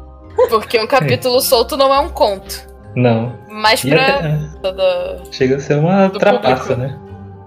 Porque 0.49 0.81
um 0.81 0.87
capítulo 0.89 1.41
solto 1.41 1.77
não 1.77 1.93
é 1.95 1.99
um 2.01 2.09
conto. 2.09 2.68
Não. 3.03 3.39
Mas 3.49 3.85
E 3.85 3.91
pra. 3.91 4.07
até- 4.17 4.73
da- 4.73 5.17
chega 5.31 5.57
a 5.57 5.61
ser 5.61 5.75
uma 5.79 6.09
Do 6.09 6.19
trapaça, 6.19 6.75
público. 6.75 6.81
né? 6.81 6.99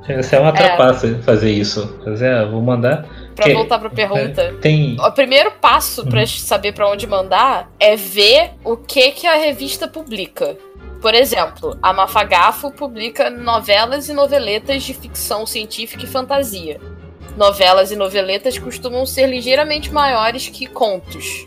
Chega 0.05 0.19
a 0.19 0.23
ser 0.23 0.39
uma 0.39 0.49
É. 0.49 0.53
trapaça 0.53 1.19
fazer 1.23 1.51
isso. 1.51 1.99
Fazer, 2.03 2.31
ah, 2.33 2.45
vou 2.45 2.61
mandar. 2.61 3.05
pra 3.35 3.45
Que- 3.45 3.53
voltar 3.53 3.79
pra 3.79 3.89
pergunta. 3.89 4.53
Tem. 4.61 4.97
O 4.99 5.11
primeiro 5.13 5.51
passo 5.51 6.05
pra 6.05 6.19
Uhum. 6.21 6.27
saber 6.27 6.73
pra 6.73 6.89
onde 6.89 7.07
mandar 7.07 7.69
é 7.79 7.95
ver 7.95 8.51
o 8.63 8.75
que 8.75 9.11
que 9.11 9.25
a 9.25 9.35
revista 9.35 9.87
publica. 9.87 10.57
Por 11.01 11.13
exemplo, 11.13 11.77
a 11.81 11.93
Mafagafo 11.93 12.71
publica 12.71 13.29
novelas 13.29 14.09
e 14.09 14.13
noveletas 14.13 14.83
de 14.83 14.93
ficção 14.93 15.45
científica 15.45 16.03
e 16.03 16.07
fantasia. 16.07 16.79
Novelas 17.37 17.89
e 17.91 17.95
noveletas 17.95 18.59
costumam 18.59 19.05
ser 19.05 19.27
ligeiramente 19.27 19.91
maiores 19.93 20.49
que 20.49 20.65
contos. 20.67 21.45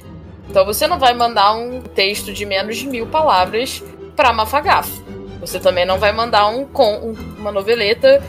Então 0.48 0.64
você 0.64 0.86
não 0.86 0.98
vai 0.98 1.12
mandar 1.14 1.52
um 1.54 1.80
texto 1.82 2.32
de 2.32 2.46
menos 2.46 2.76
de 2.78 2.86
mil 2.86 3.06
palavras 3.08 3.82
pra 4.16 4.32
Mafagafo. 4.32 5.02
Você 5.40 5.58
também 5.60 5.84
não 5.84 5.98
vai 5.98 6.12
mandar 6.12 6.48
um, 6.48 6.64
con- 6.64 7.00
um- 7.02 7.14
uma 7.38 7.52
noveleta 7.52 8.22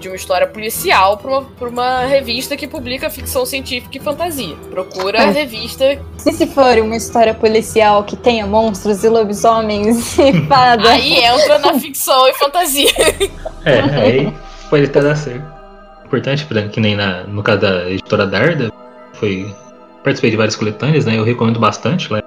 de 0.00 0.08
uma 0.08 0.14
história 0.16 0.46
policial 0.46 1.16
pra 1.16 1.30
uma, 1.30 1.42
pra 1.42 1.68
uma 1.68 2.00
revista 2.04 2.56
que 2.56 2.68
publica 2.68 3.10
ficção 3.10 3.44
científica 3.44 3.96
e 3.96 4.00
fantasia. 4.00 4.54
Procura 4.70 5.22
a 5.22 5.26
Mas- 5.26 5.36
revista. 5.36 5.98
E 6.26 6.32
se 6.32 6.46
for 6.46 6.78
uma 6.78 6.96
história 6.96 7.34
policial 7.34 8.04
que 8.04 8.16
tenha 8.16 8.46
monstros 8.46 9.02
e 9.02 9.08
lobisomens 9.08 10.16
e 10.18 10.46
fadas? 10.46 10.86
Aí 10.86 11.14
entra 11.24 11.58
na 11.58 11.74
ficção 11.78 12.28
e 12.28 12.34
fantasia. 12.34 12.90
É, 13.64 13.80
aí 13.80 14.34
pode 14.70 14.84
até 14.84 15.00
dar 15.00 15.16
certo. 15.16 15.44
Importante, 16.04 16.46
que 16.72 16.80
nem 16.80 16.96
na, 16.96 17.24
no 17.24 17.42
caso 17.42 17.60
da 17.60 17.90
editora 17.90 18.26
Darda, 18.26 18.72
foi. 19.14 19.52
Participei 20.02 20.30
de 20.30 20.36
várias 20.36 20.56
coletâneas, 20.56 21.04
né? 21.04 21.18
Eu 21.18 21.24
recomendo 21.24 21.58
bastante. 21.60 22.10
Lá. 22.12 22.22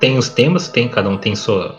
Tem 0.00 0.18
os 0.18 0.28
temas, 0.28 0.68
tem, 0.68 0.88
cada 0.88 1.08
um 1.08 1.16
tem 1.16 1.34
sua, 1.34 1.76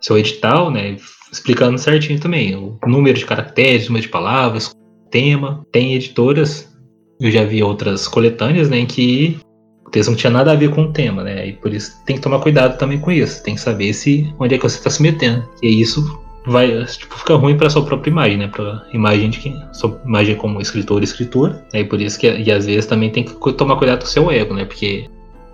seu 0.00 0.18
edital, 0.18 0.70
né? 0.70 0.96
Explicando 1.30 1.78
certinho 1.78 2.20
também. 2.20 2.54
O 2.56 2.78
número 2.86 3.18
de 3.18 3.26
caracteres, 3.26 3.86
número 3.86 4.06
de 4.06 4.10
palavras, 4.10 4.74
tema. 5.10 5.66
Tem 5.72 5.94
editoras, 5.94 6.72
eu 7.20 7.30
já 7.30 7.44
vi 7.44 7.62
outras 7.62 8.06
coletâneas, 8.08 8.68
né? 8.68 8.78
Em 8.78 8.86
que 8.86 9.38
o 9.84 9.90
texto 9.90 10.10
não 10.10 10.16
tinha 10.16 10.30
nada 10.30 10.52
a 10.52 10.56
ver 10.56 10.70
com 10.70 10.82
o 10.82 10.92
tema, 10.92 11.24
né? 11.24 11.48
E 11.48 11.52
por 11.54 11.72
isso 11.72 11.92
tem 12.04 12.16
que 12.16 12.22
tomar 12.22 12.40
cuidado 12.40 12.78
também 12.78 12.98
com 12.98 13.10
isso. 13.10 13.42
Tem 13.42 13.54
que 13.54 13.60
saber 13.60 13.92
se 13.92 14.32
onde 14.38 14.54
é 14.54 14.58
que 14.58 14.68
você 14.68 14.78
está 14.78 14.90
se 14.90 15.02
metendo. 15.02 15.48
E 15.62 15.80
isso 15.80 16.20
vai 16.46 16.84
tipo, 16.84 17.14
fica 17.18 17.34
ruim 17.34 17.56
para 17.56 17.70
sua 17.70 17.84
própria 17.84 18.10
imagem, 18.10 18.38
né? 18.38 18.48
Para 18.48 18.86
imagem 18.92 19.30
de 19.30 19.38
quem, 19.38 19.56
sua 19.72 20.00
imagem 20.04 20.36
como 20.36 20.60
escritor 20.60 21.00
e 21.00 21.04
escritora. 21.04 21.64
Aí 21.72 21.84
por 21.84 22.00
isso 22.00 22.18
que 22.18 22.30
e 22.30 22.50
às 22.50 22.66
vezes 22.66 22.86
também 22.86 23.10
tem 23.10 23.24
que 23.24 23.52
tomar 23.52 23.76
cuidado 23.76 24.00
com 24.00 24.06
o 24.06 24.08
seu 24.08 24.30
ego, 24.30 24.54
né? 24.54 24.64
Porque 24.64 25.08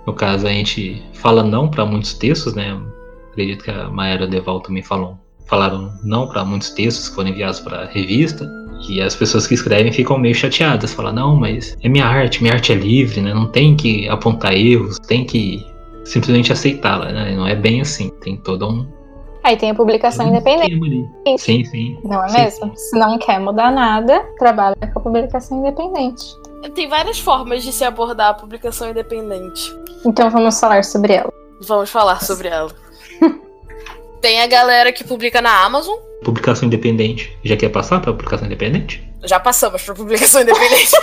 no 0.07 0.13
caso 0.13 0.47
a 0.47 0.51
gente 0.51 1.03
fala 1.15 1.43
não 1.43 1.69
para 1.69 1.87
muitos 1.87 2.15
textos, 2.15 2.55
né? 2.55 2.79
Acredito 3.35 3.65
que 3.65 3.71
a 3.73 3.91
Maera 3.91 4.29
Deval 4.29 4.61
também 4.61 4.81
falou, 4.81 5.19
falaram 5.47 5.93
não 6.05 6.29
para 6.29 6.45
muitos 6.45 6.71
textos 6.71 7.09
que 7.09 7.17
foram 7.17 7.31
enviados 7.31 7.59
para 7.59 7.87
revista. 7.87 8.49
E 8.89 9.01
as 9.01 9.17
pessoas 9.17 9.47
que 9.47 9.55
escrevem 9.55 9.93
ficam 9.93 10.17
meio 10.19 10.35
chateadas, 10.35 10.95
falam, 10.95 11.13
não, 11.13 11.37
mas 11.37 11.77
é 11.83 11.89
minha 11.89 12.05
arte, 12.05 12.41
minha 12.43 12.55
arte 12.55 12.71
é 12.71 12.77
livre, 12.77 13.21
né? 13.21 13.35
Não 13.35 13.51
tem 13.51 13.75
que 13.75 14.09
apontar 14.09 14.53
erros, 14.53 14.99
tem 15.01 15.25
que 15.25 15.67
simplesmente 16.05 16.53
aceitá-la, 16.53 17.11
né? 17.11 17.35
Não 17.35 17.47
é 17.47 17.57
bem 17.57 17.81
assim, 17.81 18.09
tem 18.21 18.37
todo 18.37 18.69
um 18.69 18.87
Aí 19.43 19.59
tem 19.59 19.71
a 19.71 19.75
publicação 19.75 20.29
independente, 20.29 20.73
esquema 20.73 20.87
ali. 20.87 21.39
Sim, 21.39 21.65
sim. 21.67 21.99
não 22.05 22.25
é 22.25 22.29
Sim, 22.29 22.39
mesmo? 22.39 22.73
Se 22.77 22.99
não 22.99 23.19
quer 23.19 23.41
mudar 23.41 23.71
nada, 23.71 24.25
trabalha 24.39 24.75
com 24.91 24.99
a 25.01 25.03
publicação 25.03 25.59
independente. 25.59 26.25
Tem 26.75 26.89
várias 26.89 27.19
formas 27.19 27.63
de 27.63 27.71
se 27.71 27.85
abordar 27.85 28.31
a 28.31 28.35
publicação 28.35 28.89
independente. 28.89 29.71
Então 30.07 30.31
vamos 30.31 30.59
falar 30.59 30.85
sobre 30.85 31.13
ela. 31.13 31.31
Vamos 31.61 31.91
falar 31.91 32.23
sobre 32.23 32.49
ela. 32.49 32.71
Tem 34.21 34.41
a 34.41 34.47
galera 34.47 34.93
que 34.93 35.05
publica 35.05 35.43
na 35.43 35.65
Amazon. 35.65 35.97
Publicação 36.25 36.67
independente. 36.67 37.37
Já 37.45 37.57
quer 37.57 37.69
passar 37.69 38.01
para 38.01 38.13
publicação 38.13 38.47
independente? 38.47 39.07
Já 39.23 39.39
passamos 39.39 39.83
pra 39.83 39.95
publicação 39.95 40.41
independente. 40.41 40.89
Só 40.89 40.99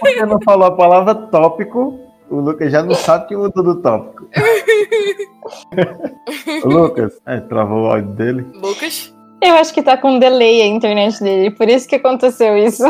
porque 0.00 0.26
não 0.26 0.40
falou 0.42 0.66
a 0.66 0.76
palavra 0.76 1.14
tópico, 1.14 2.00
o 2.28 2.40
Lucas 2.40 2.72
já 2.72 2.82
não 2.82 2.94
sabe 2.94 3.28
que 3.28 3.36
mudou 3.36 3.62
do 3.62 3.80
tópico. 3.80 4.28
Lucas, 6.64 7.12
é, 7.26 7.40
travou 7.40 7.84
o 7.84 7.86
áudio 7.86 8.12
dele. 8.12 8.46
Lucas? 8.54 9.14
Eu 9.46 9.54
acho 9.54 9.72
que 9.72 9.80
tá 9.82 9.96
com 9.96 10.18
delay 10.18 10.60
a 10.62 10.66
internet 10.66 11.22
dele, 11.22 11.50
por 11.52 11.68
isso 11.68 11.86
que 11.88 11.94
aconteceu 11.94 12.56
isso. 12.56 12.82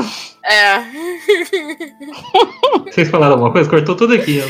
É. 0.45 0.81
Vocês 2.91 3.09
falaram 3.09 3.35
alguma 3.35 3.53
coisa? 3.53 3.69
Cortou 3.69 3.95
tudo 3.95 4.15
aqui. 4.15 4.41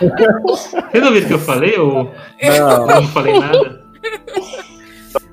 Vocês 0.00 1.04
ouviram 1.04 1.24
o 1.24 1.28
que 1.28 1.34
eu 1.34 1.38
falei 1.38 1.78
ou 1.78 2.10
Não, 2.42 2.80
eu 2.80 2.86
não 2.86 3.08
falei 3.08 3.38
nada? 3.38 3.86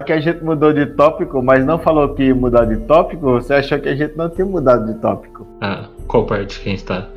que 0.05 0.13
a 0.13 0.19
gente 0.19 0.43
mudou 0.43 0.73
de 0.73 0.85
tópico, 0.87 1.41
mas 1.41 1.65
não 1.65 1.79
falou 1.79 2.13
que 2.13 2.23
ia 2.23 2.35
mudar 2.35 2.65
de 2.65 2.77
tópico, 2.81 3.21
você 3.31 3.53
achou 3.53 3.79
que 3.79 3.87
a 3.89 3.95
gente 3.95 4.15
não 4.17 4.29
tinha 4.29 4.45
mudado 4.45 4.85
de 4.91 4.99
tópico. 4.99 5.47
Ah, 5.61 5.85
qual 6.07 6.25
parte 6.25 6.59
que 6.59 6.69
a 6.69 6.71
gente 6.71 6.83
tá? 6.83 7.07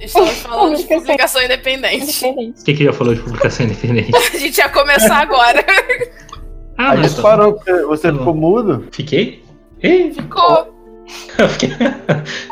Estamos 0.00 0.38
falando 0.40 0.76
de 0.76 0.84
Publicação. 0.84 1.42
independente. 1.42 2.20
O 2.60 2.64
que, 2.64 2.74
que 2.74 2.84
já 2.84 2.92
falou 2.92 3.14
de 3.14 3.20
publicação 3.20 3.66
independente? 3.66 4.10
A 4.34 4.38
gente 4.38 4.56
ia 4.56 4.68
começar 4.70 5.18
agora. 5.18 5.64
Ah, 6.80 6.90
a 6.92 6.96
gente 6.96 7.10
então. 7.10 7.22
parou, 7.22 7.52
porque 7.54 7.72
você 7.82 8.10
Tá 8.10 8.18
ficou 8.18 8.34
mudo. 8.34 8.88
Fiquei? 8.90 9.44
Ih, 9.82 10.12
Ficou. 10.14 10.74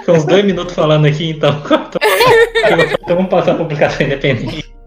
Foi 0.04 0.14
uns 0.16 0.24
dois 0.24 0.44
minutos 0.44 0.74
falando 0.74 1.06
aqui, 1.06 1.30
então. 1.30 1.50
então 3.02 3.16
vamos 3.16 3.30
passar 3.30 3.54
pra 3.54 3.64
publicação 3.64 4.04
independente. 4.06 4.64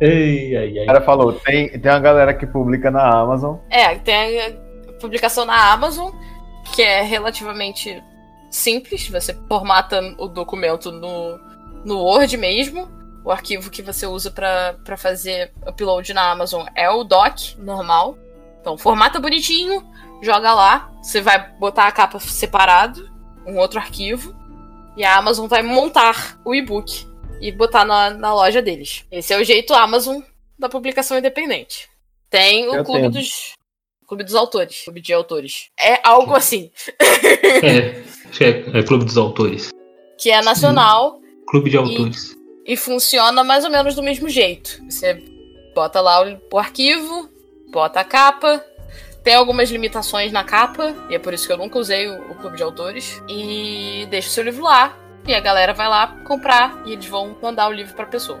Ei, 0.00 0.56
ai, 0.56 0.72
O 0.72 0.80
ai. 0.80 0.86
cara 0.86 1.00
falou, 1.02 1.32
tem, 1.34 1.68
tem 1.68 1.92
uma 1.92 2.00
galera 2.00 2.34
que 2.34 2.46
publica 2.46 2.90
na 2.90 3.20
Amazon. 3.20 3.56
É, 3.70 3.94
tem 3.96 4.40
a 4.40 4.52
publicação 5.00 5.44
na 5.44 5.72
Amazon, 5.72 6.10
que 6.74 6.82
é 6.82 7.02
relativamente 7.02 8.02
simples. 8.50 9.08
Você 9.08 9.36
formata 9.48 10.00
o 10.18 10.26
documento 10.26 10.90
no, 10.90 11.38
no 11.84 11.98
Word 12.00 12.36
mesmo. 12.36 12.88
O 13.24 13.30
arquivo 13.30 13.70
que 13.70 13.82
você 13.82 14.06
usa 14.06 14.30
para 14.30 14.96
fazer 14.96 15.52
upload 15.66 16.12
na 16.12 16.30
Amazon 16.30 16.66
é 16.74 16.90
o 16.90 17.04
doc 17.04 17.56
normal. 17.58 18.18
Então, 18.60 18.76
formata 18.76 19.20
bonitinho, 19.20 19.84
joga 20.22 20.54
lá. 20.54 20.92
Você 21.02 21.20
vai 21.20 21.52
botar 21.58 21.86
a 21.86 21.92
capa 21.92 22.18
separado, 22.18 23.10
um 23.46 23.58
outro 23.58 23.78
arquivo. 23.78 24.34
E 24.96 25.04
a 25.04 25.16
Amazon 25.16 25.46
vai 25.46 25.62
montar 25.62 26.38
o 26.44 26.54
e-book 26.54 27.06
e 27.40 27.50
botar 27.50 27.84
na, 27.84 28.10
na 28.10 28.34
loja 28.34 28.60
deles. 28.60 29.04
Esse 29.10 29.32
é 29.32 29.38
o 29.40 29.44
jeito 29.44 29.72
Amazon 29.74 30.20
da 30.58 30.68
publicação 30.68 31.18
independente. 31.18 31.88
Tem 32.28 32.68
o 32.68 32.76
Eu 32.76 32.84
clube 32.84 33.00
tenho. 33.00 33.10
dos. 33.12 33.52
Clube 34.06 34.24
dos 34.24 34.34
autores. 34.34 34.84
Clube 34.84 35.00
de 35.00 35.12
autores. 35.12 35.70
É 35.78 36.00
algo 36.06 36.34
assim. 36.34 36.70
É, 37.62 38.02
acho 38.28 38.38
que 38.38 38.44
é, 38.44 38.78
é 38.78 38.82
Clube 38.82 39.04
dos 39.04 39.16
Autores. 39.16 39.70
Que 40.18 40.30
é 40.30 40.42
nacional 40.42 41.20
Clube 41.46 41.70
de 41.70 41.76
Autores. 41.76 42.34
E 42.66 42.76
funciona 42.76 43.42
mais 43.44 43.64
ou 43.64 43.70
menos 43.70 43.94
do 43.94 44.02
mesmo 44.02 44.28
jeito. 44.28 44.82
Você 44.88 45.22
bota 45.74 46.00
lá 46.00 46.22
o, 46.24 46.38
o 46.52 46.58
arquivo, 46.58 47.28
bota 47.72 48.00
a 48.00 48.04
capa. 48.04 48.64
Tem 49.24 49.34
algumas 49.34 49.70
limitações 49.70 50.32
na 50.32 50.42
capa, 50.42 50.94
e 51.08 51.14
é 51.14 51.18
por 51.18 51.32
isso 51.32 51.46
que 51.46 51.52
eu 51.52 51.56
nunca 51.56 51.78
usei 51.78 52.08
o, 52.08 52.32
o 52.32 52.34
clube 52.34 52.56
de 52.56 52.62
autores. 52.62 53.22
E 53.28 54.06
deixa 54.10 54.28
o 54.28 54.32
seu 54.32 54.42
livro 54.44 54.64
lá, 54.64 54.96
e 55.26 55.32
a 55.32 55.38
galera 55.38 55.72
vai 55.72 55.88
lá 55.88 56.08
comprar, 56.26 56.82
e 56.84 56.92
eles 56.92 57.06
vão 57.06 57.36
mandar 57.40 57.68
o 57.68 57.72
livro 57.72 57.94
pra 57.94 58.04
pessoa. 58.06 58.40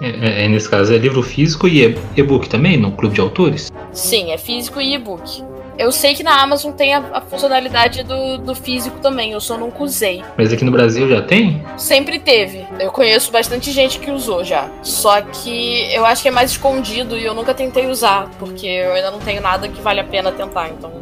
É, 0.00 0.08
é, 0.08 0.44
é, 0.44 0.48
nesse 0.48 0.68
caso 0.68 0.92
é 0.92 0.98
livro 0.98 1.22
físico 1.22 1.68
e 1.68 1.84
e- 1.86 1.98
e-book 2.16 2.48
também, 2.48 2.76
no 2.76 2.92
Clube 2.92 3.14
de 3.14 3.20
Autores? 3.20 3.70
Sim, 3.92 4.32
é 4.32 4.38
físico 4.38 4.80
e 4.80 4.94
e-book. 4.94 5.42
Eu 5.78 5.92
sei 5.92 6.12
que 6.12 6.24
na 6.24 6.42
Amazon 6.42 6.72
tem 6.72 6.92
a, 6.92 6.98
a 7.12 7.20
funcionalidade 7.20 8.02
do, 8.02 8.38
do 8.38 8.52
físico 8.52 8.98
também, 8.98 9.30
eu 9.30 9.40
só 9.40 9.56
nunca 9.56 9.80
usei. 9.84 10.24
Mas 10.36 10.52
aqui 10.52 10.64
no 10.64 10.72
Brasil 10.72 11.08
já 11.08 11.22
tem? 11.22 11.64
Sempre 11.76 12.18
teve. 12.18 12.66
Eu 12.80 12.90
conheço 12.90 13.30
bastante 13.30 13.70
gente 13.70 14.00
que 14.00 14.10
usou 14.10 14.42
já. 14.42 14.68
Só 14.82 15.22
que 15.22 15.94
eu 15.94 16.04
acho 16.04 16.22
que 16.22 16.28
é 16.28 16.32
mais 16.32 16.50
escondido 16.50 17.16
e 17.16 17.24
eu 17.24 17.32
nunca 17.32 17.54
tentei 17.54 17.86
usar, 17.86 18.28
porque 18.40 18.66
eu 18.66 18.92
ainda 18.92 19.12
não 19.12 19.20
tenho 19.20 19.40
nada 19.40 19.68
que 19.68 19.80
vale 19.80 20.00
a 20.00 20.04
pena 20.04 20.32
tentar. 20.32 20.68
Então, 20.70 20.92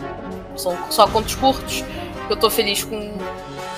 são 0.55 0.77
só 0.91 1.07
contos 1.07 1.35
curtos. 1.35 1.83
Eu 2.29 2.37
tô 2.37 2.51
feliz 2.51 2.85
com 2.85 3.12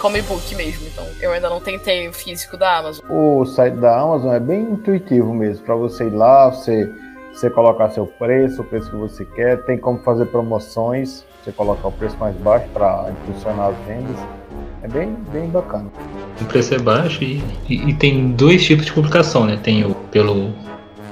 como 0.00 0.16
e-book 0.16 0.54
mesmo. 0.54 0.86
Então, 0.86 1.04
eu 1.20 1.32
ainda 1.32 1.48
não 1.48 1.60
tentei 1.60 2.08
o 2.08 2.12
físico 2.12 2.56
da 2.56 2.78
Amazon. 2.78 3.04
O 3.08 3.44
site 3.44 3.74
da 3.74 4.00
Amazon 4.00 4.32
é 4.32 4.40
bem 4.40 4.62
intuitivo 4.62 5.32
mesmo, 5.34 5.64
para 5.64 5.74
você 5.74 6.04
ir 6.04 6.14
lá, 6.14 6.48
você, 6.48 6.90
você 7.38 7.48
colocar 7.48 7.88
seu 7.90 8.04
preço, 8.04 8.62
o 8.62 8.64
preço 8.64 8.90
que 8.90 8.96
você 8.96 9.24
quer, 9.24 9.62
tem 9.64 9.78
como 9.78 9.98
fazer 10.00 10.26
promoções, 10.26 11.24
você 11.44 11.52
colocar 11.52 11.86
o 11.88 11.92
preço 11.92 12.16
mais 12.18 12.34
baixo 12.36 12.66
para 12.74 13.06
impulsionar 13.10 13.68
as 13.68 13.76
vendas. 13.86 14.16
É 14.82 14.88
bem, 14.88 15.16
bem 15.32 15.48
bacana. 15.48 15.86
O 16.40 16.44
preço 16.46 16.74
é 16.74 16.78
baixo 16.78 17.22
e, 17.22 17.42
e- 17.68 17.90
e 17.90 17.94
tem 17.94 18.32
dois 18.32 18.64
tipos 18.64 18.86
de 18.86 18.92
publicação, 18.92 19.44
né? 19.46 19.58
Tem 19.62 19.84
o 19.84 19.94
pelo. 20.10 20.52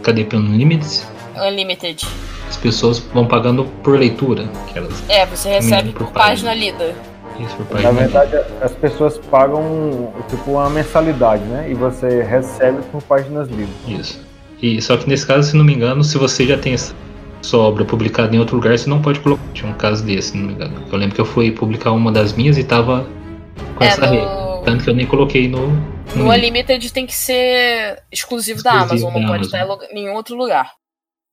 Cadê? 0.03 0.25
Pelo 0.25 0.43
Unlimited. 0.43 1.03
Unlimited. 1.37 2.07
As 2.49 2.57
pessoas 2.57 2.99
vão 2.99 3.27
pagando 3.27 3.65
por 3.85 3.97
leitura. 3.99 4.49
Que 4.69 4.79
elas, 4.79 5.03
É, 5.09 5.27
você 5.27 5.49
recebe 5.49 5.93
por 5.93 6.07
por 6.07 6.13
página 6.13 6.55
lida. 6.55 6.93
isso 7.41 7.57
por 7.57 7.65
Na 7.81 7.91
página. 7.91 7.93
verdade, 7.93 8.37
as 8.61 8.73
pessoas 8.73 9.19
pagam 9.19 10.13
tipo 10.29 10.53
uma 10.53 10.71
mensalidade, 10.71 11.43
né? 11.45 11.67
E 11.71 11.75
você 11.75 12.23
recebe 12.23 12.83
por 12.91 13.01
páginas 13.03 13.49
livres. 13.49 13.69
Isso. 13.87 14.27
E, 14.63 14.81
só 14.81 14.97
que 14.97 15.09
nesse 15.09 15.27
caso, 15.27 15.51
se 15.51 15.57
não 15.57 15.65
me 15.65 15.75
engano, 15.75 16.03
se 16.03 16.17
você 16.19 16.47
já 16.47 16.57
tem 16.59 16.75
essa 16.75 16.95
sua 17.43 17.61
obra 17.61 17.85
publicada 17.85 18.35
em 18.35 18.39
outro 18.39 18.57
lugar, 18.57 18.77
você 18.77 18.89
não 18.89 19.01
pode 19.03 19.21
colocar. 19.21 19.43
Tinha 19.53 19.71
um 19.71 19.75
caso 19.75 20.05
desse, 20.05 20.31
se 20.31 20.37
não 20.37 20.47
me 20.47 20.53
engano. 20.55 20.83
Eu 20.91 20.99
lembro 20.99 21.15
que 21.15 21.21
eu 21.21 21.25
fui 21.27 21.51
publicar 21.53 21.93
uma 21.93 22.11
das 22.11 22.33
minhas 22.33 22.57
e 22.59 22.65
tava 22.65 23.07
com 23.77 23.85
É, 23.85 23.89
essa 23.89 24.07
regra. 24.07 24.25
no, 24.27 24.63
Tanto 24.65 24.83
que 24.85 24.91
eu 24.91 24.95
nem 24.95 25.07
coloquei 25.07 25.47
no. 25.47 25.69
no 25.69 26.25
no 26.25 26.31
Unlimited 26.31 26.93
tem 26.93 27.07
que 27.07 27.15
ser 27.15 28.03
exclusivo, 28.11 28.63
da 28.63 28.77
Exclusivo 28.83 29.09
Amazon, 29.09 29.13
não 29.13 29.21
da 29.21 29.39
pode 29.39 29.55
Amazon. 29.55 29.77
estar 29.77 29.93
em 29.93 29.95
nenhum 29.95 30.15
outro 30.15 30.35
lugar. 30.37 30.73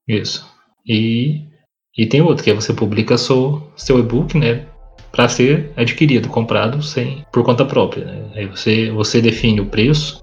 Isso. 0.06 0.46
E, 0.86 1.42
e 1.96 2.06
tem 2.06 2.20
outro, 2.20 2.44
que 2.44 2.50
é 2.50 2.54
você 2.54 2.72
publica 2.72 3.16
seu, 3.18 3.72
seu 3.74 3.98
e-book, 3.98 4.36
né? 4.38 4.66
Para 5.10 5.28
ser 5.28 5.72
adquirido, 5.76 6.28
comprado 6.28 6.82
sem, 6.82 7.24
por 7.32 7.42
conta 7.44 7.64
própria. 7.64 8.04
Né? 8.04 8.30
Aí 8.34 8.46
você, 8.46 8.90
você 8.90 9.20
define 9.22 9.60
o 9.60 9.66
preço, 9.66 10.20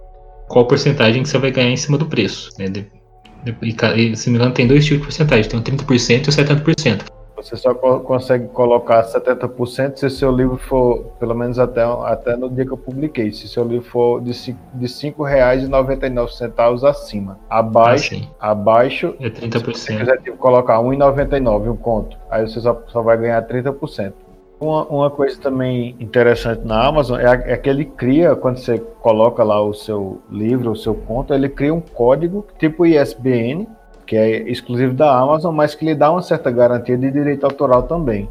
qual 0.52 0.66
porcentagem 0.66 1.24
que 1.24 1.30
você 1.30 1.38
vai 1.38 1.52
ganhar 1.52 1.72
em 1.72 1.78
cima 1.78 1.98
do 1.98 2.06
preço. 2.06 2.52
Né? 2.60 2.66
E, 3.62 3.70
e, 4.12 4.16
se 4.16 4.28
não 4.30 4.34
me 4.34 4.40
engano, 4.40 4.54
tem 4.54 4.68
dois 4.68 4.86
tipos 4.86 5.00
de 5.00 5.06
porcentagem: 5.06 5.50
tem 5.50 5.60
o 5.60 5.64
30% 5.64 6.26
e 6.26 6.30
o 6.30 6.32
70%. 6.32 7.06
Você 7.38 7.56
só 7.56 7.74
co- 7.74 8.02
consegue 8.02 8.48
colocar 8.50 9.04
70% 9.04 9.98
se 9.98 10.08
seu 10.12 10.32
livro 10.32 10.58
for, 10.58 11.06
pelo 11.20 11.34
menos 11.34 11.58
até, 11.58 11.82
até 12.06 12.38
no 12.38 12.48
dia 12.52 12.64
que 12.64 12.72
eu 12.72 12.78
publiquei, 12.78 13.32
se 13.32 13.48
seu 13.48 13.64
livro 13.68 13.90
for 13.90 14.22
de 14.22 14.30
R$ 14.32 14.88
5,99 14.88 16.84
acima. 16.88 17.40
Abaixo, 17.50 18.14
Assim, 18.16 18.28
abaixo 18.40 19.16
é 19.20 19.30
Se 19.30 19.48
você 19.48 19.48
30%. 19.48 19.98
quiser 19.98 20.18
tipo, 20.22 20.38
colocar 20.38 20.78
R$ 20.78 20.84
1,99 20.84 21.72
um 21.72 21.76
conto, 21.76 22.16
aí 22.30 22.48
você 22.48 22.60
só, 22.60 22.80
só 22.90 23.02
vai 23.02 23.18
ganhar 23.18 23.42
30%. 23.48 24.14
Uma, 24.62 24.86
uma 24.86 25.10
coisa 25.10 25.42
também 25.42 25.96
interessante 26.00 26.64
na 26.64 26.86
Amazon 26.86 27.20
é, 27.20 27.54
é 27.54 27.58
que 27.58 27.68
ele 27.68 27.84
cria, 27.84 28.36
quando 28.36 28.60
você 28.60 28.78
coloca 28.78 29.44
lá 29.44 29.60
o 29.60 29.74
seu 29.74 30.22
livro, 30.30 30.72
o 30.72 30.76
seu 30.76 30.94
conto, 30.94 31.34
ele 31.34 31.50
cria 31.50 31.74
um 31.74 31.82
código 31.82 32.46
tipo 32.60 32.86
ISBN, 32.86 33.68
que 34.06 34.16
é 34.16 34.48
exclusivo 34.48 34.94
da 34.94 35.18
Amazon, 35.18 35.56
mas 35.56 35.74
que 35.74 35.84
lhe 35.84 35.96
dá 35.96 36.12
uma 36.12 36.22
certa 36.22 36.52
garantia 36.52 36.96
de 36.96 37.10
direito 37.10 37.44
autoral 37.44 37.84
também. 37.84 38.30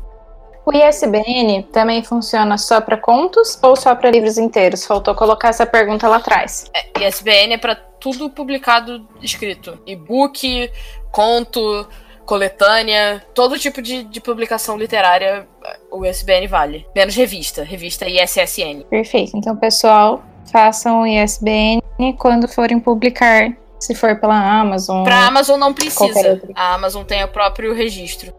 O 0.65 0.71
ISBN 0.73 1.65
também 1.73 2.05
funciona 2.05 2.57
só 2.57 2.81
para 2.81 2.97
contos 2.97 3.59
ou 3.61 3.75
só 3.75 3.93
para 3.97 4.09
livros 4.09 4.39
inteiros? 4.39 4.87
Faltou 4.87 5.17
colocar 5.17 5.49
essa 5.49 5.67
pergunta 5.67 6.07
lá 6.07 6.19
atrás. 6.19 6.71
ISBN 7.01 7.55
é 7.55 7.59
pra 7.59 7.75
tudo 7.75 8.31
publicado 8.31 9.05
escrito: 9.21 9.77
e-book, 9.85 10.71
conto, 11.11 11.89
coletânea, 12.31 13.21
todo 13.35 13.59
tipo 13.59 13.83
de, 13.83 14.05
de 14.05 14.21
publicação 14.21 14.79
literária, 14.79 15.49
o 15.91 16.07
ISBN 16.07 16.47
vale. 16.47 16.87
Menos 16.95 17.17
revista, 17.17 17.65
revista 17.65 18.07
ISSN. 18.09 18.85
Perfeito. 18.89 19.37
Então, 19.37 19.57
pessoal, 19.57 20.23
façam 20.53 21.01
o 21.01 21.07
ISBN 21.09 21.83
quando 22.17 22.47
forem 22.47 22.79
publicar, 22.79 23.51
se 23.81 23.97
for 23.97 24.21
pela 24.21 24.61
Amazon. 24.61 25.03
Pra 25.03 25.27
Amazon 25.27 25.59
não 25.59 25.75
precisa. 25.75 26.41
A 26.55 26.75
Amazon 26.75 27.03
tem 27.03 27.25
o 27.25 27.29
próprio 27.29 27.75
registro. 27.75 28.33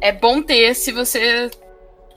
É 0.00 0.10
bom 0.10 0.42
ter 0.42 0.74
se 0.74 0.90
você 0.90 1.48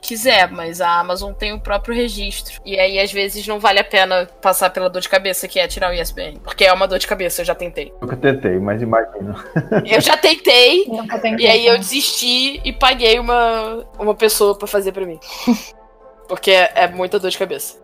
quiser, 0.00 0.50
mas 0.50 0.80
a 0.80 0.98
Amazon 0.98 1.32
tem 1.32 1.52
o 1.52 1.60
próprio 1.60 1.94
registro. 1.94 2.60
E 2.64 2.78
aí, 2.78 2.98
às 2.98 3.12
vezes, 3.12 3.46
não 3.46 3.58
vale 3.58 3.78
a 3.78 3.84
pena 3.84 4.26
passar 4.40 4.70
pela 4.70 4.88
dor 4.88 5.00
de 5.00 5.08
cabeça 5.08 5.46
que 5.46 5.58
é 5.58 5.68
tirar 5.68 5.90
o 5.90 5.94
ISBN. 5.94 6.38
Porque 6.42 6.64
é 6.64 6.72
uma 6.72 6.88
dor 6.88 6.98
de 6.98 7.06
cabeça, 7.06 7.42
eu 7.42 7.44
já 7.44 7.54
tentei. 7.54 7.92
Nunca 8.00 8.16
tentei, 8.16 8.58
mas 8.58 8.82
imagino. 8.82 9.34
Eu 9.84 10.00
já 10.00 10.16
tentei, 10.16 10.86
Nunca 10.88 11.18
tem 11.18 11.36
E 11.38 11.46
aí 11.46 11.66
eu 11.66 11.76
desisti 11.78 12.60
e 12.64 12.72
paguei 12.72 13.18
uma, 13.18 13.84
uma 13.98 14.14
pessoa 14.14 14.56
pra 14.56 14.66
fazer 14.66 14.92
pra 14.92 15.06
mim. 15.06 15.18
Porque 16.28 16.50
é, 16.50 16.72
é 16.74 16.88
muita 16.88 17.18
dor 17.18 17.30
de 17.30 17.38
cabeça. 17.38 17.78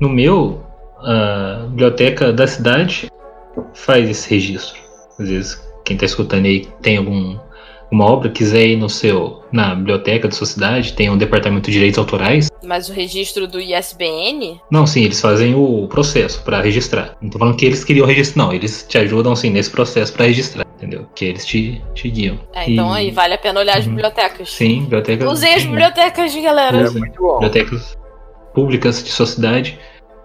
No 0.00 0.08
meu, 0.08 0.62
a 0.98 1.66
biblioteca 1.68 2.32
da 2.32 2.46
cidade 2.46 3.10
faz 3.72 4.08
esse 4.08 4.28
registro. 4.30 4.78
Às 5.18 5.28
vezes, 5.28 5.62
quem 5.84 5.94
está 5.94 6.04
escutando 6.04 6.44
aí 6.46 6.66
tem 6.82 6.98
algum 6.98 7.38
uma 7.90 8.04
obra, 8.04 8.28
quiser 8.30 8.66
ir 8.66 8.76
no 8.76 8.88
seu, 8.88 9.42
na 9.52 9.74
biblioteca 9.74 10.26
da 10.28 10.34
sua 10.34 10.46
cidade, 10.46 10.92
tem 10.94 11.08
um 11.08 11.16
departamento 11.16 11.66
de 11.70 11.72
direitos 11.76 11.98
autorais. 11.98 12.48
Mas 12.64 12.88
o 12.88 12.92
registro 12.92 13.46
do 13.46 13.60
ISBN, 13.60 14.60
Não, 14.70 14.86
sim, 14.86 15.04
eles 15.04 15.20
fazem 15.20 15.54
o 15.54 15.86
processo 15.88 16.42
para 16.42 16.60
registrar. 16.60 17.16
Não 17.22 17.30
tô 17.30 17.38
falando 17.38 17.56
que 17.56 17.64
eles 17.64 17.84
queriam 17.84 18.06
registrar, 18.06 18.44
não. 18.44 18.52
Eles 18.52 18.84
te 18.88 18.98
ajudam, 18.98 19.36
sim, 19.36 19.50
nesse 19.50 19.70
processo 19.70 20.12
para 20.12 20.26
registrar, 20.26 20.66
entendeu? 20.76 21.06
Que 21.14 21.26
eles 21.26 21.46
te, 21.46 21.80
te 21.94 22.08
guiam. 22.10 22.38
é, 22.54 22.68
então 22.70 22.92
E- 22.92 22.98
aí 22.98 23.10
vale 23.10 23.34
a 23.34 23.38
pena 23.38 23.60
olhar 23.60 23.78
as 23.78 23.84
Uhum. 23.86 23.92
bibliotecas. 23.92 24.50
Sim, 24.52 24.80
biblioteca. 24.82 25.28
Usei 25.30 25.54
as 25.54 25.64
bibliotecas, 25.64 26.34
galera. 26.34 26.78
É 26.78 26.90
muito 26.90 27.20
bom. 27.22 27.34
bibliotecas 27.34 27.96
públicas 28.54 29.02
de 29.04 29.10
sua 29.10 29.26
cidade 29.26 29.78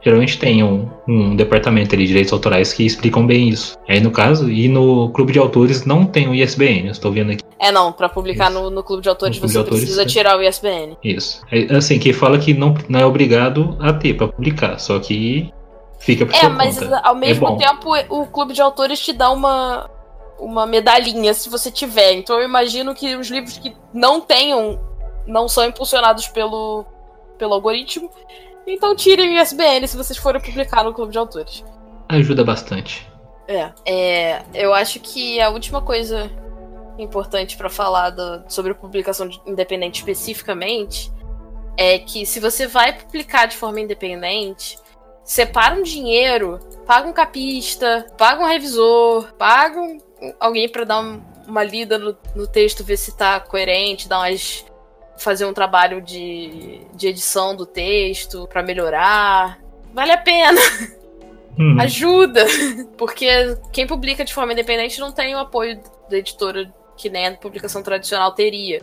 geralmente 0.03 0.39
tem 0.39 0.63
um, 0.63 0.87
um 1.07 1.35
departamento 1.35 1.93
ali 1.93 2.03
de 2.03 2.07
direitos 2.07 2.33
autorais 2.33 2.73
que 2.73 2.83
explicam 2.83 3.23
bem 3.27 3.49
isso. 3.49 3.77
Aí 3.87 3.99
no 3.99 4.09
caso, 4.09 4.49
e 4.49 4.67
no 4.67 5.09
clube 5.11 5.31
de 5.31 5.37
autores 5.37 5.85
não 5.85 6.05
tem 6.05 6.27
o 6.27 6.33
ISBN, 6.33 6.85
eu 6.87 6.91
estou 6.91 7.11
vendo 7.11 7.31
aqui 7.31 7.43
É 7.61 7.71
não, 7.71 7.91
pra 7.93 8.09
publicar 8.09 8.49
no, 8.49 8.71
no 8.71 8.83
clube 8.83 9.03
de 9.03 9.09
autores 9.09 9.39
No 9.39 9.47
você 9.47 9.59
de 9.63 9.69
precisa 9.69 10.01
é. 10.01 10.05
tirar 10.05 10.35
o 10.35 10.41
ISBN. 10.41 10.97
isso. 11.03 11.43
É, 11.51 11.75
assim, 11.75 11.99
que 11.99 12.11
fala 12.11 12.39
que 12.39 12.55
não, 12.55 12.73
não 12.89 12.99
é 12.99 13.05
obrigado 13.05 13.77
a 13.79 13.93
ter 13.93 14.15
para 14.15 14.27
publicar, 14.27 14.79
só 14.79 14.97
que 14.99 15.53
fica 15.99 16.25
por 16.25 16.33
É, 16.33 16.49
mas 16.49 16.79
conta. 16.79 16.99
ao 17.03 17.13
mesmo 17.13 17.47
bom. 17.47 17.57
tempo 17.57 17.93
o 18.09 18.25
clube 18.25 18.53
de 18.53 18.61
autores 18.63 18.99
te 18.99 19.13
dá 19.13 19.29
uma, 19.29 19.87
uma 20.39 20.65
medalhinha 20.65 21.35
se 21.35 21.49
você 21.49 21.69
tiver. 21.69 22.13
Então 22.13 22.39
eu 22.39 22.45
imagino 22.45 22.95
que 22.95 23.15
os 23.15 23.29
livros 23.29 23.59
que 23.59 23.75
não 23.93 24.19
tenham, 24.19 24.79
não 25.27 25.47
são 25.47 25.63
impulsionados 25.63 26.27
pelo, 26.29 26.83
pelo 27.37 27.53
algoritmo. 27.53 28.09
Então 28.65 28.95
tirem 28.95 29.37
o 29.37 29.41
ISBN 29.41 29.87
se 29.87 29.95
vocês 29.95 30.17
forem 30.17 30.41
publicar 30.41 30.83
no 30.83 30.93
clube 30.93 31.11
de 31.11 31.19
autores. 31.19 31.63
Ajuda 32.09 32.43
bastante. 32.43 33.07
É, 33.47 33.69
é, 33.85 34.41
eu 34.53 34.73
acho 34.73 34.99
que 34.99 35.39
a 35.39 35.49
última 35.51 35.79
coisa 35.81 36.31
importante 36.97 37.57
pra 37.57 37.69
falar 37.69 38.11
do- 38.11 38.43
sobre 38.47 38.73
publicação 38.73 39.27
de- 39.27 39.41
independente 39.45 39.99
especificamente 39.99 41.11
é 41.77 41.97
que 41.99 42.25
se 42.25 42.39
você 42.39 42.67
vai 42.67 42.93
publicar 42.93 43.45
de 43.45 43.57
forma 43.57 43.79
independente, 43.79 44.77
separa 45.23 45.75
um 45.75 45.83
dinheiro, 45.83 46.59
paga 46.85 47.07
um 47.07 47.13
capista, 47.13 48.07
paga 48.17 48.43
um 48.43 48.47
revisor, 48.47 49.33
paga 49.33 49.79
um, 49.79 49.99
alguém 50.39 50.69
para 50.69 50.83
dar 50.83 50.99
um, 50.99 51.21
uma 51.47 51.63
lida 51.63 51.97
no, 51.97 52.17
no, 52.35 52.47
texto, 52.47 52.83
ver 52.83 52.97
se 52.97 53.15
tá 53.15 53.39
coerente, 53.39 54.07
dar 54.07 54.19
umas 54.19 54.65
fazer 55.17 55.45
um 55.45 55.53
trabalho 55.53 56.01
de, 56.01 56.81
de 56.95 57.07
edição 57.07 57.55
do 57.55 57.65
texto 57.65 58.47
para 58.47 58.63
melhorar. 58.63 59.59
Vale 59.93 60.11
a 60.11 60.17
pena. 60.17 60.59
Hum. 61.59 61.77
Ajuda! 61.79 62.45
Porque 62.97 63.27
quem 63.71 63.85
publica 63.85 64.23
de 64.23 64.33
forma 64.33 64.53
independente 64.53 64.99
não 64.99 65.11
tem 65.11 65.35
o 65.35 65.39
apoio 65.39 65.81
da 66.09 66.17
editora 66.17 66.73
que 67.01 67.09
nem 67.09 67.27
a 67.27 67.35
publicação 67.35 67.81
tradicional 67.81 68.31
teria. 68.33 68.81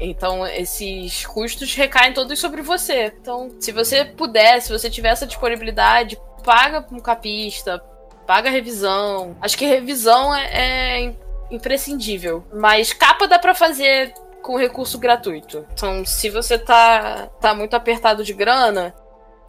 Então, 0.00 0.46
esses 0.46 1.24
custos 1.26 1.74
recaem 1.74 2.12
todos 2.12 2.38
sobre 2.40 2.62
você. 2.62 3.12
Então, 3.20 3.50
se 3.60 3.70
você 3.70 4.04
puder, 4.04 4.60
se 4.60 4.72
você 4.72 4.90
tiver 4.90 5.10
essa 5.10 5.26
disponibilidade, 5.26 6.18
paga 6.42 6.84
um 6.90 6.98
capista, 6.98 7.78
paga 8.26 8.50
revisão. 8.50 9.36
Acho 9.40 9.56
que 9.56 9.66
revisão 9.66 10.34
é, 10.34 10.48
é 10.52 11.14
imprescindível. 11.50 12.42
Mas 12.52 12.92
capa 12.92 13.28
dá 13.28 13.38
para 13.38 13.54
fazer 13.54 14.14
com 14.42 14.56
recurso 14.56 14.98
gratuito. 14.98 15.66
Então, 15.74 16.04
se 16.04 16.30
você 16.30 16.58
tá, 16.58 17.28
tá 17.38 17.54
muito 17.54 17.76
apertado 17.76 18.24
de 18.24 18.32
grana, 18.32 18.94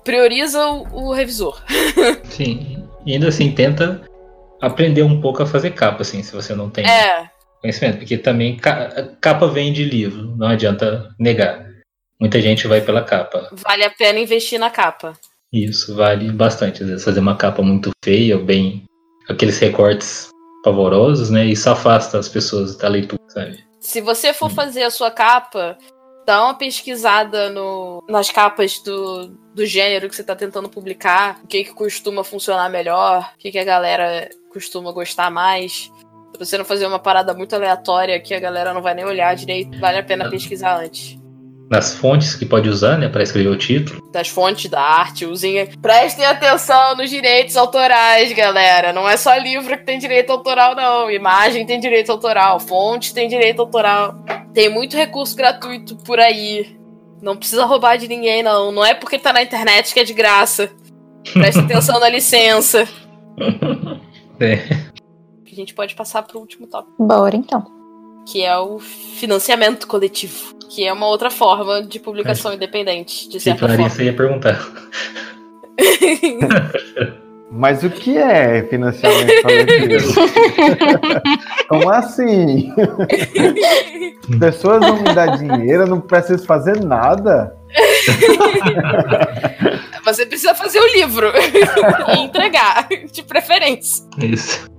prioriza 0.03 0.67
o, 0.67 1.07
o 1.07 1.13
revisor. 1.13 1.63
Sim. 2.29 2.87
E 3.05 3.13
ainda 3.13 3.29
assim, 3.29 3.53
tenta 3.53 4.01
aprender 4.61 5.01
um 5.01 5.21
pouco 5.21 5.41
a 5.41 5.45
fazer 5.45 5.71
capa, 5.71 6.01
assim, 6.01 6.21
se 6.21 6.33
você 6.33 6.53
não 6.53 6.69
tem. 6.69 6.85
É 6.85 7.30
conhecimento, 7.61 7.99
porque 7.99 8.17
também 8.17 8.59
capa 9.21 9.47
vem 9.47 9.71
de 9.71 9.83
livro, 9.83 10.35
não 10.35 10.47
adianta 10.47 11.13
negar. 11.19 11.69
Muita 12.19 12.41
gente 12.41 12.67
vai 12.67 12.81
pela 12.81 13.03
capa. 13.03 13.49
Vale 13.53 13.83
a 13.83 13.89
pena 13.89 14.19
investir 14.19 14.59
na 14.59 14.69
capa. 14.69 15.13
Isso, 15.51 15.95
vale 15.95 16.31
bastante. 16.31 16.83
Às 16.83 16.89
vezes 16.89 17.03
fazer 17.03 17.19
uma 17.19 17.35
capa 17.35 17.61
muito 17.61 17.91
feia, 18.03 18.37
bem. 18.37 18.83
aqueles 19.27 19.57
recortes 19.59 20.29
pavorosos, 20.63 21.29
né? 21.29 21.45
Isso 21.45 21.69
afasta 21.69 22.19
as 22.19 22.29
pessoas 22.29 22.77
da 22.77 22.87
leitura, 22.87 23.21
sabe? 23.27 23.63
Se 23.79 23.99
você 24.01 24.33
for 24.33 24.47
hum. 24.47 24.55
fazer 24.55 24.83
a 24.83 24.91
sua 24.91 25.09
capa, 25.09 25.77
dá 26.25 26.43
uma 26.43 26.53
pesquisada 26.53 27.49
no, 27.49 28.03
nas 28.07 28.29
capas 28.29 28.79
do, 28.79 29.27
do 29.55 29.65
gênero 29.65 30.07
que 30.07 30.15
você 30.15 30.21
está 30.21 30.35
tentando 30.35 30.69
publicar, 30.69 31.39
o 31.43 31.47
que, 31.47 31.63
que 31.63 31.73
costuma 31.73 32.23
funcionar 32.23 32.69
melhor, 32.69 33.31
o 33.35 33.37
que, 33.39 33.51
que 33.51 33.59
a 33.59 33.63
galera 33.63 34.29
costuma 34.53 34.91
gostar 34.91 35.31
mais 35.31 35.91
você 36.37 36.57
não 36.57 36.65
fazer 36.65 36.85
uma 36.85 36.99
parada 36.99 37.33
muito 37.33 37.55
aleatória 37.55 38.19
que 38.19 38.33
a 38.33 38.39
galera 38.39 38.73
não 38.73 38.81
vai 38.81 38.93
nem 38.93 39.05
olhar 39.05 39.35
direito, 39.35 39.79
vale 39.79 39.99
a 39.99 40.03
pena 40.03 40.29
pesquisar 40.29 40.79
antes. 40.79 41.19
Das 41.69 41.93
fontes 41.93 42.35
que 42.35 42.45
pode 42.45 42.67
usar, 42.67 42.97
né, 42.97 43.07
para 43.07 43.23
escrever 43.23 43.47
o 43.47 43.55
título. 43.55 44.01
Das 44.11 44.27
fontes 44.27 44.69
da 44.69 44.81
arte, 44.81 45.25
usem. 45.25 45.65
Prestem 45.81 46.25
atenção 46.25 46.97
nos 46.97 47.09
direitos 47.09 47.55
autorais, 47.55 48.33
galera. 48.33 48.91
Não 48.91 49.07
é 49.07 49.15
só 49.15 49.33
livro 49.37 49.77
que 49.77 49.85
tem 49.85 49.97
direito 49.97 50.31
autoral, 50.31 50.75
não. 50.75 51.09
Imagem 51.09 51.65
tem 51.65 51.79
direito 51.79 52.11
autoral, 52.11 52.59
fonte 52.59 53.13
tem 53.13 53.29
direito 53.29 53.61
autoral. 53.61 54.21
Tem 54.53 54.67
muito 54.67 54.97
recurso 54.97 55.33
gratuito 55.33 55.95
por 55.95 56.19
aí. 56.19 56.77
Não 57.21 57.37
precisa 57.37 57.63
roubar 57.63 57.97
de 57.97 58.05
ninguém, 58.09 58.43
não. 58.43 58.69
Não 58.73 58.83
é 58.83 58.93
porque 58.93 59.17
tá 59.17 59.31
na 59.31 59.41
internet 59.41 59.93
que 59.93 60.01
é 60.01 60.03
de 60.03 60.13
graça. 60.13 60.69
Preste 61.31 61.59
atenção 61.63 62.01
na 62.01 62.09
licença. 62.09 62.85
É 64.41 64.90
que 65.51 65.55
a 65.55 65.63
gente 65.63 65.73
pode 65.73 65.93
passar 65.95 66.23
para 66.23 66.37
o 66.37 66.39
último 66.39 66.65
tópico. 66.65 66.95
Bora 66.97 67.35
então. 67.35 67.65
Que 68.25 68.43
é 68.43 68.57
o 68.57 68.79
financiamento 68.79 69.85
coletivo, 69.85 70.55
que 70.69 70.85
é 70.85 70.93
uma 70.93 71.07
outra 71.07 71.29
forma 71.29 71.83
de 71.83 71.99
publicação 71.99 72.53
independente, 72.53 73.27
de 73.27 73.39
certa 73.39 73.67
que 73.67 73.75
forma. 73.75 74.03
ia 74.03 74.15
perguntar. 74.15 74.59
Mas 77.53 77.83
o 77.83 77.89
que 77.89 78.17
é 78.17 78.63
financiamento 78.69 79.41
coletivo? 79.41 80.13
Como 81.67 81.89
assim? 81.89 82.73
Pessoas 84.39 84.79
vão 84.79 85.01
me 85.01 85.13
dar 85.13 85.37
dinheiro, 85.37 85.83
eu 85.83 85.87
não 85.87 85.99
preciso 85.99 86.45
fazer 86.45 86.81
nada? 86.81 87.53
Você 90.05 90.25
precisa 90.25 90.55
fazer 90.55 90.79
o 90.79 90.93
livro 90.93 91.29
e 92.15 92.19
entregar, 92.19 92.87
de 93.11 93.21
preferência. 93.21 94.05
Isso. 94.17 94.71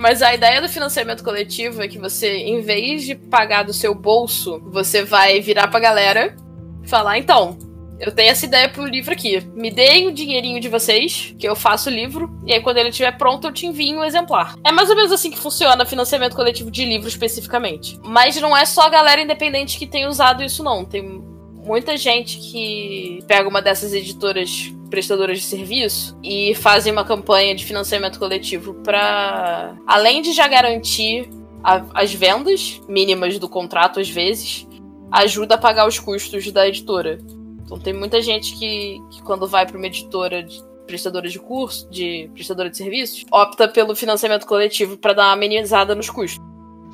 Mas 0.00 0.22
a 0.22 0.32
ideia 0.34 0.62
do 0.62 0.68
financiamento 0.68 1.22
coletivo 1.22 1.82
é 1.82 1.86
que 1.86 1.98
você, 1.98 2.38
em 2.38 2.62
vez 2.62 3.04
de 3.04 3.14
pagar 3.14 3.64
do 3.64 3.74
seu 3.74 3.94
bolso, 3.94 4.58
você 4.72 5.04
vai 5.04 5.42
virar 5.42 5.68
pra 5.68 5.78
galera 5.78 6.34
e 6.82 6.88
falar: 6.88 7.18
então, 7.18 7.58
eu 8.00 8.10
tenho 8.10 8.30
essa 8.30 8.46
ideia 8.46 8.66
pro 8.66 8.86
livro 8.86 9.12
aqui. 9.12 9.46
Me 9.54 9.70
deem 9.70 10.08
o 10.08 10.12
dinheirinho 10.12 10.58
de 10.58 10.70
vocês, 10.70 11.34
que 11.38 11.46
eu 11.46 11.54
faço 11.54 11.90
o 11.90 11.92
livro, 11.92 12.34
e 12.46 12.54
aí 12.54 12.62
quando 12.62 12.78
ele 12.78 12.88
estiver 12.88 13.12
pronto, 13.18 13.46
eu 13.46 13.52
te 13.52 13.66
envio 13.66 13.98
um 13.98 14.04
exemplar. 14.04 14.56
É 14.64 14.72
mais 14.72 14.88
ou 14.88 14.96
menos 14.96 15.12
assim 15.12 15.30
que 15.30 15.38
funciona 15.38 15.84
financiamento 15.84 16.34
coletivo 16.34 16.70
de 16.70 16.82
livro 16.82 17.06
especificamente. 17.06 18.00
Mas 18.02 18.40
não 18.40 18.56
é 18.56 18.64
só 18.64 18.86
a 18.86 18.88
galera 18.88 19.20
independente 19.20 19.78
que 19.78 19.86
tem 19.86 20.06
usado 20.06 20.42
isso, 20.42 20.64
não. 20.64 20.82
Tem 20.82 21.02
muita 21.02 21.98
gente 21.98 22.38
que 22.38 23.18
pega 23.28 23.46
uma 23.46 23.60
dessas 23.60 23.92
editoras 23.92 24.72
prestadoras 24.90 25.38
de 25.38 25.44
serviço 25.44 26.18
e 26.22 26.54
fazem 26.56 26.92
uma 26.92 27.04
campanha 27.04 27.54
de 27.54 27.64
financiamento 27.64 28.18
coletivo 28.18 28.74
para, 28.74 29.76
além 29.86 30.20
de 30.20 30.32
já 30.32 30.48
garantir 30.48 31.30
a, 31.62 31.84
as 31.94 32.12
vendas 32.12 32.80
mínimas 32.88 33.38
do 33.38 33.48
contrato 33.48 34.00
às 34.00 34.10
vezes, 34.10 34.66
ajuda 35.10 35.54
a 35.54 35.58
pagar 35.58 35.86
os 35.86 35.98
custos 35.98 36.50
da 36.52 36.68
editora. 36.68 37.18
Então 37.64 37.78
tem 37.78 37.92
muita 37.92 38.20
gente 38.20 38.56
que, 38.58 39.00
que 39.10 39.22
quando 39.22 39.46
vai 39.46 39.64
para 39.64 39.76
uma 39.76 39.86
editora 39.86 40.42
de, 40.42 40.60
prestadora 40.86 41.28
de 41.28 41.38
curso, 41.38 41.88
de 41.88 42.28
prestadora 42.34 42.68
de 42.68 42.76
serviços, 42.76 43.24
opta 43.30 43.68
pelo 43.68 43.94
financiamento 43.94 44.44
coletivo 44.44 44.96
para 44.96 45.12
dar 45.12 45.26
uma 45.26 45.32
amenizada 45.32 45.94
nos 45.94 46.10
custos. 46.10 46.44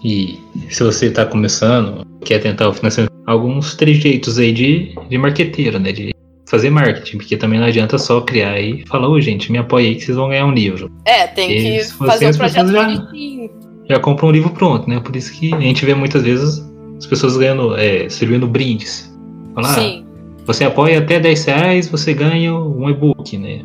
E 0.05 0.39
se 0.69 0.83
você 0.83 1.07
está 1.07 1.25
começando, 1.25 2.07
quer 2.23 2.39
tentar 2.41 2.69
o 2.69 2.75
financiamento, 2.75 3.13
alguns 3.27 3.75
trejeitos 3.75 4.39
aí 4.39 4.53
de, 4.53 4.95
de 5.09 5.17
marqueteiro, 5.17 5.79
né? 5.79 5.93
De 5.93 6.15
fazer 6.47 6.71
marketing, 6.71 7.19
porque 7.19 7.37
também 7.37 7.59
não 7.59 7.67
adianta 7.67 7.99
só 7.99 8.21
criar 8.21 8.59
e 8.61 8.85
falar, 8.87 9.09
ô 9.09 9.21
gente, 9.21 9.51
me 9.51 9.59
apoia 9.59 9.89
aí 9.89 9.97
que 9.97 10.05
vocês 10.05 10.17
vão 10.17 10.29
ganhar 10.29 10.47
um 10.47 10.53
livro. 10.53 10.91
É, 11.05 11.27
tem 11.27 11.49
que 11.49 11.85
fazer 11.85 12.29
um 12.29 12.37
projeto 12.37 12.73
já, 12.73 12.85
bonitinho. 12.85 13.51
Já 13.89 13.99
compram 13.99 14.29
um 14.29 14.33
livro 14.33 14.51
pronto, 14.51 14.89
né? 14.89 15.01
Por 15.01 15.15
isso 15.15 15.33
que 15.33 15.53
a 15.53 15.61
gente 15.61 15.85
vê 15.85 15.95
muitas 15.95 16.23
vezes 16.23 16.65
as 16.97 17.07
pessoas 17.07 17.37
ganhando, 17.37 17.77
é, 17.77 18.09
servindo 18.09 18.47
brindes. 18.47 19.13
Falar, 19.55 19.75
Sim. 19.75 20.05
Ah, 20.05 20.43
você 20.47 20.65
apoia 20.65 21.01
até 21.01 21.19
10 21.19 21.45
reais, 21.45 21.89
você 21.89 22.15
ganha 22.15 22.55
um 22.55 22.89
e-book, 22.89 23.37
né? 23.37 23.63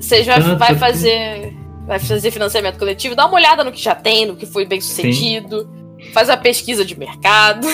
Você 0.00 0.24
já 0.24 0.40
Tanto 0.40 0.58
vai 0.58 0.74
fazer. 0.74 1.52
Vai 1.86 1.98
fazer 1.98 2.30
financiamento 2.30 2.78
coletivo, 2.78 3.16
dá 3.16 3.26
uma 3.26 3.34
olhada 3.34 3.64
no 3.64 3.72
que 3.72 3.82
já 3.82 3.94
tem, 3.94 4.24
no 4.24 4.36
que 4.36 4.46
foi 4.46 4.64
bem 4.64 4.80
sucedido, 4.80 5.68
Sim. 6.00 6.12
faz 6.12 6.30
a 6.30 6.36
pesquisa 6.36 6.84
de 6.84 6.96
mercado. 6.96 7.66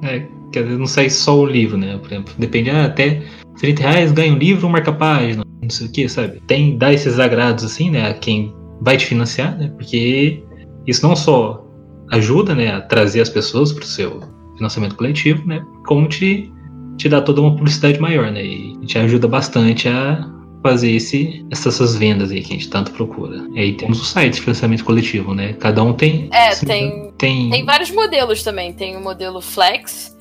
É, 0.00 0.22
quer 0.52 0.62
dizer, 0.62 0.78
não 0.78 0.86
sai 0.86 1.10
só 1.10 1.36
o 1.36 1.44
livro, 1.44 1.76
né? 1.76 1.98
Por 1.98 2.06
exemplo, 2.06 2.32
depende 2.38 2.70
ah, 2.70 2.84
até 2.84 3.20
30 3.58 3.82
reais 3.82 4.12
ganha 4.12 4.32
um 4.32 4.38
livro, 4.38 4.66
um 4.66 4.70
marca-página, 4.70 5.44
não 5.62 5.70
sei 5.70 5.86
o 5.86 5.92
que, 5.92 6.08
sabe? 6.08 6.40
Tem, 6.46 6.78
dá 6.78 6.92
esses 6.92 7.18
agrados 7.18 7.64
assim, 7.64 7.90
né, 7.90 8.08
a 8.08 8.14
quem 8.14 8.54
vai 8.80 8.96
te 8.96 9.06
financiar, 9.06 9.56
né? 9.58 9.72
Porque 9.76 10.42
isso 10.86 11.06
não 11.06 11.14
só 11.16 11.64
ajuda, 12.10 12.54
né, 12.54 12.72
a 12.72 12.80
trazer 12.80 13.20
as 13.20 13.28
pessoas 13.28 13.72
para 13.72 13.82
o 13.82 13.86
seu 13.86 14.20
financiamento 14.56 14.96
coletivo, 14.96 15.46
né, 15.46 15.62
como 15.86 16.08
te, 16.08 16.50
te 16.96 17.08
dá 17.08 17.20
toda 17.20 17.40
uma 17.40 17.54
publicidade 17.54 18.00
maior, 18.00 18.30
né, 18.30 18.44
e 18.44 18.78
te 18.86 18.98
ajuda 18.98 19.28
bastante 19.28 19.88
a 19.88 20.26
fazer 20.62 20.90
esse, 20.92 21.44
essas 21.50 21.96
vendas 21.96 22.30
aí 22.30 22.42
que 22.42 22.52
a 22.52 22.56
gente 22.56 22.68
tanto 22.68 22.90
procura. 22.92 23.46
E 23.54 23.60
aí 23.60 23.72
temos 23.74 24.00
o 24.00 24.04
site 24.04 24.34
de 24.34 24.40
financiamento 24.40 24.84
coletivo, 24.84 25.34
né? 25.34 25.52
Cada 25.54 25.82
um 25.82 25.92
tem. 25.92 26.28
É, 26.32 26.54
tem, 26.56 27.12
tem. 27.16 27.50
Tem 27.50 27.64
vários 27.64 27.90
modelos 27.90 28.42
também. 28.42 28.72
Tem 28.72 28.96
o 28.96 29.00
modelo 29.00 29.40
Flex, 29.40 30.16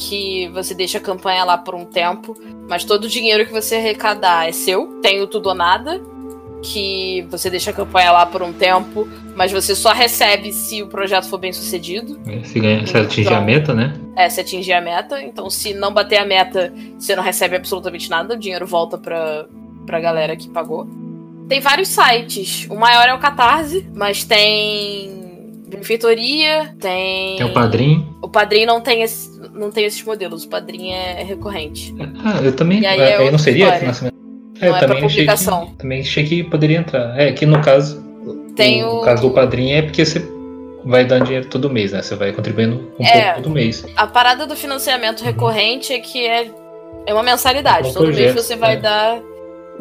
que 0.00 0.48
você 0.48 0.74
deixa 0.74 0.96
a 0.96 1.00
campanha 1.00 1.44
lá 1.44 1.58
por 1.58 1.74
um 1.74 1.84
tempo, 1.84 2.34
mas 2.68 2.84
todo 2.84 3.04
o 3.04 3.08
dinheiro 3.08 3.46
que 3.46 3.52
você 3.52 3.76
arrecadar 3.76 4.48
é 4.48 4.52
seu. 4.52 4.98
Tem 5.02 5.20
o 5.20 5.26
tudo 5.26 5.50
ou 5.50 5.54
nada, 5.54 6.00
que 6.62 7.26
você 7.30 7.50
deixa 7.50 7.70
a 7.70 7.74
campanha 7.74 8.10
lá 8.10 8.24
por 8.24 8.42
um 8.42 8.52
tempo, 8.52 9.06
mas 9.36 9.52
você 9.52 9.76
só 9.76 9.92
recebe 9.92 10.52
se 10.52 10.82
o 10.82 10.88
projeto 10.88 11.28
for 11.28 11.38
bem 11.38 11.52
sucedido. 11.52 12.18
É, 12.26 12.42
se, 12.42 12.58
ganha, 12.58 12.86
se 12.86 12.96
atingir 12.96 13.28
a 13.28 13.32
então, 13.32 13.44
meta, 13.44 13.74
né? 13.74 13.94
É, 14.16 14.28
se 14.30 14.40
atingir 14.40 14.72
a 14.72 14.80
meta. 14.80 15.22
Então, 15.22 15.50
se 15.50 15.74
não 15.74 15.92
bater 15.92 16.18
a 16.18 16.24
meta, 16.24 16.72
você 16.98 17.14
não 17.14 17.22
recebe 17.22 17.56
absolutamente 17.56 18.08
nada, 18.08 18.34
o 18.34 18.38
dinheiro 18.38 18.66
volta 18.66 18.96
pra, 18.96 19.46
pra 19.84 20.00
galera 20.00 20.34
que 20.34 20.48
pagou. 20.48 20.88
Tem 21.46 21.60
vários 21.60 21.88
sites. 21.88 22.66
O 22.70 22.76
maior 22.76 23.06
é 23.06 23.12
o 23.12 23.18
Catarse, 23.18 23.86
mas 23.94 24.24
tem 24.24 25.19
benfeitoria, 25.70 26.74
tem. 26.80 27.36
Tem 27.36 27.46
o 27.46 27.52
padrinho. 27.52 28.16
O 28.20 28.28
padrinho 28.28 28.66
não 28.66 28.80
tem, 28.80 29.02
esse, 29.02 29.40
não 29.54 29.70
tem 29.70 29.84
esses 29.84 30.02
modelos, 30.02 30.44
o 30.44 30.48
padrinho 30.48 30.92
é 30.92 31.22
recorrente. 31.22 31.94
Ah, 32.24 32.40
eu 32.42 32.54
também. 32.54 32.80
E 32.80 32.86
aí, 32.86 33.00
é, 33.00 33.16
aí 33.16 33.30
não 33.30 33.38
seria 33.38 33.72
financiamento. 33.78 34.14
É, 34.60 34.66
não 34.66 34.68
eu 34.68 34.76
é 34.76 34.80
também 34.80 35.04
achei, 35.04 35.26
que, 35.26 35.76
também 35.78 36.00
achei 36.00 36.24
que 36.24 36.44
poderia 36.44 36.78
entrar. 36.78 37.18
É 37.18 37.32
que 37.32 37.46
no 37.46 37.62
caso. 37.62 38.02
Tem 38.56 38.84
o, 38.84 38.98
o... 38.98 39.00
caso 39.02 39.22
do 39.22 39.30
padrinho 39.30 39.76
é 39.76 39.82
porque 39.82 40.04
você 40.04 40.20
vai 40.84 41.04
dando 41.04 41.24
dinheiro 41.24 41.48
todo 41.48 41.70
mês, 41.70 41.92
né? 41.92 42.02
Você 42.02 42.14
vai 42.14 42.32
contribuindo 42.32 42.92
um 42.98 43.04
é, 43.04 43.22
pouco 43.22 43.42
todo 43.42 43.52
mês. 43.52 43.86
A 43.96 44.06
parada 44.06 44.46
do 44.46 44.56
financiamento 44.56 45.22
recorrente 45.22 45.92
é 45.92 46.00
que 46.00 46.26
é, 46.26 46.50
é 47.06 47.14
uma 47.14 47.22
mensalidade. 47.22 47.88
É 47.88 47.90
um 47.90 47.94
todo 47.94 48.04
projeto, 48.06 48.34
mês 48.34 48.46
você 48.46 48.56
vai 48.56 48.74
é. 48.74 48.80
dar 48.80 49.22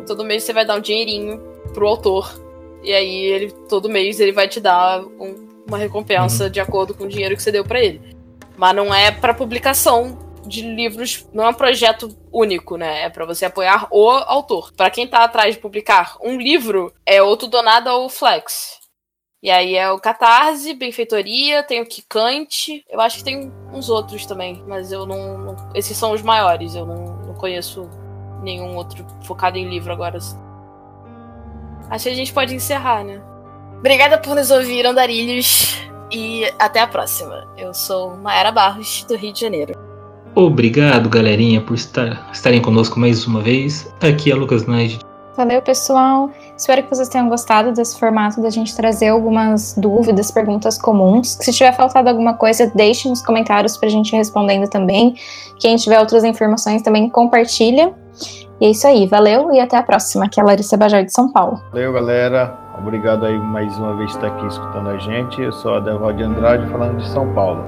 todo 0.06 0.24
mês 0.24 0.44
você 0.44 0.54
vai 0.54 0.66
dar 0.66 0.78
um 0.78 0.82
dinheirinho 0.82 1.42
pro 1.74 1.88
autor. 1.88 2.40
E 2.84 2.94
aí 2.94 3.26
ele 3.26 3.52
todo 3.68 3.90
mês 3.90 4.20
ele 4.20 4.32
vai 4.32 4.48
te 4.48 4.60
dar 4.60 5.02
um, 5.02 5.49
uma 5.70 5.78
recompensa 5.78 6.46
uhum. 6.46 6.50
de 6.50 6.60
acordo 6.60 6.94
com 6.94 7.06
o 7.06 7.10
dinheiro 7.10 7.36
que 7.36 7.42
você 7.42 7.52
deu 7.52 7.64
para 7.64 7.80
ele. 7.80 8.16
Mas 8.58 8.76
não 8.76 8.94
é 8.94 9.12
para 9.12 9.34
publicação 9.34 10.18
de 10.46 10.62
livros, 10.62 11.28
não 11.32 11.46
é 11.46 11.50
um 11.50 11.54
projeto 11.54 12.16
único, 12.32 12.76
né? 12.76 13.04
É 13.04 13.10
para 13.10 13.26
você 13.26 13.46
apoiar 13.46 13.88
o 13.92 14.10
autor. 14.10 14.74
Para 14.74 14.90
quem 14.90 15.08
tá 15.08 15.24
atrás 15.24 15.56
de 15.56 15.62
publicar 15.62 16.18
um 16.22 16.38
livro, 16.38 16.94
é 17.06 17.22
outro 17.22 17.48
donado 17.48 17.90
ao 17.90 18.10
Flex. 18.10 18.80
E 19.42 19.50
aí 19.50 19.76
é 19.76 19.90
o 19.90 20.00
Catarse, 20.00 20.74
Benfeitoria, 20.74 21.64
tem 21.64 21.82
o 21.82 21.86
Kikante, 21.86 22.84
eu 22.90 23.00
acho 23.00 23.20
que 23.20 23.24
tem 23.24 23.50
uns 23.72 23.90
outros 23.90 24.26
também, 24.26 24.62
mas 24.68 24.92
eu 24.92 25.06
não. 25.06 25.38
não 25.38 25.56
esses 25.74 25.96
são 25.96 26.12
os 26.12 26.22
maiores, 26.22 26.76
eu 26.76 26.86
não, 26.86 27.16
não 27.26 27.34
conheço 27.36 27.90
nenhum 28.42 28.76
outro 28.76 29.06
focado 29.24 29.58
em 29.58 29.70
livro 29.70 29.94
agora. 29.94 30.18
Acho 31.90 32.04
que 32.04 32.10
a 32.10 32.16
gente 32.16 32.34
pode 32.34 32.54
encerrar, 32.54 33.04
né? 33.06 33.22
Obrigada 33.80 34.18
por 34.18 34.36
nos 34.36 34.52
ouvir, 34.52 34.86
andarilhos, 34.86 35.78
e 36.12 36.46
até 36.60 36.82
a 36.82 36.88
próxima. 36.88 37.48
Eu 37.58 37.74
sou 37.74 38.18
Maera 38.18 38.52
Barros, 38.52 39.06
do 39.08 39.16
Rio 39.16 39.32
de 39.32 39.40
Janeiro. 39.40 39.74
Obrigado, 40.36 41.10
galerinha, 41.10 41.62
por 41.62 41.76
estar, 41.76 42.30
estarem 42.32 42.62
conosco 42.62 43.00
mais 43.00 43.26
uma 43.26 43.42
vez. 43.42 43.90
Aqui 44.02 44.32
é 44.32 44.36
Lucas 44.36 44.66
Naid. 44.68 45.00
Valeu, 45.38 45.62
pessoal. 45.62 46.30
Espero 46.58 46.84
que 46.84 46.90
vocês 46.90 47.08
tenham 47.08 47.30
gostado 47.30 47.72
desse 47.72 47.98
formato 47.98 48.42
da 48.42 48.50
gente 48.50 48.76
trazer 48.76 49.08
algumas 49.08 49.74
dúvidas, 49.76 50.30
perguntas 50.30 50.78
comuns. 50.78 51.38
Se 51.40 51.54
tiver 51.54 51.74
faltado 51.74 52.10
alguma 52.10 52.34
coisa, 52.34 52.70
deixe 52.76 53.08
nos 53.08 53.22
comentários 53.22 53.78
para 53.78 53.88
a 53.88 53.92
gente 53.92 54.14
respondendo 54.14 54.70
também. 54.70 55.16
Quem 55.58 55.78
tiver 55.78 56.00
outras 56.00 56.26
informações 56.26 56.82
também 56.82 57.10
compartilha. 57.10 57.94
E 58.60 58.66
é 58.66 58.70
isso 58.72 58.86
aí, 58.86 59.08
valeu 59.08 59.54
e 59.54 59.60
até 59.62 59.78
a 59.78 59.84
próxima. 59.84 60.26
Aqui 60.26 60.42
é 60.42 60.44
a 60.44 60.46
Larissa 60.46 60.76
Bajar 60.76 61.06
de 61.06 61.14
São 61.14 61.32
Paulo. 61.32 61.62
Valeu, 61.72 61.94
galera. 61.94 62.69
Obrigado 62.80 63.26
aí 63.26 63.38
mais 63.38 63.78
uma 63.78 63.94
vez 63.94 64.12
por 64.14 64.26
estar 64.26 64.28
aqui 64.28 64.48
escutando 64.48 64.90
a 64.90 64.98
gente. 64.98 65.42
Eu 65.42 65.52
sou 65.52 65.76
a 65.76 65.80
de 66.14 66.24
Andrade, 66.24 66.66
falando 66.72 66.98
de 66.98 67.08
São 67.10 67.34
Paulo. 67.34 67.66